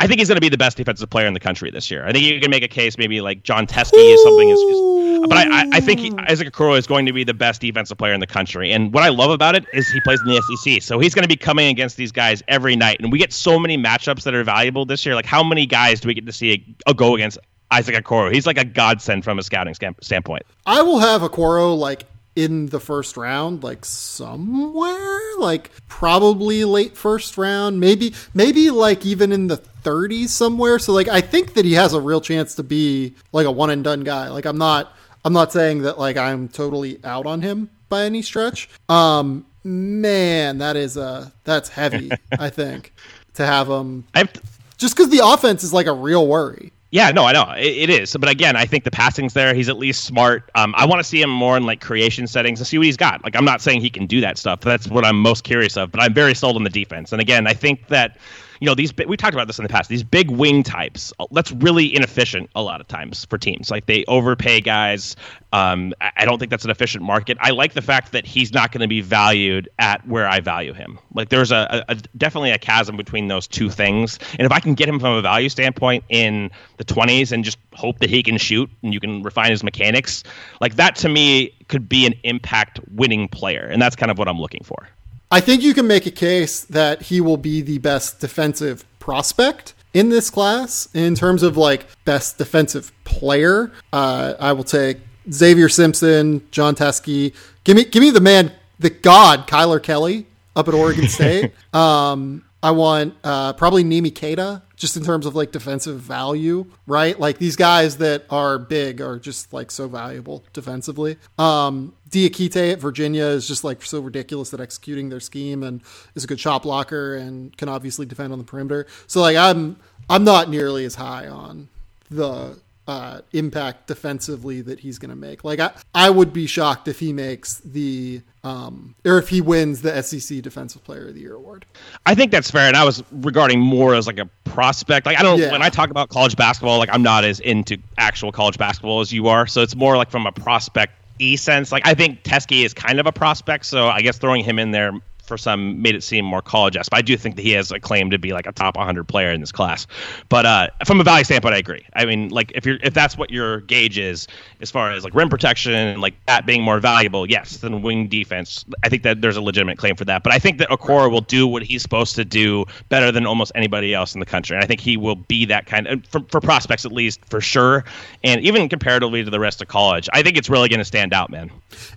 [0.00, 2.06] I think he's going to be the best defensive player in the country this year.
[2.06, 5.28] I think you can make a case maybe like Jon Teske is something is, is
[5.28, 8.14] but I, I think he, Isaac Okoro is going to be the best defensive player
[8.14, 8.72] in the country.
[8.72, 11.24] And what I love about it is he plays in the SEC, so he's going
[11.24, 12.96] to be coming against these guys every night.
[13.00, 15.14] And we get so many matchups that are valuable this year.
[15.14, 16.52] Like how many guys do we get to see
[16.86, 17.38] a, a go against
[17.70, 18.32] Isaac Okoro?
[18.32, 20.44] He's like a godsend from a scouting standpoint.
[20.64, 22.06] I will have Okoro like
[22.40, 29.30] in the first round, like somewhere, like probably late first round, maybe maybe like even
[29.30, 30.78] in the 30s somewhere.
[30.78, 33.70] So like I think that he has a real chance to be like a one
[33.70, 34.28] and done guy.
[34.28, 38.22] Like I'm not I'm not saying that like I'm totally out on him by any
[38.22, 38.70] stretch.
[38.88, 42.94] Um man, that is uh that's heavy, I think,
[43.34, 44.32] to have him I've
[44.78, 46.72] just cuz the offense is like a real worry.
[46.92, 48.16] Yeah, no, I know it, it is.
[48.16, 49.54] But again, I think the passing's there.
[49.54, 50.50] He's at least smart.
[50.56, 52.96] Um, I want to see him more in like creation settings to see what he's
[52.96, 53.22] got.
[53.22, 54.60] Like, I'm not saying he can do that stuff.
[54.60, 55.92] That's what I'm most curious of.
[55.92, 57.12] But I'm very sold on the defense.
[57.12, 58.16] And again, I think that
[58.60, 61.26] you know these we talked about this in the past these big wing types uh,
[61.32, 65.16] that's really inefficient a lot of times for teams like they overpay guys
[65.52, 67.36] um, I don't think that's an efficient market.
[67.40, 70.72] I like the fact that he's not going to be valued at where I value
[70.72, 70.98] him.
[71.12, 74.18] Like there's a, a, definitely a chasm between those two things.
[74.38, 77.58] And if I can get him from a value standpoint in the 20s and just
[77.74, 80.22] hope that he can shoot and you can refine his mechanics,
[80.60, 83.66] like that to me could be an impact winning player.
[83.66, 84.88] And that's kind of what I'm looking for.
[85.30, 89.74] I think you can make a case that he will be the best defensive prospect
[89.94, 93.70] in this class in terms of like best defensive player.
[93.92, 94.98] Uh, I will take
[95.30, 97.32] Xavier Simpson, Jon Teske.
[97.64, 100.26] Give me, give me the man, the god, Kylor Kelley
[100.56, 101.52] up at Oregon State.
[101.74, 107.20] um, I want uh, probably Neemi Queta, just in terms of like defensive value, right?
[107.20, 111.18] Like these guys that are big are just like so valuable defensively.
[111.38, 115.82] Um, Diakite at Virginia is just like so ridiculous at executing their scheme and
[116.14, 118.86] is a good shot blocker and can obviously defend on the perimeter.
[119.06, 119.76] So like I'm
[120.08, 121.68] I'm not nearly as high on
[122.10, 122.58] the
[122.88, 125.44] uh, impact defensively that he's going to make.
[125.44, 129.82] Like I, I would be shocked if he makes the um, or if he wins
[129.82, 131.66] the SEC Defensive Player of the Year award.
[132.06, 135.06] I think that's fair, and I was regarding more as like a prospect.
[135.06, 135.52] Like I don't yeah.
[135.52, 139.12] when I talk about college basketball, like I'm not as into actual college basketball as
[139.12, 141.70] you are, so it's more like from a prospect e sense.
[141.70, 144.70] Like I think Teske is kind of a prospect, so I guess throwing him in
[144.70, 144.92] there
[145.30, 146.90] for some made it seem more college esque.
[146.90, 149.04] But I do think that he has a claim to be like a top 100
[149.04, 149.86] player in this class.
[150.28, 151.86] But uh, from a value standpoint, I agree.
[151.94, 154.26] I mean, like if you're if that's what your gauge is
[154.60, 158.08] as far as like rim protection and like that being more valuable, yes, than wing
[158.08, 158.64] defense.
[158.82, 160.24] I think that there's a legitimate claim for that.
[160.24, 163.52] But I think that Okoro will do what he's supposed to do better than almost
[163.54, 164.56] anybody else in the country.
[164.56, 167.40] And I think he will be that kind of for, for prospects at least for
[167.40, 167.84] sure,
[168.24, 170.08] and even comparatively to the rest of college.
[170.12, 171.50] I think it's really going to stand out, man.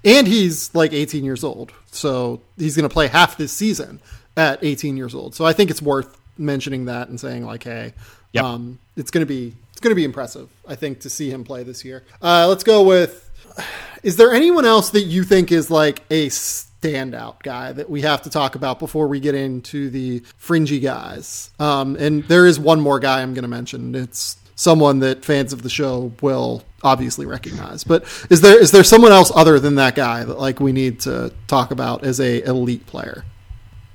[0.06, 1.74] And he's like 18 years old.
[1.96, 4.02] So he's going to play half this season
[4.36, 5.36] at 18 years old.
[5.36, 7.94] So I think it's worth mentioning that and saying like, hey,
[8.32, 8.44] yep.
[8.44, 10.50] um, it's going to be it's going to be impressive.
[10.68, 12.04] I think to see him play this year.
[12.22, 13.30] Uh, let's go with.
[14.04, 18.24] Is there anyone else that you think is like a standout guy that we have
[18.24, 21.50] to talk about before we get into the fringy guys?
[21.60, 23.96] Um, and there is one more guy I'm going to mention.
[23.96, 27.84] It's someone that fans of the show will obviously recognize.
[27.84, 31.00] But is there is there someone else other than that guy that like we need
[31.02, 33.24] to talk about as a elite player?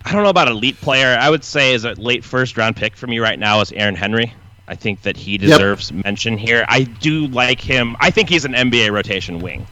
[0.04, 1.16] I don't know about elite player.
[1.20, 3.94] I would say as a late first round pick for me right now is Aaron
[3.94, 4.32] Henry.
[4.66, 6.04] I think that he deserves yep.
[6.04, 6.64] mention here.
[6.68, 7.96] I do like him.
[8.00, 9.66] I think he's an NBA rotation wing.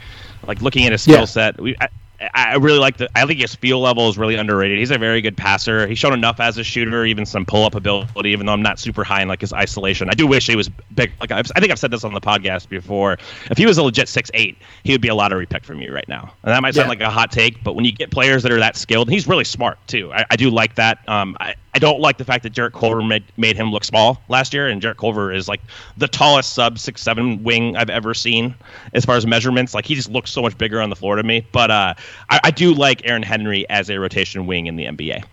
[0.47, 1.25] Like looking at his skill yeah.
[1.27, 1.89] set, we, I,
[2.35, 3.09] I really like the.
[3.15, 4.79] I think his feel level is really underrated.
[4.79, 5.87] He's a very good passer.
[5.87, 8.31] He's shown enough as a shooter, even some pull up ability.
[8.31, 10.71] Even though I'm not super high in like his isolation, I do wish he was
[10.95, 11.13] big.
[11.21, 13.19] Like I've, i think I've said this on the podcast before.
[13.51, 15.89] If he was a legit six eight, he would be a lottery pick for me
[15.89, 16.33] right now.
[16.43, 16.91] And that might sound yeah.
[16.91, 19.45] like a hot take, but when you get players that are that skilled, he's really
[19.45, 20.11] smart too.
[20.13, 21.07] I, I do like that.
[21.09, 24.23] Um, I, I don't like the fact that Jarrett Culver made, made him look small
[24.31, 25.61] last year, and Jarrett Culver is like
[25.99, 28.55] the tallest sub six seven wing I've ever seen
[28.95, 29.75] as far as measurements.
[29.75, 31.47] Like he just looks so much bigger on the floor to me.
[31.53, 31.93] But uh,
[32.31, 35.25] I, I, do like Aaron Henry as a rotation wing in the NBA.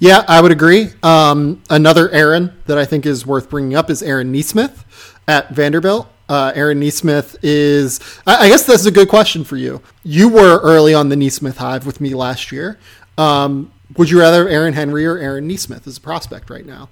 [0.00, 0.90] Yeah, I would agree.
[1.02, 4.84] Um, another Aaron that I think is worth bringing up is Aaron Nesmith
[5.26, 6.08] at Vanderbilt.
[6.28, 9.80] Uh, Aaron Nesmith is, I, I, guess that's a good question for you.
[10.02, 12.78] You were early on the Nesmith hive with me last year.
[13.16, 16.88] Um, would you rather Aaron Henry or Aaron Nesmith as a prospect right now?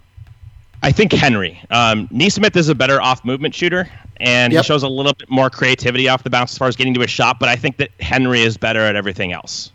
[0.82, 1.60] I think Henry.
[1.70, 3.88] Um, Nesmith is a better off movement shooter,
[4.18, 4.62] and yep.
[4.62, 7.02] he shows a little bit more creativity off the bounce as far as getting to
[7.02, 7.40] a shot.
[7.40, 9.72] But I think that Henry is better at everything else.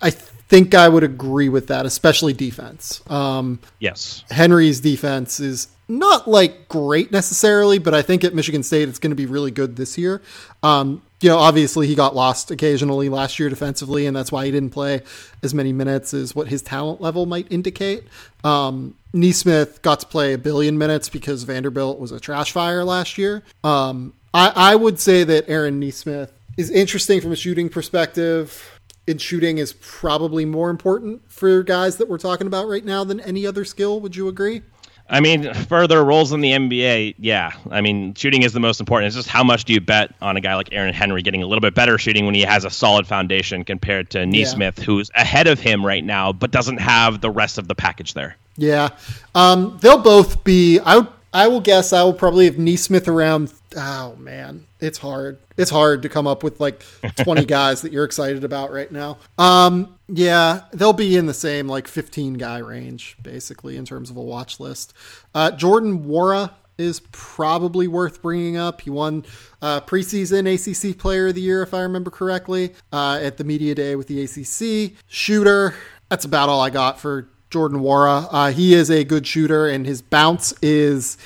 [0.00, 3.02] I think I would agree with that, especially defense.
[3.10, 8.88] Um, yes, Henry's defense is not like great necessarily, but I think at Michigan State
[8.88, 10.22] it's going to be really good this year.
[10.62, 14.50] Um, you know, obviously he got lost occasionally last year defensively, and that's why he
[14.50, 15.02] didn't play
[15.42, 18.04] as many minutes as what his talent level might indicate.
[18.44, 23.16] Um, Nesmith got to play a billion minutes because Vanderbilt was a trash fire last
[23.16, 23.42] year.
[23.64, 28.72] Um, I, I would say that Aaron Nesmith is interesting from a shooting perspective.
[29.08, 33.20] And shooting is probably more important for guys that we're talking about right now than
[33.20, 34.00] any other skill.
[34.00, 34.62] Would you agree?
[35.08, 37.52] I mean, further roles in the NBA, yeah.
[37.70, 39.06] I mean, shooting is the most important.
[39.06, 41.46] It's just how much do you bet on a guy like Aaron Henry getting a
[41.46, 44.84] little bit better shooting when he has a solid foundation compared to Nesmith, yeah.
[44.84, 48.36] who's ahead of him right now, but doesn't have the rest of the package there.
[48.56, 48.88] Yeah,
[49.34, 50.80] um, they'll both be.
[50.84, 53.52] I I will guess I will probably have Nesmith around.
[53.76, 55.38] Oh man, it's hard.
[55.58, 56.82] It's hard to come up with like
[57.16, 59.18] 20 guys that you're excited about right now.
[59.36, 64.16] Um, yeah, they'll be in the same like 15 guy range basically in terms of
[64.16, 64.94] a watch list.
[65.34, 68.80] Uh, Jordan Nwora is probably worth bringing up.
[68.82, 69.24] He won
[69.62, 73.74] uh, preseason ACC Player of the Year, if I remember correctly, uh, at the media
[73.74, 74.96] day with the ACC.
[75.06, 75.74] Shooter.
[76.10, 78.28] That's about all I got for Jordan Nwora.
[78.30, 81.16] Uh, he is a good shooter, and his bounce is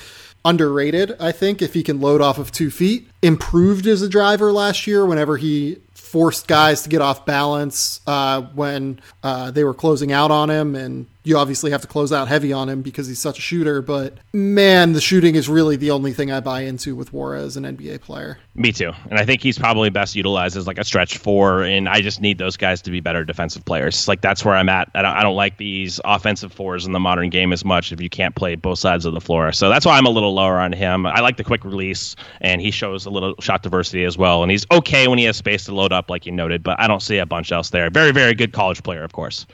[0.43, 3.09] underrated, I think, if he can load off of two feet.
[3.21, 8.41] Improved as a driver last year whenever he forced guys to get off balance uh,
[8.41, 10.75] when uh, they were closing out on him.
[10.75, 13.81] And you obviously have to close out heavy on him because he's such a shooter.
[13.81, 17.57] But man, the shooting is really the only thing I buy into with Nwora as
[17.57, 18.39] an NBA player.
[18.55, 18.91] Me too.
[19.09, 21.63] And I think he's probably best utilized as like a stretch four.
[21.63, 24.07] And I just need those guys to be better defensive players.
[24.07, 24.89] Like that's where I'm at.
[24.95, 28.01] I don't, I don't like these offensive fours in the modern game as much if
[28.01, 29.51] you can't play both sides of the floor.
[29.51, 31.05] So that's why I'm a little lower on him.
[31.05, 34.41] I like the quick release, and he shows a little shot diversity as well.
[34.41, 36.87] And he's okay when he has space to load up, like you noted, but I
[36.87, 37.89] don't see a bunch else there.
[37.89, 39.45] Very, very good college player, of course.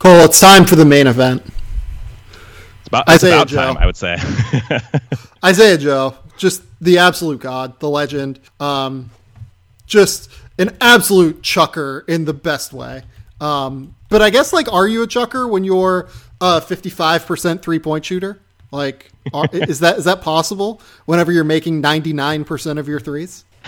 [0.00, 1.42] Cole, it's time for the main event.
[2.78, 3.56] It's about, it's Isaiah about Joe.
[3.56, 4.16] time, I would say.
[5.44, 8.40] Isaiah Joe, just the absolute god, the legend.
[8.58, 9.10] Um,
[9.84, 13.02] just an absolute chucker in the best way.
[13.42, 16.08] Um, but I guess, like, are you a chucker when you're
[16.40, 18.40] a 55% three point shooter?
[18.70, 23.44] Like, are, is that is that possible whenever you're making 99% of your threes?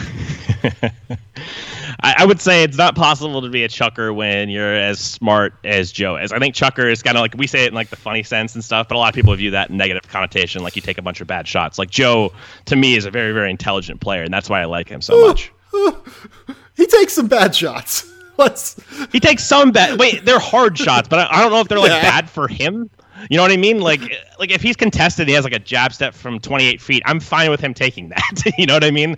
[2.03, 5.55] I, I, would say it's not possible to be a chucker when you're as smart
[5.65, 6.33] as Joe is.
[6.33, 8.55] I think chucker is kind of like we say it in like the funny sense
[8.55, 11.03] and stuff, but a lot of people view that negative connotation, like you take a
[11.03, 11.79] bunch of bad shots.
[11.79, 12.33] Like Joe,
[12.67, 15.29] to me, is a very very intelligent player, and that's why I like him so
[15.29, 15.53] much.
[16.77, 18.11] he takes some bad shots.
[18.39, 18.83] Let's...
[19.13, 19.99] He takes some bad.
[19.99, 22.03] Wait, they're hard shots, but I, I don't know if they're like yeah.
[22.03, 22.91] bad for him.
[23.31, 23.81] You know what I mean?
[23.81, 24.01] Like,
[24.39, 27.03] like if he's contested, he has like a jab step from 28 feet.
[27.07, 28.43] I'm fine with him taking that.
[28.59, 29.17] you know what I mean?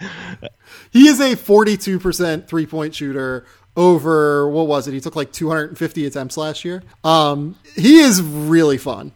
[0.94, 3.44] He is a 42% three point shooter
[3.76, 4.94] over what was it?
[4.94, 6.84] He took like 250 attempts last year.
[7.02, 9.10] Um, he is really fun.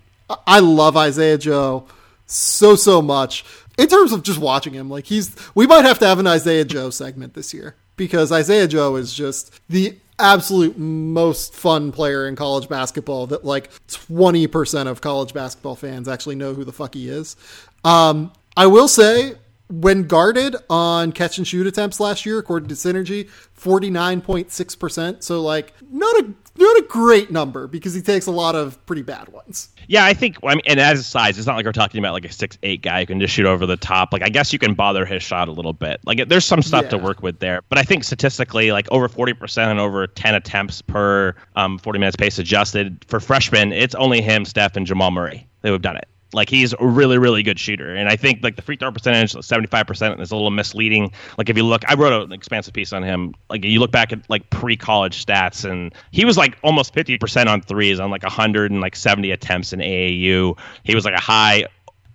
[0.44, 1.86] I love Isaiah Joe
[2.26, 3.44] so so much.
[3.78, 6.64] In terms of just watching him, like he's we might have to have an Isaiah
[6.64, 12.34] Joe segment this year because Isaiah Joe is just the absolute most fun player in
[12.34, 17.08] college basketball that like 20% of college basketball fans actually know who the fuck he
[17.08, 17.36] is.
[17.84, 19.36] Um, I will say
[19.68, 23.28] when guarded on catch and shoot attempts last year, according to Synergy,
[23.58, 25.22] 49.6%.
[25.22, 29.02] So, like, not a not a great number because he takes a lot of pretty
[29.02, 29.68] bad ones.
[29.86, 30.38] Yeah, I think.
[30.42, 32.58] I mean, and as a size, it's not like we're talking about like a six
[32.64, 34.12] eight guy who can just shoot over the top.
[34.12, 36.00] Like, I guess you can bother his shot a little bit.
[36.04, 36.90] Like, there's some stuff yeah.
[36.90, 37.62] to work with there.
[37.68, 42.00] But I think statistically, like over forty percent and over ten attempts per um, forty
[42.00, 45.96] minutes pace adjusted for freshmen, it's only him, Steph, and Jamal Murray who have done
[45.96, 46.08] it.
[46.32, 49.32] Like he's a really, really good shooter, and I think like the free throw percentage,
[49.42, 51.10] seventy five percent, is a little misleading.
[51.38, 53.34] Like if you look, I wrote an expansive piece on him.
[53.48, 57.16] Like you look back at like pre college stats, and he was like almost fifty
[57.16, 60.58] percent on threes on like hundred and like seventy attempts in AAU.
[60.84, 61.64] He was like a high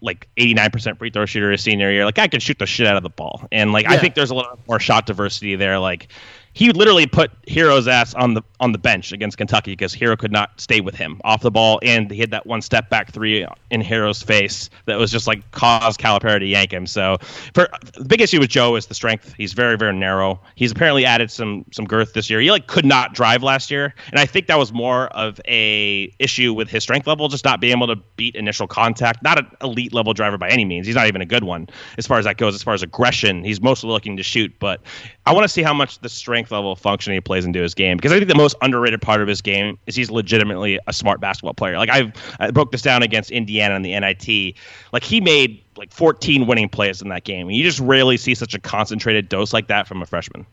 [0.04, 2.04] like 89% free throw shooter his senior year.
[2.04, 3.48] Like I can shoot the shit out of the ball.
[3.54, 3.94] And like yeah.
[3.94, 5.80] I think there's a little more shot diversity there.
[5.80, 6.10] Like
[6.54, 10.32] he literally put Herro's ass on the on the bench against Kentucky because Herro could
[10.32, 13.46] not stay with him off the ball, and he had that one step back three
[13.72, 16.86] in Herro's face that was just like caused Calipari to yank him.
[16.86, 17.18] So,
[17.54, 19.34] for the big issue with Joe is the strength.
[19.36, 20.40] He's very very narrow.
[20.56, 22.40] He's apparently added some some girth this year.
[22.40, 26.14] He like could not drive last year, and I think that was more of a
[26.20, 29.24] issue with his strength level, just not being able to beat initial contact.
[29.24, 30.86] Not an elite level driver by any means.
[30.86, 31.68] He's not even a good one
[31.98, 32.54] as far as that goes.
[32.54, 34.82] As far as aggression, he's mostly looking to shoot, but
[35.26, 37.74] I want to see how much the strength strength level functioning he plays into his
[37.74, 40.94] game because I think the most underrated part of his game is he's legitimately a
[40.94, 41.78] smart basketball player.
[41.78, 44.56] Like I've I broke this down against Indiana in the NIT.
[44.92, 47.48] Like he made like 14 winning plays in that game.
[47.48, 50.46] And you just rarely see such a concentrated dose like that from a freshman.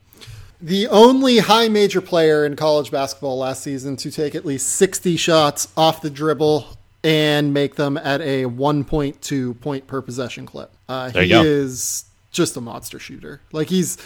[0.63, 5.17] The only high major player in college basketball last season to take at least 60
[5.17, 10.71] shots off the dribble and make them at a 1.2 point per possession clip.
[10.89, 11.43] Uh, he go.
[11.43, 13.41] is just a monster shooter.
[13.53, 13.97] Like he's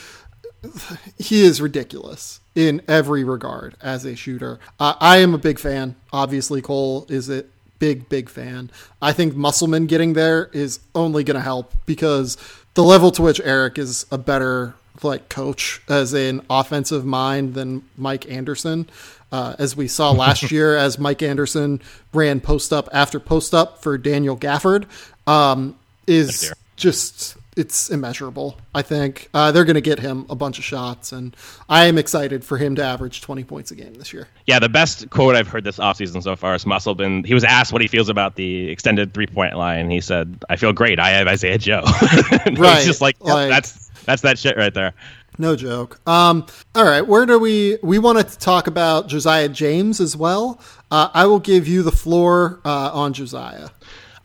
[1.19, 4.59] he is ridiculous in every regard as a shooter.
[4.79, 5.97] Uh, I am a big fan.
[6.13, 7.45] Obviously, Cole is a
[7.79, 8.71] big, big fan.
[9.03, 12.37] I think Musselman getting there is only going to help because
[12.75, 17.83] the level to which Eric is a better like coach as an offensive mind than
[17.97, 18.89] Mike Anderson.
[19.33, 21.81] Uh, as we saw last year, as Mike Anderson
[22.13, 24.87] ran post up after post up for Daniel Gafford,
[25.27, 25.77] um,
[26.07, 28.59] is just it's immeasurable.
[28.75, 31.37] I think uh, they're going to get him a bunch of shots, and
[31.69, 34.29] I am excited for him to average 20 points a game this year.
[34.47, 37.25] Yeah, the best quote I've heard this offseason so far is Musselman.
[37.25, 39.91] He was asked what he feels about the extended three point line.
[39.91, 40.99] He said, I feel great.
[40.99, 41.83] I have Isaiah Joe.
[42.57, 44.93] Right, It's just like, yep, like- that's that's that shit right there.
[45.39, 45.99] No joke.
[46.07, 50.61] Um, all right, where do we we wanted to talk about Josiah James as well?
[50.91, 53.71] Uh, I will give you the floor uh, on Josiah.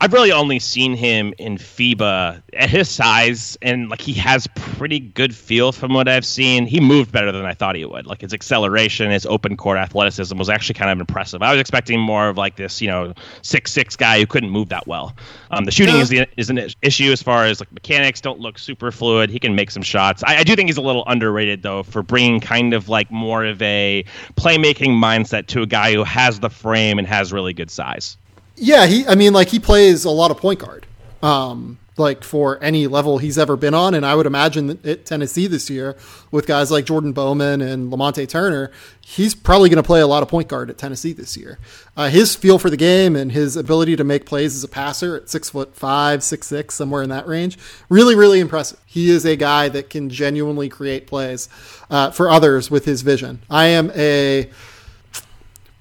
[0.01, 4.99] I've really only seen him in FIBA at his size, and like he has pretty
[5.01, 6.67] good feel from what I've seen.
[6.67, 8.05] He moved better than I thought he would.
[8.05, 11.41] Like his acceleration, his open court athleticism was actually kind of impressive.
[11.41, 14.69] I was expecting more of like this, you know, six six guy who couldn't move
[14.69, 15.13] that well.
[15.51, 16.01] Um, the shooting Yeah.
[16.01, 19.29] is the is an issue as far as like mechanics don't look super fluid.
[19.29, 20.23] He can make some shots.
[20.23, 23.43] I, I do think he's a little underrated though for bringing kind of like more
[23.43, 24.05] of a
[24.37, 28.15] playmaking mindset to a guy who has the frame and has really good size.
[28.59, 29.07] Yeah, he.
[29.07, 30.85] I mean, like he plays a lot of point guard,
[31.23, 35.47] um, like for any level he's ever been on, and I would imagine at Tennessee
[35.47, 35.95] this year
[36.29, 38.69] with guys like Jordan Bowden and Lamonte Turner,
[38.99, 41.57] he's probably going to play a lot of point guard at Tennessee this year.
[41.95, 45.15] Uh, his feel for the game and his ability to make plays as a passer
[45.15, 47.57] at six foot five, six six, somewhere in that range,
[47.87, 48.79] really, really impressive.
[48.85, 51.47] He is a guy that can genuinely create plays
[51.89, 53.41] uh, for others with his vision.
[53.49, 54.49] I am a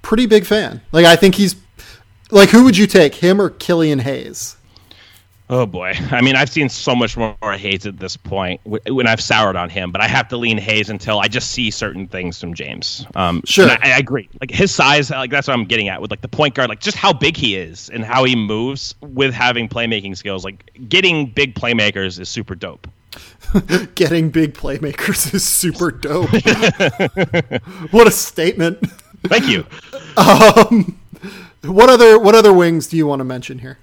[0.03, 0.81] pretty big fan.
[0.93, 1.57] Like I think he's
[2.31, 4.57] like who would you take, him or Killian Hayes?
[5.51, 5.95] Oh boy!
[6.11, 9.71] I mean, I've seen so much more Hayes at this point when I've soured on
[9.71, 13.07] him, but I have to lean Hayes until I just see certain things from James.
[13.15, 13.69] Um, Sure.
[13.71, 14.29] I, I agree.
[14.41, 16.81] Like his size, like that's what I'm getting at with like the point guard, like
[16.81, 20.45] just how big he is and how he moves with having playmaking skills.
[20.45, 22.87] Like getting big playmakers is super dope.
[23.95, 26.29] Getting big playmakers is super dope.
[27.91, 28.79] what a statement.
[29.25, 29.65] Thank you.
[31.69, 33.79] What other what other wings do you want to mention here?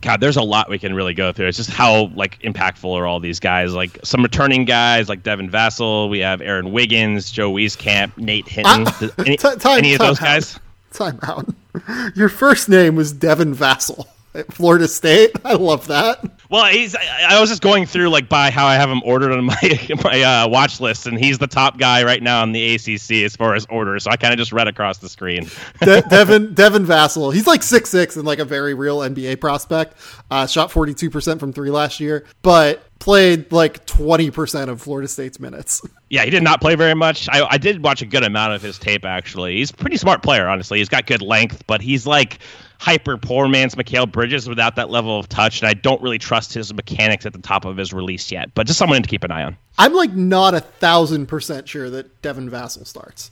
[0.00, 1.46] God, there's a lot we can really go through.
[1.46, 3.72] It's just how like impactful are all these guys?
[3.72, 6.10] Like some returning guys, like Devin Vassell.
[6.10, 8.84] We have Aaron Wiggins, Joe Wieskamp, Nate Hinton.
[8.88, 10.24] Ah, any, ti- time- any of those out.
[10.24, 10.58] guys?
[10.92, 11.46] Time out.
[12.16, 15.30] Your first name was Devin Vassell at Florida State.
[15.44, 16.24] I love that.
[16.52, 16.94] Well, he's.
[16.94, 20.20] I, was just going through like by how I have him ordered on my my
[20.20, 23.54] uh, watch list, and he's the top guy right now in the ACC as far
[23.54, 24.04] as orders.
[24.04, 25.48] So I kind of just read across the screen.
[25.80, 27.32] De- Devin Devin Vassell.
[27.32, 29.96] He's like six six and like a very real NBA prospect.
[30.30, 34.82] Uh, shot forty two percent from three last year, but played like twenty percent of
[34.82, 35.80] Florida State's minutes.
[36.12, 37.26] Yeah, he did not play very much.
[37.30, 39.56] I, I did watch a good amount of his tape actually.
[39.56, 40.76] He's a pretty smart player, honestly.
[40.76, 42.38] He's got good length, but he's like
[42.82, 46.52] hyper poor man's Mikal Bridges without that level of touch, and I don't really trust
[46.52, 48.52] his mechanics at the top of his release yet.
[48.54, 49.56] But just someone to keep an eye on.
[49.78, 53.30] I'm like not a thousand percent sure that Devin Vassell starts.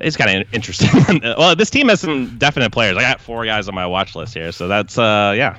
[0.00, 1.20] It's kind of interesting.
[1.22, 2.96] well, this team has some definite players.
[2.96, 5.56] I got four guys on my watch list here, so that's uh yeah.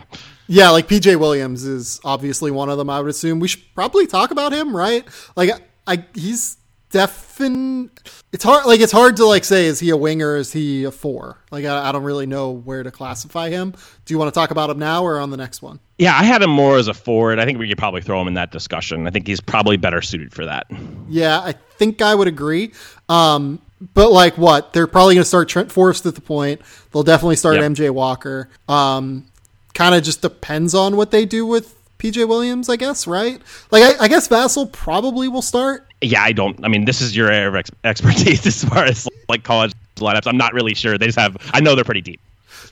[0.48, 2.90] Yeah, like PJ Williams is obviously one of them.
[2.90, 5.06] I would assume we should probably talk about him, right?
[5.38, 5.52] Like,
[5.88, 6.58] I he's
[6.96, 7.90] defin.
[8.32, 8.66] It's hard.
[8.66, 10.38] Like, it's hard to like say is he a winger?
[10.38, 11.38] Is he a four?
[11.52, 13.74] Like, I, I don't really know where to classify him.
[14.06, 15.80] Do you want to talk about him now or on the next one?
[15.98, 17.40] Yeah, I had him more as a forward.
[17.40, 19.08] I think we could probably throw him in that discussion.
[19.08, 20.68] I think he's probably better suited for that.
[21.10, 22.74] Yeah, I think I would agree.
[23.10, 23.62] Um,
[23.94, 26.62] but like, what they're probably going to start Trent Forrest at the point.
[26.92, 27.72] They'll definitely start Yep.
[27.72, 28.50] MJ Walker.
[28.68, 29.28] Um,
[29.74, 33.08] kind of just depends on what they do with PJ Williams, I guess.
[33.08, 33.42] Right?
[33.72, 35.88] Like, I, I guess Vassell probably will start.
[36.06, 36.64] Yeah, I don't.
[36.64, 40.28] I mean, this is your area of ex- expertise as far as like college lineups.
[40.28, 40.98] I'm not really sure.
[40.98, 41.38] They just have.
[41.54, 42.20] I know they're pretty deep.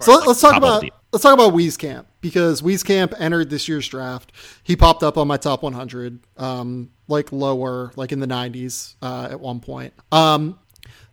[0.01, 4.31] So like, let's talk about let's talk about Wieskamp because Wieskamp entered this year's draft.
[4.63, 9.29] He popped up on my top 100, um, like lower, like in the 90s uh,
[9.31, 9.93] at one point.
[10.11, 10.59] Um,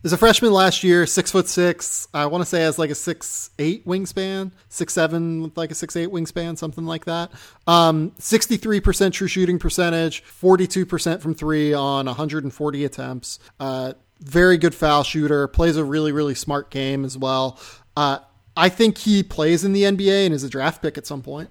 [0.02, 2.09] as a freshman last year, six foot six.
[2.14, 5.74] I want to say has like a six eight wingspan, six seven with like a
[5.74, 7.31] six eight wingspan, something like that.
[7.66, 12.44] Um, Sixty three percent true shooting percentage, forty two percent from three on one hundred
[12.44, 13.39] and forty attempts.
[13.59, 15.47] Uh, very good foul shooter.
[15.48, 17.59] Plays a really really smart game as well.
[17.97, 18.20] Uh,
[18.56, 21.51] I think he plays in the NBA and is a draft pick at some point.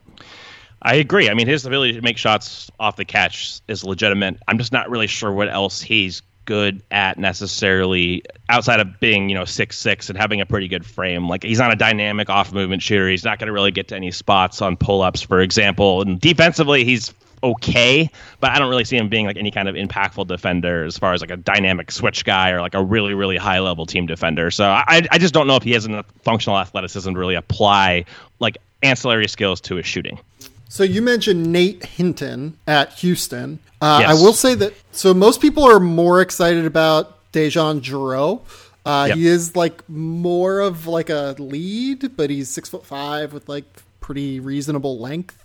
[0.82, 1.30] I agree.
[1.30, 4.38] I mean, his ability to make shots off the catch is legitimate.
[4.48, 9.36] I'm just not really sure what else he's good at necessarily outside of being you
[9.36, 11.28] know six six and having a pretty good frame.
[11.28, 13.08] Like he's not a dynamic off movement shooter.
[13.10, 16.02] He's not going to really get to any spots on pull ups, for example.
[16.02, 17.14] And defensively, he's
[17.44, 18.10] okay,
[18.40, 21.14] but I don't really see him being like any kind of impactful defender as far
[21.14, 24.52] as like a dynamic switch guy or like a really really high level team defender.
[24.52, 28.06] So I I just don't know if he has enough functional athleticism to really apply
[28.40, 30.20] like ancillary skills to his shooting.
[30.70, 33.60] So you mentioned Nate Hinton at Houston.
[33.82, 34.10] Uh, yes.
[34.12, 34.74] I will say that.
[34.92, 38.42] So most people are more excited about DeJon Jarreau.
[38.86, 39.18] Uh, yep.
[39.18, 43.66] He is like more of like a lead, but he's six foot five with like
[44.00, 45.44] pretty reasonable length.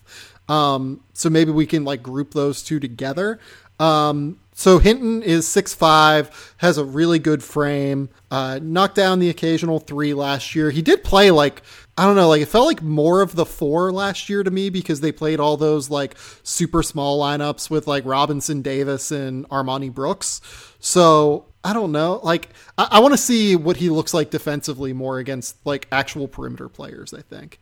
[0.48, 3.40] Um, so maybe we can like group those two together.
[3.80, 8.08] Um, so Hinton is six five, has a really good frame.
[8.30, 10.70] Uh, knocked down the occasional three last year.
[10.70, 11.62] He did play like
[11.96, 14.68] I don't know, like it felt like more of the four last year to me
[14.68, 19.92] because they played all those like super small lineups with like Robinson Davis and Armoni
[19.92, 20.40] Brooks.
[20.80, 22.20] So I don't know.
[22.22, 26.28] Like, I, I want to see what he looks like defensively more against like actual
[26.28, 27.14] perimeter players.
[27.14, 27.58] I think.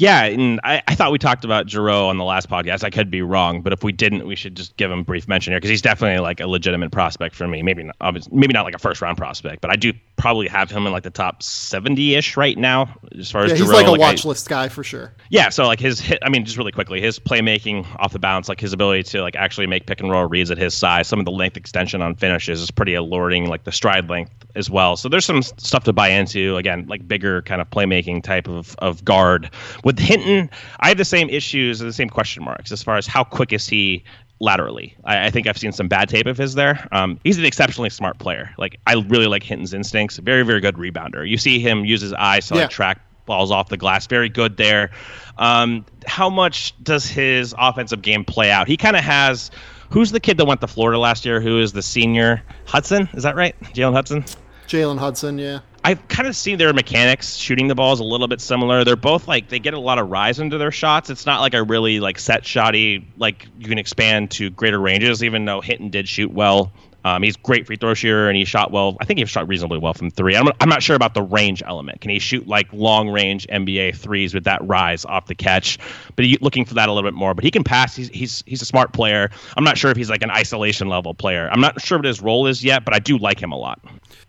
[0.00, 2.84] Yeah, and I, I thought we talked about Jarreau on the last podcast.
[2.84, 5.28] I could be wrong, but if we didn't, we should just give him a brief
[5.28, 7.62] mention here because he's definitely like a legitimate prospect for me.
[7.62, 10.86] Maybe not, maybe not like a first round prospect, but I do probably have him
[10.86, 13.90] in like the top seventy ish right now as far as yeah, he's like a
[13.90, 15.12] like watch I, list guy for sure.
[15.28, 16.18] Yeah, so like his hit.
[16.22, 19.36] I mean, just really quickly, his playmaking off the bounce, like his ability to like
[19.36, 22.14] actually make pick and roll reads at his size, some of the length extension on
[22.14, 23.50] finishes is pretty alluring.
[23.50, 24.96] Like the stride length as well.
[24.96, 26.56] So there's some stuff to buy into.
[26.56, 29.50] Again, like bigger kind of playmaking type of, of guard.
[29.90, 30.48] With Hinton,
[30.78, 33.52] I have the same issues and the same question marks as far as how quick
[33.52, 34.04] is he
[34.38, 34.96] laterally.
[35.04, 36.86] I, I, think I've seen some bad tape of his there.
[36.92, 38.54] Um, he's an exceptionally smart player.
[38.56, 40.18] Like I really like Hinton's instincts.
[40.18, 41.28] Very very good rebounder.
[41.28, 42.68] You see him use his eyes to like yeah.
[42.68, 44.06] track balls off the glass.
[44.06, 44.90] Very good there.
[45.38, 48.68] Um, how much does his offensive game play out?
[48.68, 49.50] He kind of has
[49.90, 51.40] Who's the kid that went to Florida last year?
[51.40, 52.42] Who is the senior?
[52.64, 53.58] Hudson, is that right?
[53.60, 54.24] Jalen Hudson.
[54.68, 55.60] Jalen Hudson, yeah.
[55.82, 58.84] I've kind of seen their mechanics shooting the balls a little bit similar.
[58.84, 61.08] They're both like they get a lot of rise into their shots.
[61.08, 65.24] It's not like a really like set shotty like you can expand to greater ranges.
[65.24, 66.72] Even though Hinton did shoot well
[67.04, 68.96] um, he's great free throw shooter, and he shot well.
[69.00, 70.36] I think he shot reasonably well from three.
[70.36, 72.00] I'm, I'm not sure about the range element.
[72.00, 75.78] Can he shoot like long range NBA threes with that rise off the catch?
[76.16, 77.34] But he, looking for that a little bit more.
[77.34, 77.96] But he can pass.
[77.96, 79.30] He's he's he's a smart player.
[79.56, 81.48] I'm not sure if he's like an isolation level player.
[81.50, 83.80] I'm not sure what his role is yet, but I do like him a lot.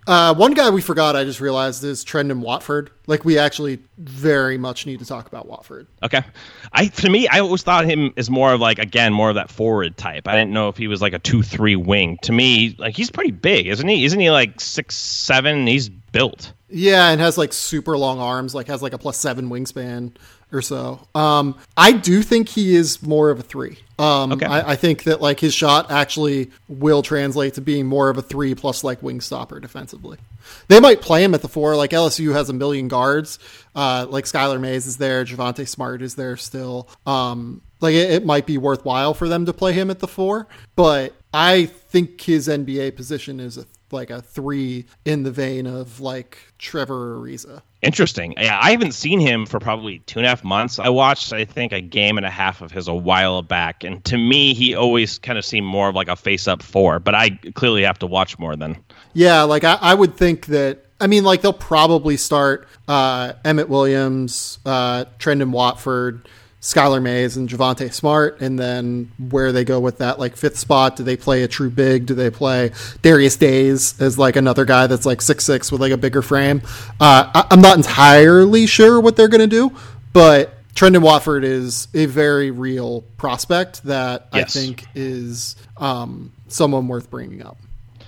[0.07, 2.89] Uh, one guy we forgot, I just realized, is Trendon Watford.
[3.06, 5.88] Like we actually very much need to talk about Watford.
[6.02, 6.23] Okay,
[6.73, 9.52] I to me, I always thought him as more of like again more of that
[9.52, 10.27] forward type.
[10.27, 12.18] I didn't know if he was like a two three wing.
[12.23, 14.05] To me, like he's pretty big, isn't he?
[14.05, 15.67] Isn't he like six seven?
[15.67, 16.53] He's built.
[16.69, 18.55] Yeah, and has like super long arms.
[18.55, 20.13] Like has like a plus seven wingspan
[20.53, 21.07] or so.
[21.15, 23.77] Um, I do think he is more of a three.
[23.97, 24.45] Um, okay.
[24.45, 28.21] I, I, think that like his shot actually will translate to being more of a
[28.21, 30.17] three plus like wing stopper defensively.
[30.67, 31.75] They might play him at the four.
[31.75, 33.39] Like LSU has a million guards.
[33.75, 35.23] Uh, like Skylar Mays is there.
[35.23, 36.89] Javonte Smart is there still.
[37.05, 40.47] Um, like it, it might be worthwhile for them to play him at the four,
[40.75, 45.99] but I think his NBA position is a like a three in the vein of
[45.99, 47.62] like Trevor Ariza.
[47.82, 48.36] Interesting.
[48.38, 50.78] Yeah, I haven't seen him for probably two and a half months.
[50.78, 54.03] I watched, I think, a game and a half of his a while back, and
[54.06, 56.99] to me, he always kind of seemed more of like a face-up four.
[56.99, 58.78] But I clearly have to watch more then.
[59.14, 60.86] Yeah, like I, I would think that.
[60.99, 66.30] I mean, like they'll probably start uh, Emmett Williams, uh, Trendon Watford.
[66.61, 70.95] Skylar Mays and Javonte Smart, and then where they go with that like fifth spot.
[70.95, 72.05] Do they play a true big?
[72.05, 72.71] Do they play
[73.01, 76.61] Darius Days as like another guy that's like six six with like a bigger frame?
[76.99, 79.75] Uh, I- am not entirely sure what they're gonna do,
[80.13, 84.55] but Trendon Watford is a very real prospect that yes.
[84.55, 87.57] I think is um, someone worth bringing up.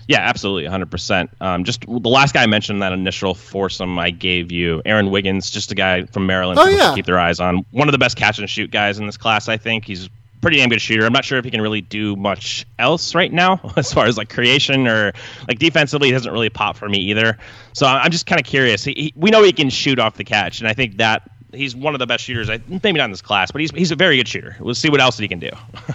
[0.07, 1.29] Yeah, absolutely, 100%.
[1.39, 5.49] Um, just the last guy I mentioned that initial foursome I gave you, Aaron Wiggins,
[5.49, 6.93] just a guy from Maryland oh, yeah.
[6.93, 7.65] keep their eyes on.
[7.71, 9.85] One of the best catch and shoot guys in this class, I think.
[9.85, 10.09] He's
[10.41, 11.05] pretty damn good shooter.
[11.05, 14.17] I'm not sure if he can really do much else right now as far as
[14.17, 15.13] like creation or
[15.47, 16.09] like defensively.
[16.09, 17.37] He doesn't really pop for me either.
[17.71, 18.83] So I'm just kind of curious.
[18.83, 21.75] He, he, we know he can shoot off the catch, and I think that he's
[21.75, 22.49] one of the best shooters.
[22.49, 24.55] Maybe not in this class, but he's he's a very good shooter.
[24.59, 25.49] We'll see what else he can do.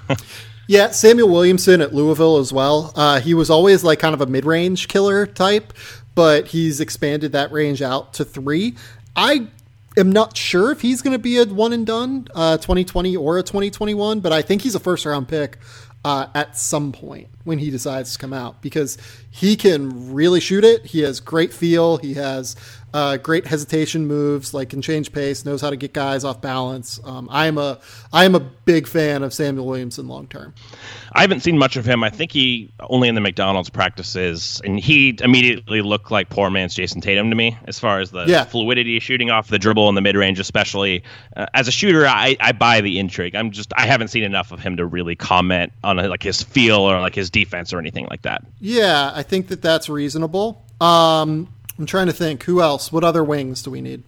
[0.71, 2.93] Yeah, Samuell Williamson at Louisville as well.
[2.95, 5.73] Uh, he was always like kind of a mid range killer type,
[6.15, 8.77] but he's expanded that range out to three.
[9.17, 9.49] I
[9.97, 13.39] am not sure if he's going to be a one and done uh, 2020 or
[13.39, 15.57] a 2021, but I think he's a first round pick
[16.05, 18.99] uh, at some point when he decides to come out because
[19.31, 20.85] he can really shoot it.
[20.87, 21.97] He has great feel.
[21.97, 22.55] He has
[22.95, 26.99] uh, great hesitation moves, like can change pace, knows how to get guys off balance.
[27.05, 27.79] Um, I am a
[28.13, 30.55] I am a big fan of Samuell Williamson long term.
[31.13, 32.03] I haven't seen much of him.
[32.05, 36.75] I think he only in the McDonald's practices, and he immediately looked like poor man's
[36.75, 38.45] Jayson Tatum to me as far as the Yeah.
[38.45, 41.03] fluidity shooting off the dribble in the mid range, especially
[41.37, 42.07] uh, as a shooter.
[42.07, 43.35] I, I buy the intrigue.
[43.35, 46.79] I'm just I haven't seen enough of him to really comment on like his feel
[46.81, 48.45] or like his defense or anything like that.
[48.61, 50.65] Yeah, I think that that's reasonable.
[50.81, 51.49] Um,
[51.79, 52.91] I'm trying to think who else.
[52.93, 54.03] What other wings do we need?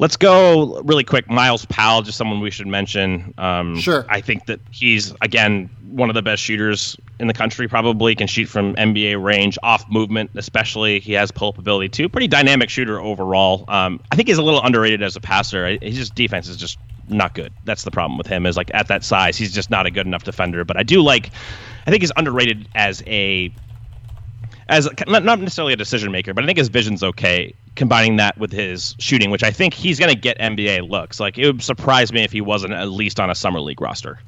[0.00, 1.28] Let's go really quick.
[1.28, 3.34] Myles Powell, just someone we should mention.
[3.36, 4.06] Um, Sure.
[4.08, 7.66] I think that he's again one of the best shooters in the country.
[7.66, 11.00] Probably can shoot from NBA range, off movement, especially.
[11.00, 12.08] He has pull up ability too.
[12.08, 13.64] Pretty dynamic shooter overall.
[13.66, 15.76] Um, I think he's a little underrated as a passer.
[15.82, 16.78] His just defense is just
[17.08, 17.52] not good.
[17.64, 18.46] That's the problem with him.
[18.46, 20.64] Is like at that size, he's just not a good enough defender.
[20.64, 21.30] But I do like.
[21.88, 23.50] I think he's underrated as a
[24.68, 27.54] as a, not not necessarily a decision maker, but I think his vision's okay.
[27.76, 31.18] Combining that with his shooting, which I think he's going to get NBA looks.
[31.18, 34.18] Like it would surprise me if he wasn't at least on a summer league roster.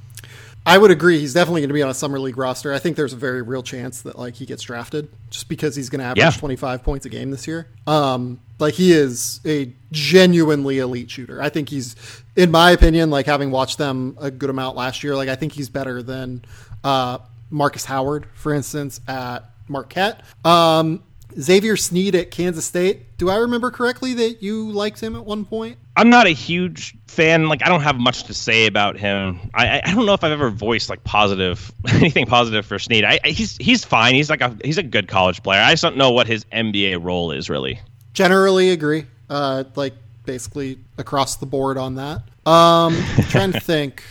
[0.64, 1.18] I would agree.
[1.18, 2.72] He's definitely going to be on a summer league roster.
[2.72, 5.90] I think there's a very real chance that like he gets drafted just because he's
[5.90, 6.30] going to average Yeah.
[6.30, 7.66] 25 points a game this year.
[7.86, 11.42] Um, like he is a genuinely elite shooter.
[11.42, 11.94] I think he's,
[12.36, 15.52] in my opinion, like having watched them a good amount last year, like I think
[15.52, 16.42] he's better than
[16.84, 17.18] uh,
[17.50, 20.22] Marcus Howard, for instance, at Marquette.
[20.44, 21.02] Um,
[21.38, 23.16] Xavier Sneed at Kansas State.
[23.16, 25.78] Do I remember correctly that you liked him at one point?
[25.96, 27.48] I'm not a huge fan.
[27.48, 29.38] Like I don't have much to say about him.
[29.54, 33.04] I I- don't know if I've ever voiced like positive anything positive for Sneed.
[33.04, 34.14] I, I he's he's fine.
[34.14, 35.60] He's like a he's a good college player.
[35.60, 37.78] I just don't know what his NBA role is really.
[38.12, 39.06] Generally agree.
[39.28, 39.94] Uh, like
[40.24, 42.22] basically across the board on that.
[42.44, 42.96] Um,
[43.28, 44.02] trying to think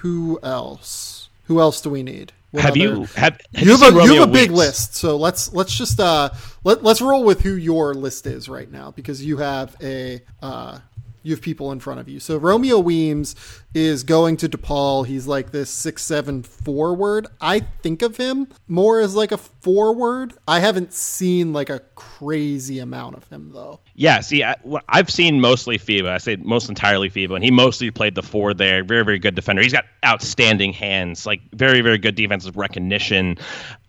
[0.00, 1.28] who else.
[1.46, 2.32] Who else do we need?
[2.50, 5.16] What have other- you have, have You have, a, you have a big list, so
[5.16, 6.30] let's let's just uh
[6.64, 10.78] let let's roll with who your list is right now because you have a uh
[11.22, 12.20] you have people in front of you.
[12.20, 13.36] So Romeo Weems
[13.74, 15.06] is going to DePaul.
[15.06, 17.26] He's like this six seven forward.
[17.40, 20.34] I think of him more as like a forward.
[20.46, 23.80] I haven't seen like a crazy amount of him though.
[23.94, 24.54] Yeah, see, I,
[24.88, 26.08] I've seen mostly FIBA.
[26.08, 28.84] I say most entirely FIBA, and he mostly played the four there.
[28.84, 29.60] Very, very good defender.
[29.60, 33.36] He's got outstanding hands, like very, very good defensive recognition.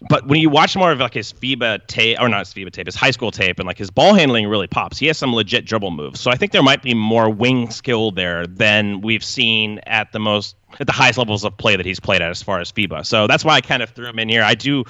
[0.10, 2.88] But when you watch more of like his FIBA tape, or not his FIBA tape,
[2.88, 4.98] his high school tape, and like his ball handling really pops.
[4.98, 6.20] He has some legit dribble moves.
[6.20, 10.20] So I think there might be more wing skill there than we've seen at the
[10.20, 13.06] most at the highest levels of play that he's played at as far as FIBA.
[13.06, 14.44] So that's why I kind of threw him in here.
[14.44, 14.84] I do.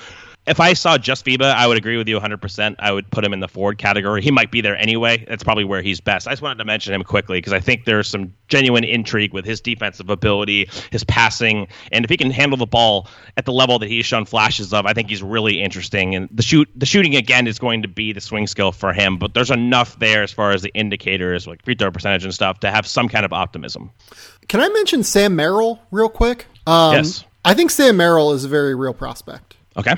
[0.47, 2.75] If I saw just FIBA, I would agree with you 100%.
[2.79, 4.21] I would put him in the forward category.
[4.21, 5.23] He might be there anyway.
[5.27, 6.27] That's probably where he's best.
[6.27, 9.45] I just wanted to mention him quickly because I think there's some genuine intrigue with
[9.45, 13.07] his defensive ability, his passing, and if he can handle the ball
[13.37, 16.15] at the level that he's shown flashes of, I think he's really interesting.
[16.15, 19.17] And the shoot, the shooting again is going to be the swing skill for him.
[19.17, 22.59] But there's enough there as far as the indicators, like free throw percentage and stuff,
[22.61, 23.91] to have some kind of optimism.
[24.49, 26.47] Can I mention Sam Merrill real quick?
[26.67, 27.23] Um, Yes.
[27.45, 29.55] I think Sam Merrill is a very real prospect.
[29.77, 29.95] Okay,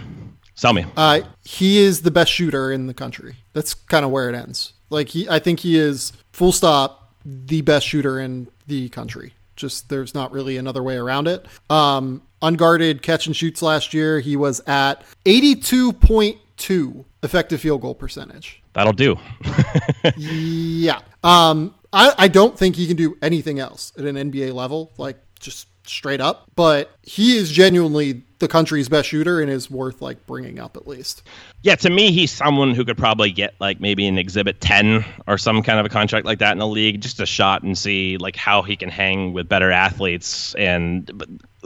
[0.53, 0.86] sell me.
[0.95, 3.36] Uh, he is the best shooter in the country.
[3.53, 4.73] That's kind of where it ends.
[4.91, 9.34] Like he, I think he is full stop the best shooter in the country.
[9.56, 11.45] Just there's not really another way around it.
[11.69, 18.61] Um, unguarded catch and shoots last year, he was at 82.2 effective field goal percentage.
[18.73, 19.18] That'll do.
[20.18, 20.99] Yeah.
[21.23, 25.18] Um, I, I don't think he can do anything else at an NBA level, like
[25.39, 26.49] just straight up.
[26.55, 30.88] But he is genuinely the country's best shooter and is worth like bringing up at
[30.88, 31.23] least.
[31.61, 35.38] Yeah, to me, he's someone who could probably get like maybe an Exhibit 10 or
[35.38, 38.18] some kind of a contract like that in the league, just a shot and see
[38.18, 40.55] like how he can hang with better athletes.
[40.55, 41.09] And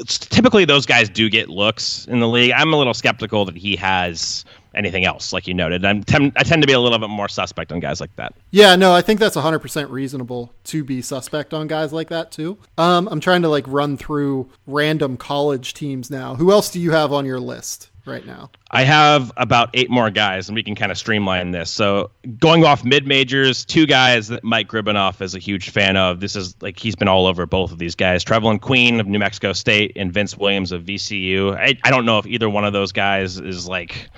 [0.05, 2.51] typically, those guys do get looks in the league.
[2.51, 4.43] I'm a little skeptical that he has
[4.75, 5.85] anything else, like you noted.
[5.85, 8.33] I'm tem- I tend to be a little bit more suspect on guys like that.
[8.51, 12.57] Yeah, no, I think that's 100% reasonable to be suspect on guys like that too.
[12.77, 16.35] Um, I'm trying to like run through random college teams now.
[16.35, 18.51] Who else do you have on your list right now?
[18.71, 21.69] I have about eight more guys, and we can kind of streamline this.
[21.69, 26.19] So, going off mid majors, two guys that Mike Gribanoff is a huge fan of.
[26.19, 29.19] This is like he's been all over both of these guys Trevelin Queen of New
[29.19, 31.55] Mexico State and Vince Williams of VCU.
[31.57, 34.09] I, I don't know if either one of those guys is like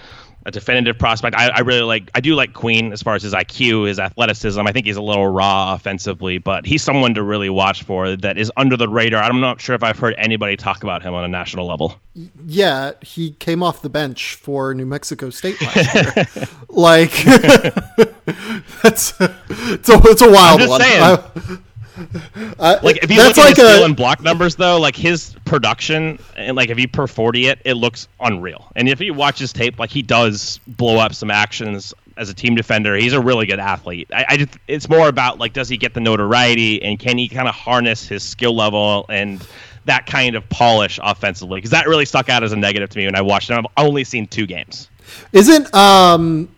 [0.47, 1.35] a definitive prospect.
[1.35, 4.59] I, I really like I do like Queen as far as his IQ, his athleticism.
[4.65, 8.37] I think he's a little raw offensively, but he's someone to really watch for that
[8.37, 9.21] is under the radar.
[9.21, 11.99] I'm not sure if I've heard anybody talk about him on a national level.
[12.47, 16.47] Yeah, he came off the bench for New Mexico State last year.
[16.69, 17.11] like
[18.81, 20.81] that's it's a, it's a wild just one.
[20.81, 21.03] saying.
[21.03, 21.57] I-
[22.59, 24.95] I- Like if you look at like his steal a and block numbers though, like
[24.95, 28.71] his production and like if you per forty it, it looks unreal.
[28.75, 32.33] And if you watch his tape, like he does blow up some actions as a
[32.33, 32.95] team defender.
[32.95, 34.09] He's a really good athlete.
[34.13, 37.27] I, I just, it's more about like, does he get the notoriety and can he
[37.27, 39.45] kind of harness his skill level and
[39.85, 41.57] that kind of polish offensively?
[41.59, 43.59] Because that really stuck out as a negative to me when I watched him.
[43.59, 44.89] I've only seen two games.
[45.31, 46.49] Isn't um,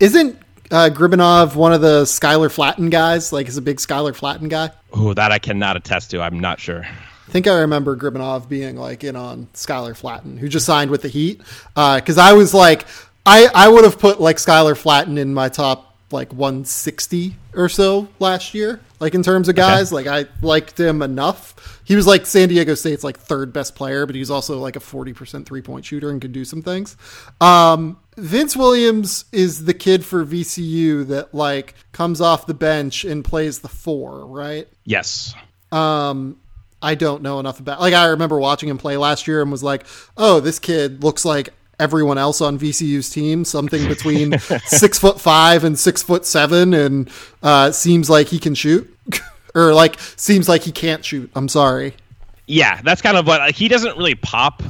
[0.00, 0.38] isn't
[0.74, 3.32] uh, Gribanoff one of the Skylar Flatten guys?
[3.32, 4.70] Like, is a big Skylar Flatten guy?
[4.92, 6.20] Oh, that I cannot attest to.
[6.20, 6.84] I'm not sure.
[6.84, 11.02] I think I remember Gribanoff being like in on Skylar Flatten, who just signed with
[11.02, 11.38] the Heat.
[11.74, 12.86] Because uh, I was like,
[13.24, 18.08] I I would have put like Skylar Flatten in my top like 160 or so
[18.18, 18.80] last year.
[19.00, 20.10] Like in terms of guys, okay.
[20.10, 21.80] like I liked him enough.
[21.84, 24.80] He was like San Diego State's like third best player, but he's also like a
[24.80, 26.96] 40% three point shooter and could do some things.
[27.40, 33.24] Um, Vince Williams is the kid for VCU that like comes off the bench and
[33.24, 34.68] plays the four, right?
[34.84, 35.34] Yes.
[35.72, 36.38] Um,
[36.80, 37.80] I don't know enough about.
[37.80, 39.86] Like I remember watching him play last year and was like,
[40.16, 41.48] "Oh, this kid looks like
[41.80, 47.10] everyone else on VCU's team, something between six foot five and six foot seven, and
[47.42, 48.94] uh, seems like he can shoot,
[49.54, 51.30] or like seems like he can't shoot.
[51.34, 51.94] I'm sorry.
[52.46, 54.62] Yeah, that's kind of what he doesn't really pop.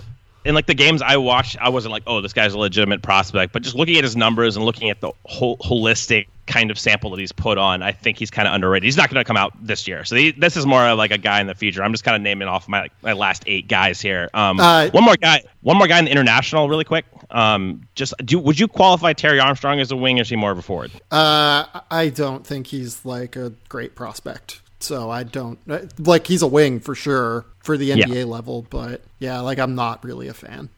[0.45, 3.53] In like the games I watched, I wasn't like, oh, this guy's a legitimate prospect.
[3.53, 7.11] But just looking at his numbers and looking at the whole holistic kind of sample
[7.11, 8.85] that he's put on, I think he's kind of underrated.
[8.85, 11.19] He's not going to come out this year, so he, this is more like a
[11.19, 11.83] guy in the future.
[11.83, 14.29] I'm just kind of naming off my my last eight guys here.
[14.35, 17.07] Um, uh, one more guy, one more guy in the international, really quick.
[17.31, 20.51] Um, just do would you qualify Terry Armstrong as a wing, or is he more
[20.51, 20.91] of a forward?
[21.11, 24.61] Uh, I don't think he's like a great prospect.
[24.85, 25.59] So I don't
[25.99, 28.25] like he's a wing for sure for the NBA yeah.
[28.25, 30.69] level, but yeah, like I'm not really a fan.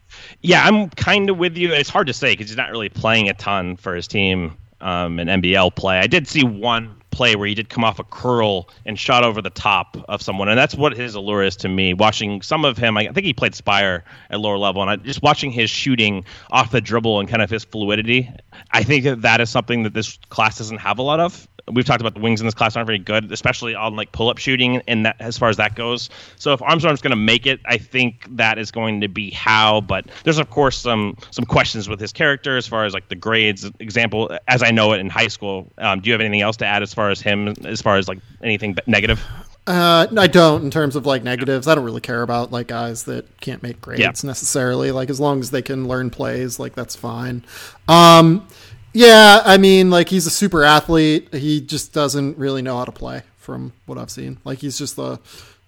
[0.43, 1.73] Yeah, I'm kind of with you.
[1.73, 5.19] It's hard to say because he's not really playing a ton for his team um,
[5.19, 5.99] in NBL play.
[5.99, 9.43] I did see one play where he did come off a curl and shot over
[9.43, 11.95] the top of someone, and that's what his allure is to me.
[11.95, 15.23] Watching some of him, I think he played Spire at lower level, and I, just
[15.23, 18.31] watching his shooting off the dribble and kind of his fluidity,
[18.71, 21.85] I think that that is something that this class doesn't have a lot of we've
[21.85, 24.39] talked about the wings in this class aren't very good, especially on like pull up
[24.39, 26.09] shooting and that as far as that goes.
[26.37, 29.81] So if Armstrong's going to make it, I think that is going to be how.
[29.81, 33.17] But there's of course some some questions with his character as far as like the
[33.17, 33.69] grades.
[33.81, 35.71] Example, as I know it in high school.
[35.79, 38.09] Um, do you have anything else to add as far as him, as far as
[38.09, 39.23] like anything negative?
[39.67, 41.67] Uh, I don't in terms of like negatives.
[41.67, 44.13] I don't really care about like guys that can't make grades yeah.
[44.23, 44.93] necessarily.
[44.93, 47.45] Like as long as they can learn plays, like that's fine.
[47.89, 48.47] Um,
[48.97, 51.35] yeah, I mean, like he's a super athlete.
[51.35, 54.39] He just doesn't really know how to play, from what I've seen.
[54.43, 55.21] Like he's just a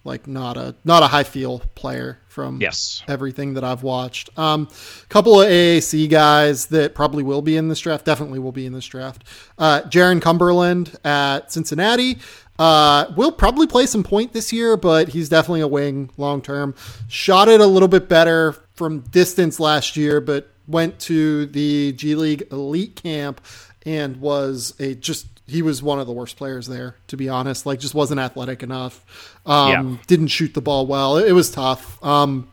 [0.03, 3.03] like not a not a high feel player from yes.
[3.07, 4.35] everything that I've watched.
[4.35, 4.67] Um,
[5.09, 8.73] couple of AAC guys that probably will be in this draft, definitely will be in
[8.73, 9.23] this draft.
[9.59, 12.17] Uh, Jarron Cumberland at Cincinnati.
[12.57, 16.73] Uh, will probably play some point this year, but he's definitely a wing long term.
[17.07, 22.15] Shot it a little bit better from distance last year, but went to the G
[22.15, 23.41] League elite camp
[23.85, 27.65] and was a just he was one of the worst players there to be honest.
[27.65, 29.37] Like just wasn't athletic enough.
[29.45, 29.97] Um, yeah.
[30.07, 31.17] didn't shoot the ball well.
[31.17, 32.01] It, it was tough.
[32.03, 32.49] Um,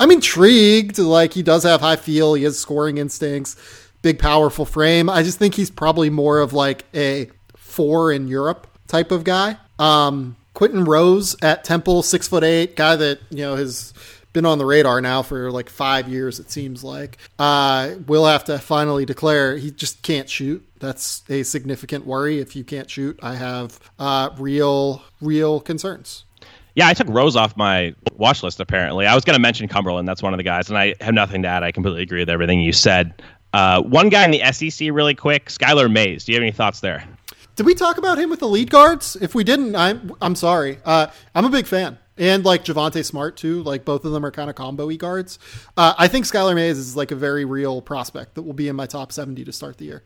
[0.00, 0.98] i'm intrigued.
[0.98, 2.34] Like he does have high feel.
[2.34, 3.56] He has scoring instincts.
[4.02, 5.08] Big powerful frame.
[5.08, 9.56] I just think he's probably more of like a four in europe type of guy.
[9.78, 13.94] Um, Quinton Rose at temple six foot eight guy that you know has
[14.32, 17.18] been on the radar now for like five years, it seems like.
[17.38, 20.66] Uh, we'll have to finally declare he just can't shoot.
[20.80, 22.40] That's a significant worry.
[22.40, 26.24] If you can't shoot, I have uh, real, real concerns.
[26.74, 28.58] Yeah, I took Rose off my watch list.
[28.58, 30.08] Apparently, I was going to mention Cumberland.
[30.08, 31.62] That's one of the guys, and I have nothing to add.
[31.62, 33.22] I completely agree with everything you said.
[33.52, 36.24] Uh, one guy in the SEC, really quick, Skylar Mays.
[36.24, 37.04] Do you have any thoughts there?
[37.56, 39.16] Did we talk about him with the lead guards?
[39.20, 40.78] If we didn't, I'm I'm sorry.
[40.86, 43.62] Uh, I'm a big fan and like Javonte Smart too.
[43.62, 45.38] Like both of them are kind of combo y guards.
[45.76, 48.76] Uh, I think Skylar Mays is like a very real prospect that will be in
[48.76, 50.02] my top seventy to start the year.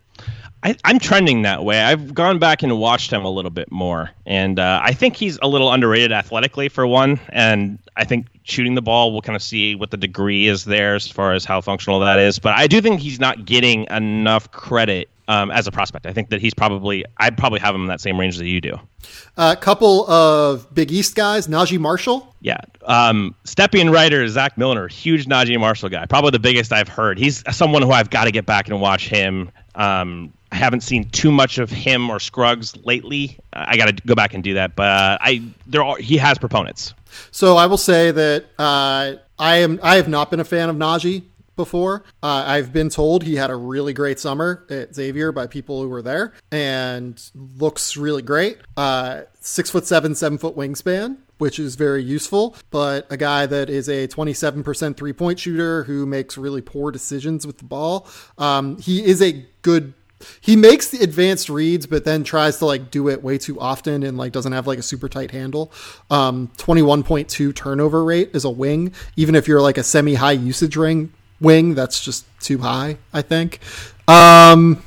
[0.62, 1.80] I, am trending that way.
[1.80, 5.38] I've gone back and watched him a little bit more, and uh, I think he's
[5.42, 7.20] a little underrated athletically for one.
[7.28, 10.94] And I think shooting the ball, we'll kind of see what the degree is there
[10.94, 12.38] as far as how functional that is.
[12.38, 16.06] But I do think he's not getting enough credit um, as a prospect.
[16.06, 18.60] I think that he's probably I'd probably have him in that same range that you
[18.60, 18.78] do.
[19.36, 22.34] A uh, couple of Big East guys, Naji Marshall.
[22.40, 27.18] Yeah, um, Stepien writer Zach Milner, huge Naji Marshall guy, probably the biggest I've heard.
[27.18, 29.50] He's someone who I've got to get back and watch him.
[29.74, 33.38] Um, I haven't seen too much of him or Scruggs lately.
[33.52, 36.38] I got to go back and do that, but uh, I there are he has
[36.38, 36.94] proponents.
[37.30, 40.76] So I will say that uh, I am I have not been a fan of
[40.76, 41.24] Naji
[41.56, 42.04] before.
[42.22, 45.88] Uh, I've been told he had a really great summer at Xavier by people who
[45.88, 48.58] were there and looks really great.
[48.76, 52.54] Uh, six foot seven, seven foot wingspan, which is very useful.
[52.70, 57.46] But a guy that is a 27% three point shooter who makes really poor decisions
[57.46, 58.06] with the ball.
[58.38, 59.94] Um, he is a good
[60.40, 64.02] he makes the advanced reads, but then tries to like do it way too often
[64.02, 65.72] and like doesn't have like a super tight handle.
[66.10, 68.92] Um, 21.2 turnover rate is a wing.
[69.16, 73.22] Even if you're like a semi high usage ring wing, that's just too high, I
[73.22, 73.60] think.
[74.08, 74.82] Um,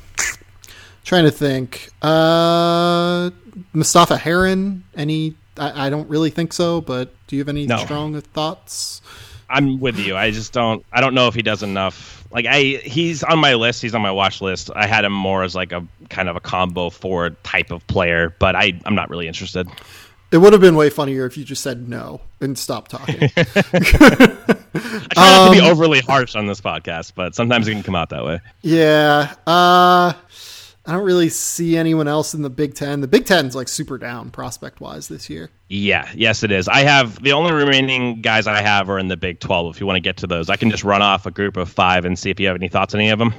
[1.04, 1.90] trying to think.
[2.02, 3.30] Uh,
[3.72, 7.78] Mustapha Heron, any, I, I, don't really think so, but do you have any no.
[7.78, 9.02] strong thoughts?
[9.48, 10.16] I'm with you.
[10.16, 13.54] I just don't, I don't know if he does enough like I he's on my
[13.54, 13.82] list.
[13.82, 14.70] He's on my watch list.
[14.74, 18.34] I had him more as like a kind of a combo forward type of player,
[18.38, 19.68] but I I'm not really interested.
[20.32, 23.22] It would have been way funnier if you just said no and stopped talking.
[23.36, 27.82] I try not to be um, overly harsh on this podcast, but sometimes it can
[27.82, 28.40] come out that way.
[28.62, 29.34] Yeah.
[29.46, 30.12] Uh
[30.86, 33.00] I don't really see anyone else in the Big Ten.
[33.00, 35.50] The Big Ten's like super down prospect wise this year.
[35.68, 36.68] Yeah, yes, it is.
[36.68, 39.74] I have the only remaining guys I have are in the Big Twelve.
[39.74, 41.68] If you want to get to those, I can just run off a group of
[41.70, 43.34] five and see if you have any thoughts on any of them.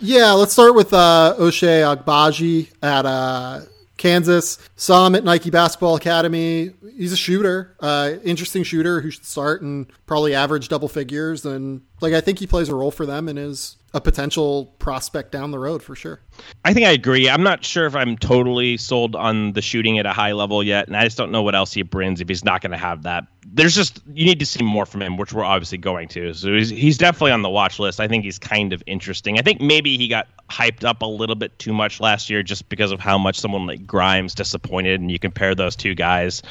[0.00, 3.60] Yeah, let's start with uh, Ochai Agbaji at uh,
[4.00, 4.58] Kansas.
[4.76, 6.70] Saw him at Nike Basketball Academy.
[6.96, 11.44] He's a shooter, uh, interesting shooter who should start and probably average double figures.
[11.44, 15.32] And like I think he plays a role for them and is a potential prospect
[15.32, 16.20] down the road for sure.
[16.64, 17.28] I think I agree.
[17.28, 20.86] I'm not sure if I'm totally sold on the shooting at a high level yet,
[20.86, 23.02] and I just don't know what else he brings if he's not going to have
[23.02, 23.26] that.
[23.52, 26.32] There's just you need to see more from him, which we're obviously going to.
[26.34, 28.00] So he's, he's definitely on the watch list.
[28.00, 29.38] I think he's kind of interesting.
[29.38, 32.68] I think maybe he got hyped up a little bit too much last year just
[32.68, 36.42] because of how much someone like Grimes disappointed, and you compare those two guys.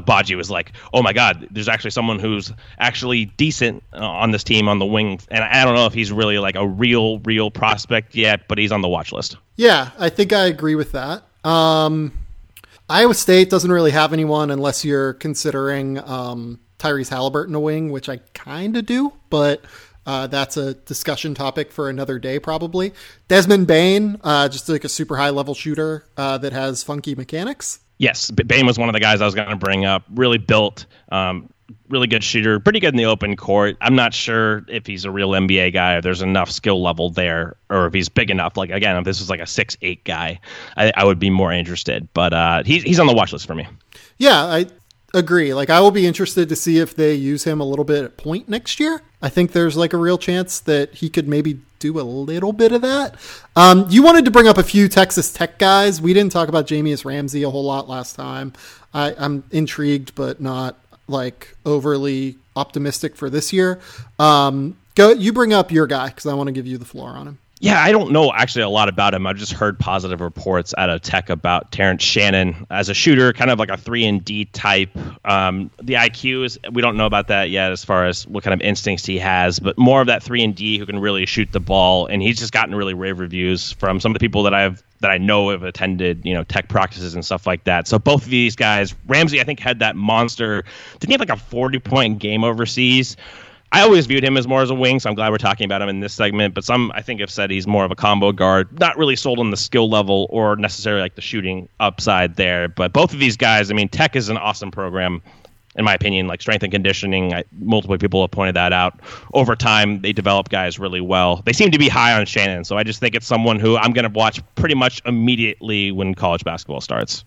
[0.00, 4.44] Agbaji was like, "Oh my God, there's actually someone who's actually decent uh, on this
[4.44, 7.50] team on the wing," and I don't know if he's really like a real, real
[7.50, 9.36] prospect yet, but he's on the watch list.
[9.56, 11.24] Yeah, I think I agree with that.
[11.44, 12.12] Um,
[12.88, 18.08] Iowa State doesn't really have anyone unless you're considering um, Tyrese Haliburton a wing, which
[18.08, 19.64] I kind of do, but
[20.06, 22.92] uh, that's a discussion topic for another day, probably.
[23.28, 27.80] Desmond Bane, uh, just like a super high level shooter uh, that has funky mechanics.
[27.98, 30.04] Yes, Bane was one of the guys I was going to bring up.
[30.14, 31.48] Really built, um,
[31.88, 33.76] really good shooter, pretty good in the open court.
[33.80, 37.56] I'm not sure if he's a real NBA guy, if there's enough skill level there,
[37.70, 38.56] or if he's big enough.
[38.56, 40.40] Like again, if this was like a six eight guy,
[40.76, 42.08] I, I would be more interested.
[42.14, 43.66] But uh, he's he's on the watch list for me.
[44.18, 44.66] Yeah, I
[45.14, 45.54] agree.
[45.54, 48.16] Like I will be interested to see if they use him a little bit at
[48.16, 49.00] point next year.
[49.22, 52.72] I think there's like a real chance that he could maybe do a little bit
[52.72, 53.14] of that.
[53.56, 56.00] Um, you wanted to bring up a few Texas Tech guys.
[56.00, 58.54] We didn't talk about Jahmi'us Ramsey a whole lot last time.
[58.94, 60.78] I, I'm intrigued, but not
[61.08, 63.80] like overly optimistic for this year.
[64.18, 67.10] Um, go, you bring up your guy because I want to give you the floor
[67.10, 67.38] on him.
[67.64, 69.26] Yeah, I don't know actually a lot about him.
[69.26, 73.50] I've just heard positive reports out of Tech about Terrence Shannon as a shooter, kind
[73.50, 74.90] of like a three and D type.
[75.24, 78.52] Um, the IQ is we don't know about that yet as far as what kind
[78.52, 81.52] of instincts he has, but more of that three and D who can really shoot
[81.52, 82.06] the ball.
[82.06, 85.10] And he's just gotten really rave reviews from some of the people that I've that
[85.10, 87.88] I know have attended, you know, tech practices and stuff like that.
[87.88, 90.64] So both of these guys, Ramsey, I think had that monster.
[90.98, 93.16] Didn't he have like a forty point game overseas?
[93.74, 95.82] I always viewed him as more as a wing, so I'm glad we're talking about
[95.82, 96.54] him in this segment.
[96.54, 98.78] But some, I think, have said he's more of a combo guard.
[98.78, 102.68] Not really sold on the skill level or necessarily like the shooting upside there.
[102.68, 105.22] But both of these guys, I mean, Tech is an awesome program,
[105.74, 106.28] in my opinion.
[106.28, 109.00] Like strength and conditioning, I, multiple people have pointed that out.
[109.32, 111.42] Over time, they develop guys really well.
[111.44, 113.92] They seem to be high on Shannon, so I just think it's someone who I'm
[113.92, 117.24] going to watch pretty much immediately when college basketball starts.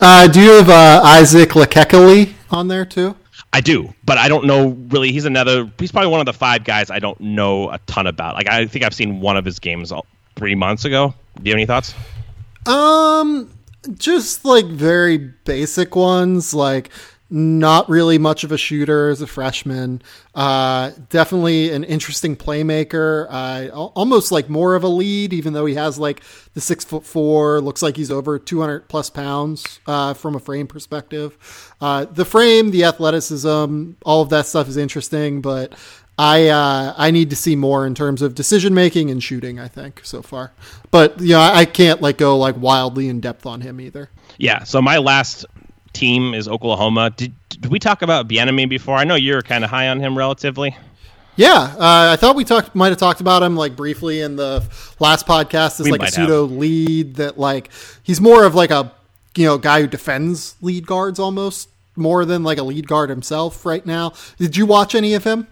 [0.00, 3.14] Uh, do you have uh, Isaac Likekele on there too?
[3.56, 5.12] I do, but I don't know really.
[5.12, 5.72] He's another.
[5.78, 8.34] He's probably one of the five guys I don't know a ton about.
[8.34, 10.04] Like I think I've seen one of his games all,
[10.34, 11.14] three months ago.
[11.36, 11.94] Do you have any thoughts?
[12.66, 13.50] Um,
[13.96, 16.90] just like very basic ones, like
[17.28, 20.00] not really much of a shooter as a freshman.
[20.34, 23.26] Uh, definitely an interesting playmaker.
[23.28, 26.22] Uh, almost like more of a lead, even though he has like
[26.54, 27.60] the six foot four.
[27.60, 31.74] Looks like he's over 200 plus pounds uh, from a frame perspective.
[31.80, 35.74] Uh, the frame, the athleticism, all of that stuff is interesting, but
[36.18, 39.58] I uh, I need to see more in terms of decision making and shooting.
[39.58, 40.52] I think so far,
[40.90, 44.10] but you know I can't like go like wildly in depth on him either.
[44.38, 44.64] Yeah.
[44.64, 45.44] So my last
[45.96, 47.10] team is Oklahoma.
[47.10, 48.96] Did, did we talk about Bieniemy before?
[48.96, 50.76] I know you're kind of high on him relatively.
[51.36, 54.64] Yeah, uh, I thought we talked might have talked about him like briefly in the
[54.98, 56.56] last podcast as like a pseudo have.
[56.56, 57.70] lead that like
[58.02, 58.90] he's more of like a
[59.36, 63.66] you know guy who defends lead guards almost more than like a lead guard himself
[63.66, 64.14] right now.
[64.38, 65.46] Did you watch any of him?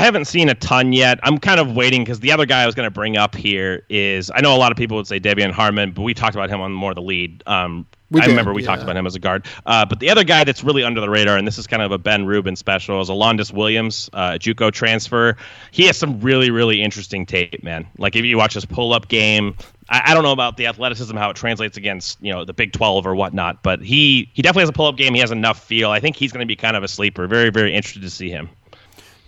[0.00, 1.20] I haven't seen a ton yet.
[1.24, 3.84] I'm kind of waiting because the other guy I was going to bring up here
[3.90, 6.48] is I know a lot of people would say De'Vion Harmon, but we talked about
[6.48, 7.42] him on more of the lead.
[7.46, 8.68] Um, We I did, remember we yeah.
[8.68, 9.44] talked about him as a guard.
[9.66, 11.92] Uh, but the other guy that's really under the radar, and this is kind of
[11.92, 15.36] a Ben Rubin special, is Alondes Williams, uh, JUCO transfer.
[15.70, 17.86] He has some really, really interesting tape, man.
[17.98, 19.54] Like if you watch his pull-up game,
[19.90, 22.72] I, I don't know about the athleticism, how it translates against you know the Big
[22.72, 25.12] Twelve or whatnot, but he he definitely has a pull-up game.
[25.12, 25.90] He has enough feel.
[25.90, 27.26] I think he's going to be kind of a sleeper.
[27.26, 28.48] Very, very interested to see him.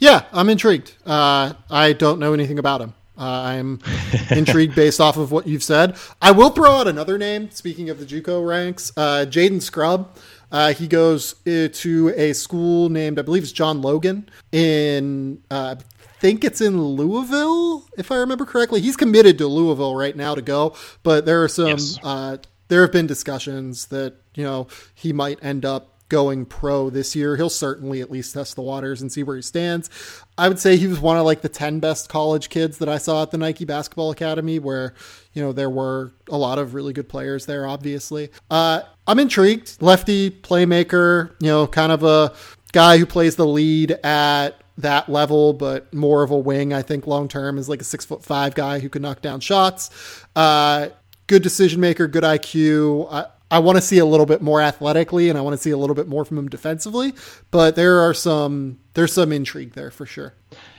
[0.02, 0.96] Yeah, I'm intrigued.
[1.06, 2.92] Uh, I don't know anything about him.
[3.16, 3.78] Uh, I'm
[4.30, 5.96] intrigued based off of what you've said.
[6.20, 7.52] I will throw out another name.
[7.52, 10.16] Speaking of the JUCO ranks, uh, Jaden Scrubb.
[10.50, 15.76] Uh, he goes uh, to a school named, I believe it's John Logan in, uh,
[15.78, 18.80] I think it's in Louisville, if I remember correctly.
[18.80, 20.74] He's committed to Louisville right now to go,
[21.04, 21.96] but there are some, Yes.
[22.02, 27.16] uh, there have been discussions that, you know, he might end up going pro this
[27.16, 27.36] year.
[27.39, 29.89] He'll certainly at least test the waters and see where he stands.
[30.36, 32.98] I would say he was one of like the 10 best college kids that I
[32.98, 34.93] saw at the Nike Basketball Academy where,
[35.32, 38.28] you know, there were a lot of really good players there obviously.
[38.51, 39.80] Uh I'm intrigued.
[39.80, 42.34] Lefty playmaker, you know, kind of a
[42.72, 47.06] guy who plays the lead at that level, but more of a wing, I think
[47.06, 49.89] long term is like a six foot five guy who can knock down shots.
[50.36, 50.90] Uh,
[51.26, 53.10] good decision maker, good IQ.
[53.10, 55.70] I, I want to see a little bit more athletically, and I want to see
[55.70, 57.12] a little bit more from him defensively.
[57.50, 60.32] But there are some there's some intrigue there for sure.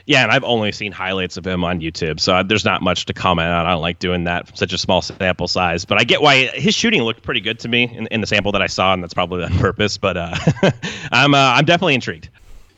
[0.06, 3.14] Yeah, and I've only seen highlights of him on YouTube, so there's not much to
[3.14, 3.64] comment on.
[3.64, 6.46] I don't like doing that from such a small sample size, but I get why
[6.48, 9.02] his shooting looked pretty good to me in, in the sample that I saw, and
[9.02, 9.96] that's probably on purpose.
[9.96, 10.34] But uh,
[11.12, 12.28] I'm uh, I'm definitely intrigued.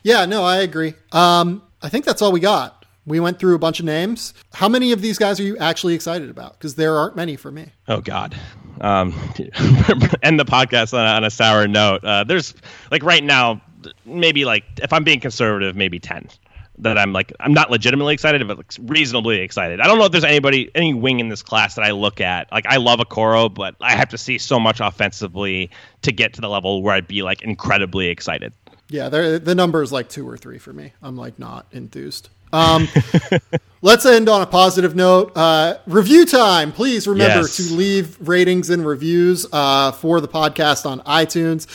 [0.03, 0.93] Yeah, no, I agree.
[1.11, 2.85] Um, I think that's all we got.
[3.07, 4.35] We went through a bunch of names.
[4.53, 6.53] How many of these guys are you actually excited about?
[6.53, 7.71] Because there aren't many for me.
[7.87, 8.37] Oh God.
[8.81, 9.11] Um,
[10.23, 12.03] end the podcast on a, on a sour note.
[12.03, 12.53] Uh, there's
[12.91, 13.61] like right now,
[14.05, 16.29] maybe like if I'm being conservative, maybe ten
[16.79, 19.79] that I'm like I'm not legitimately excited, but like reasonably excited.
[19.79, 22.51] I don't know if there's anybody any wing in this class that I look at.
[22.51, 25.71] Like I love Okoro, but I have to see so much offensively
[26.03, 28.53] to get to the level where I'd be like incredibly excited.
[28.89, 30.93] Yeah, the number is like two or three for me.
[31.01, 32.29] I'm like not enthused.
[32.53, 32.87] Um,
[33.81, 35.33] let's end on a positive note.
[35.35, 36.71] Uh, review time.
[36.71, 37.57] Please remember Yes.
[37.57, 41.67] to leave ratings and reviews uh, for the podcast on iTunes.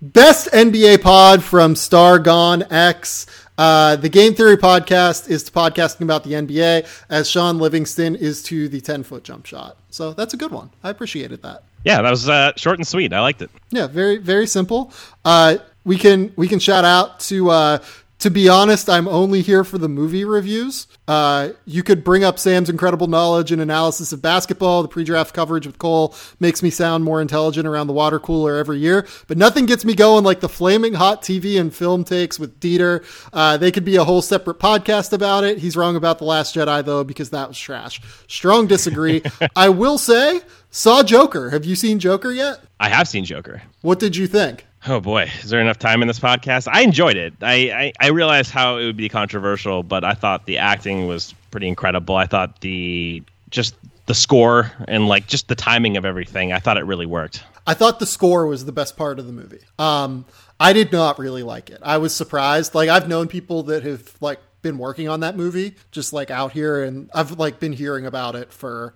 [0.00, 3.26] Best NBA pod from Star Gone X.
[3.58, 8.42] Uh, the Game Theory podcast is to podcasting about the NBA, as Shaun Livingston is
[8.44, 9.76] to the 10 foot jump shot.
[9.90, 10.70] So that's a good one.
[10.82, 11.64] I appreciated that.
[11.84, 13.12] Yeah, that was uh, short and sweet.
[13.12, 13.50] I liked it.
[13.70, 14.92] Yeah, very very simple.
[15.24, 17.50] Uh, we can we can shout out to.
[17.50, 17.78] Uh,
[18.20, 20.86] to be honest, I'm only here for the movie reviews.
[21.08, 24.82] Uh, you could bring up Sam's incredible knowledge and analysis of basketball.
[24.82, 28.78] The pre-draft coverage with Cole makes me sound more intelligent around the water cooler every
[28.78, 29.06] year.
[29.26, 33.02] But nothing gets me going like the flaming hot TV and film takes with Dieter.
[33.32, 35.56] Uh, they could be a whole separate podcast about it.
[35.58, 38.02] He's wrong about the Last Jedi though because that was trash.
[38.28, 39.22] Strong disagree.
[39.56, 41.48] I will say, saw Joker.
[41.48, 42.60] Have you seen Joker yet?
[42.78, 43.62] I have seen Joker.
[43.80, 44.66] What did you think?
[44.86, 46.66] Oh boy, is there enough time in this podcast?
[46.66, 47.34] I enjoyed it.
[47.42, 51.34] I, I, I realized how it would be controversial, but I thought the acting was
[51.50, 52.16] pretty incredible.
[52.16, 53.74] I thought the just
[54.06, 56.52] the score and like just the timing of everything.
[56.52, 57.44] I thought it really worked.
[57.66, 59.60] I thought the score was the best part of the movie.
[59.78, 60.24] Um,
[60.58, 61.78] I did not really like it.
[61.82, 62.74] I was surprised.
[62.74, 66.52] Like I've known people that have like been working on that movie, just like out
[66.52, 68.94] here, and I've like been hearing about it for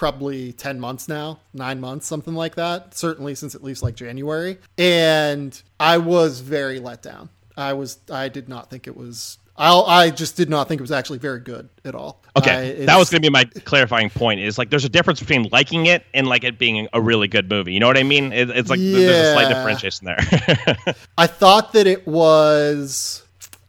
[0.00, 2.94] probably 10 months now, nine months, something like that.
[2.94, 4.56] Certainly since at least like January.
[4.78, 7.28] And I was very let down.
[7.54, 10.82] I was, I did not think it was, I, I just did not think it
[10.82, 12.22] was actually very good at all.
[12.34, 14.40] Okay, that was going to be my clarifying point.
[14.40, 17.50] Is like there's a difference between liking it and like it being a really good
[17.50, 17.74] movie.
[17.74, 18.32] You know what I mean?
[18.32, 20.94] It, it's like there's a slight differentiation there.
[21.18, 23.22] I thought that it was.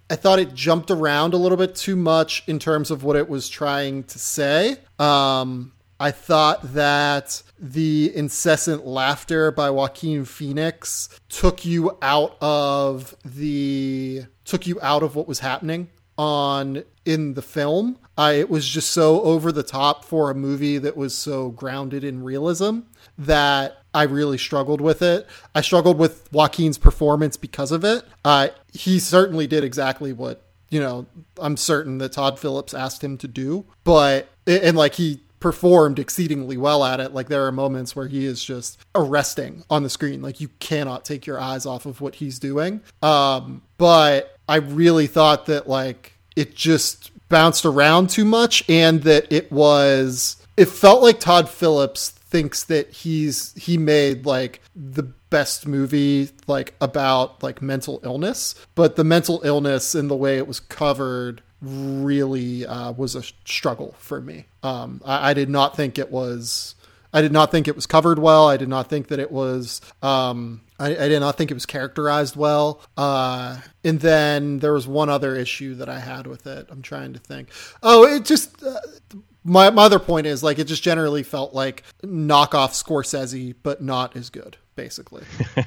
[0.09, 3.27] I thought it jumped around a little bit too much in terms of what it
[3.27, 4.77] was trying to say.
[4.97, 14.23] Um, I thought that the incessant laughter by Joaquin Phoenix took you out of the
[14.43, 17.99] took you out of what was happening on in the film.
[18.17, 22.03] I, it was just so over the top for a movie that was so grounded
[22.03, 22.79] in realism
[23.19, 25.27] that I really struggled with it.
[25.53, 28.03] I struggled with Joaquin's performance because of it.
[28.25, 31.05] Uh, he certainly did exactly what you know.
[31.37, 36.55] I'm certain that Todd Phillips asked him to do, but and like he performed exceedingly
[36.55, 37.13] well at it.
[37.13, 40.21] Like there are moments where he is just arresting on the screen.
[40.21, 42.81] Like you cannot take your eyes off of what he's doing.
[43.01, 49.31] Um, but I really thought that like it just bounced around too much and that
[49.31, 55.65] it was it felt like Todd Phillips thinks that he's he made like the best
[55.65, 60.59] movie like about like mental illness but the mental illness and the way it was
[60.59, 64.45] covered really uh, was a struggle for me.
[64.63, 66.75] Um, I, I, did not think it was.
[67.13, 68.49] I did not think it was covered well.
[68.49, 69.81] I did not think that it was.
[70.01, 72.81] Um, I, I, did not think it was characterized well.
[72.97, 76.67] Uh, and then there was one other issue that I had with it.
[76.69, 77.49] I'm trying to think.
[77.83, 78.63] Oh, it just.
[78.63, 78.79] Uh,
[79.43, 84.15] my, my other point is like it just generally felt like knockoff Scorsese, but not
[84.15, 85.23] as good basically.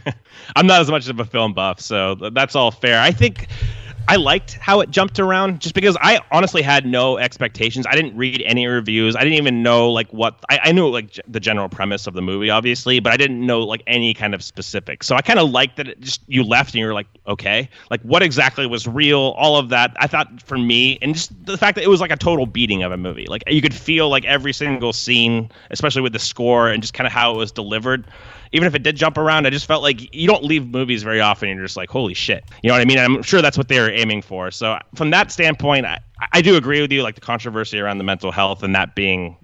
[0.57, 3.01] I'm not as much of a film buff, so that's all fair.
[3.01, 3.47] I think
[4.07, 7.87] I liked how it jumped around just because I honestly had no expectations.
[7.89, 9.17] I didn't read any reviews.
[9.17, 12.21] I didn't even know like what I, I knew like the general premise of the
[12.21, 15.07] movie, obviously, but I didn't know like any kind of specifics.
[15.07, 17.69] So I kind of liked that it just you left and you were like, okay,
[17.91, 19.97] like what exactly was real, all of that.
[19.99, 22.83] I thought for me, and just the fact that it was like a total beating
[22.83, 23.27] of a movie.
[23.27, 27.07] Like you could feel like every single scene, especially with the score and just kind
[27.07, 28.05] of how it was delivered
[28.55, 31.21] even if it did jump around, I just felt like you don't leave movies very
[31.21, 32.49] often and you're just like, holy shit.
[32.63, 32.99] You know what I mean?
[32.99, 34.53] And I'm sure that's what they were aiming for.
[34.53, 35.99] So from that standpoint, I,
[36.33, 39.37] I do agree with you, like the controversy around the mental health and that being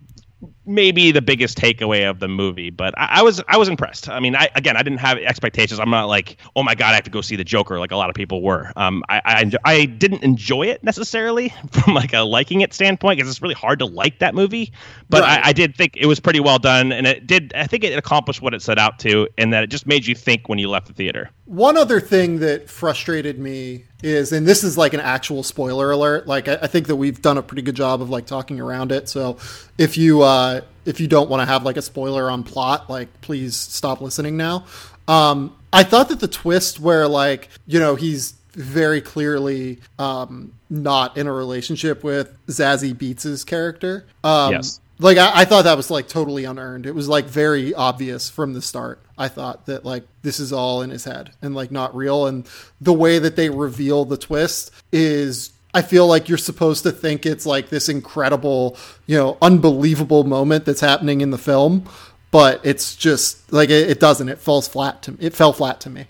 [0.67, 2.71] maybe the biggest takeaway of the movie.
[2.71, 4.09] But I, I, was I was impressed.
[4.09, 5.81] I mean, I again I didn't have expectations.
[5.81, 7.97] I'm not like, oh my god, I have to go see the Joker like a
[7.97, 8.73] lot of people were.
[8.77, 13.31] Um, I I, I didn't enjoy it necessarily from like a liking it standpoint because
[13.31, 14.73] it's really hard to like that movie.
[15.09, 15.45] But right.
[15.45, 17.53] I, I, did think it was pretty well done, and it did.
[17.55, 20.15] I think it accomplished what it set out to, and that it just made you
[20.15, 21.31] think when you left the theater.
[21.47, 26.27] One other thing that frustrated me is, and this is like an actual spoiler alert.
[26.27, 28.93] Like I, I think that we've done a pretty good job of like talking around
[28.93, 29.09] it.
[29.09, 29.39] So
[29.79, 33.21] if you uh, if you don't want to have like a spoiler on plot, like
[33.21, 34.67] please stop listening now.
[35.09, 41.17] Um, I thought that the twist where like you know he's very clearly um, not
[41.17, 44.07] in a relationship with Zazie Beetz' character.
[44.25, 46.87] Um, yes like I, I, thought that was like totally unearned.
[46.87, 49.01] It was like very obvious from the start.
[49.19, 52.27] I thought that like this is all in his head and like not real.
[52.27, 52.49] And
[52.81, 57.27] the way that they reveal the twist is I feel like you're supposed to think
[57.27, 61.89] it's like this incredible, you know, unbelievable moment that's happening in the film,
[62.31, 64.29] but it's just like it, it doesn't.
[64.29, 65.19] It falls flat to me.
[65.21, 66.07] it fell flat to me.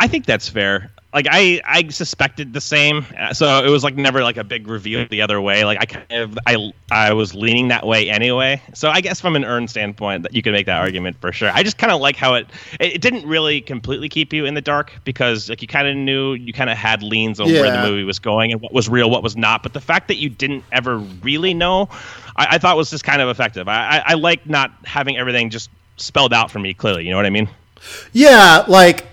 [0.00, 3.96] I think that's fair like I I suspected the same, uh, so it was like
[3.96, 5.64] never like a big reveal the other way.
[5.64, 8.62] Like I kind of I I was leaning that way anyway.
[8.72, 11.50] So I guess from an earn standpoint, that you could make that argument for sure.
[11.52, 12.48] I just kind of like how it,
[12.80, 15.96] it, it didn't really completely keep you in the dark because like you kind of
[15.96, 17.60] knew you kind of had leans on yeah.
[17.60, 19.62] where the movie was going and what was real, what was not.
[19.62, 21.90] But the fact that you didn't ever really know,
[22.36, 23.68] I, I thought was just kind of effective.
[23.68, 25.68] I, I I like not having everything just
[25.98, 27.04] spelled out for me clearly.
[27.04, 27.50] You know what I mean?
[28.14, 29.06] Yeah, like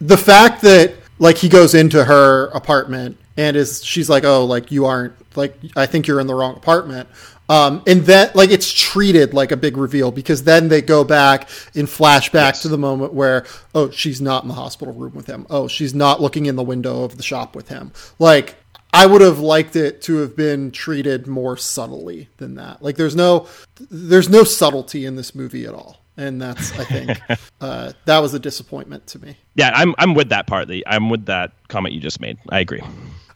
[0.00, 4.70] the fact that like he goes into her apartment and is she's like oh like
[4.70, 7.08] you aren't like i think you're in the wrong apartment.
[7.48, 11.48] Um, and then like it's treated like a big reveal because then they go back
[11.74, 12.62] in flashback yes.
[12.62, 15.46] to the moment where oh she's not in the hospital room with him.
[15.48, 17.92] Oh she's not looking in the window of the shop with him.
[18.18, 18.56] Like
[18.92, 22.82] i would have liked it to have been treated more subtly than that.
[22.82, 23.46] Like there's no
[23.90, 27.20] there's no subtlety in this movie at all and that's I think
[27.60, 29.36] uh, that was a disappointment to me.
[29.54, 30.70] Yeah, I'm I'm with that part.
[30.86, 32.38] I'm with that comment you just made.
[32.50, 32.82] I agree.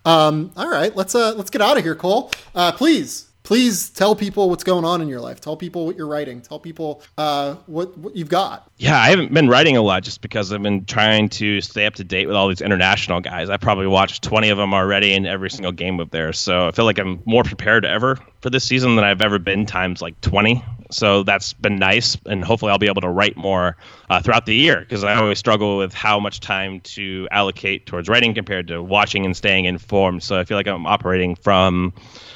[0.05, 2.31] Um, all right, let's uh, let's get out of here, Cole.
[2.55, 5.41] Uh, please please tell people what's going on in your life.
[5.41, 6.41] Tell people what you're writing.
[6.41, 8.71] Tell people uh, what what you've got.
[8.77, 11.95] Yeah, I haven't been writing a lot just because I've been trying to stay up
[11.95, 13.51] to date with all these international guys.
[13.51, 16.39] I probably watched 20 of them already in every single game of theirs.
[16.39, 19.67] So I feel like I'm more prepared ever for this season than I've ever been
[19.67, 20.65] times like 20.
[20.91, 23.77] So that's been nice, and hopefully I'll be able to write more
[24.09, 28.09] uh, throughout the year because I always struggle with how much time to allocate towards
[28.09, 30.23] writing compared to watching and staying informed.
[30.25, 31.93] So I feel like I'm operating from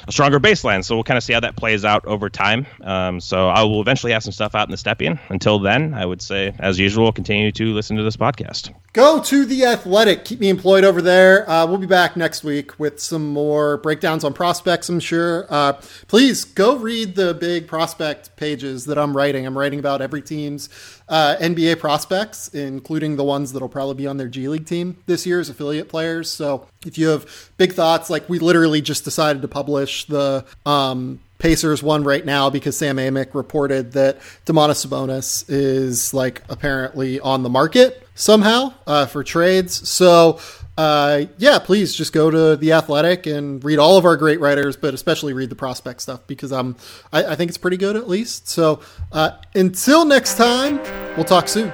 [0.07, 0.85] a stronger baseline.
[0.85, 2.65] So we'll kind of see how that plays out over time.
[2.81, 5.19] Um, so I will eventually have some stuff out in the Stepien.
[5.29, 8.73] Until then, I would say, as usual, continue to listen to this podcast.
[8.93, 10.23] Go to the Athletic.
[10.23, 11.49] Keep me employed over there.
[11.49, 14.87] Uh, we'll be back next week with some more breakdowns on prospects.
[14.87, 15.45] I'm sure.
[15.49, 15.73] Uh,
[16.07, 19.45] please go read the big prospect pages that I'm writing.
[19.45, 20.69] I'm writing about every team's
[21.07, 25.25] uh, NBA prospects, including the ones that'll probably be on their G League team this
[25.25, 26.31] year as affiliate players.
[26.31, 31.19] So if you have big thoughts, like we literally just decided to publish the um,
[31.37, 37.43] Pacers one right now because Sam Amick reported that Domantas Sabonis is like apparently on
[37.43, 39.87] the market somehow uh, for trades.
[39.87, 40.39] So
[40.77, 44.75] uh, yeah, please just go to the Athletic and read all of our great writers,
[44.75, 46.75] but especially read the prospect stuff because um,
[47.13, 48.47] I, I think it's pretty good at least.
[48.49, 48.81] So
[49.11, 50.77] uh, until next time,
[51.15, 51.69] we'll talk soon.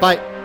[0.00, 0.39] Bye.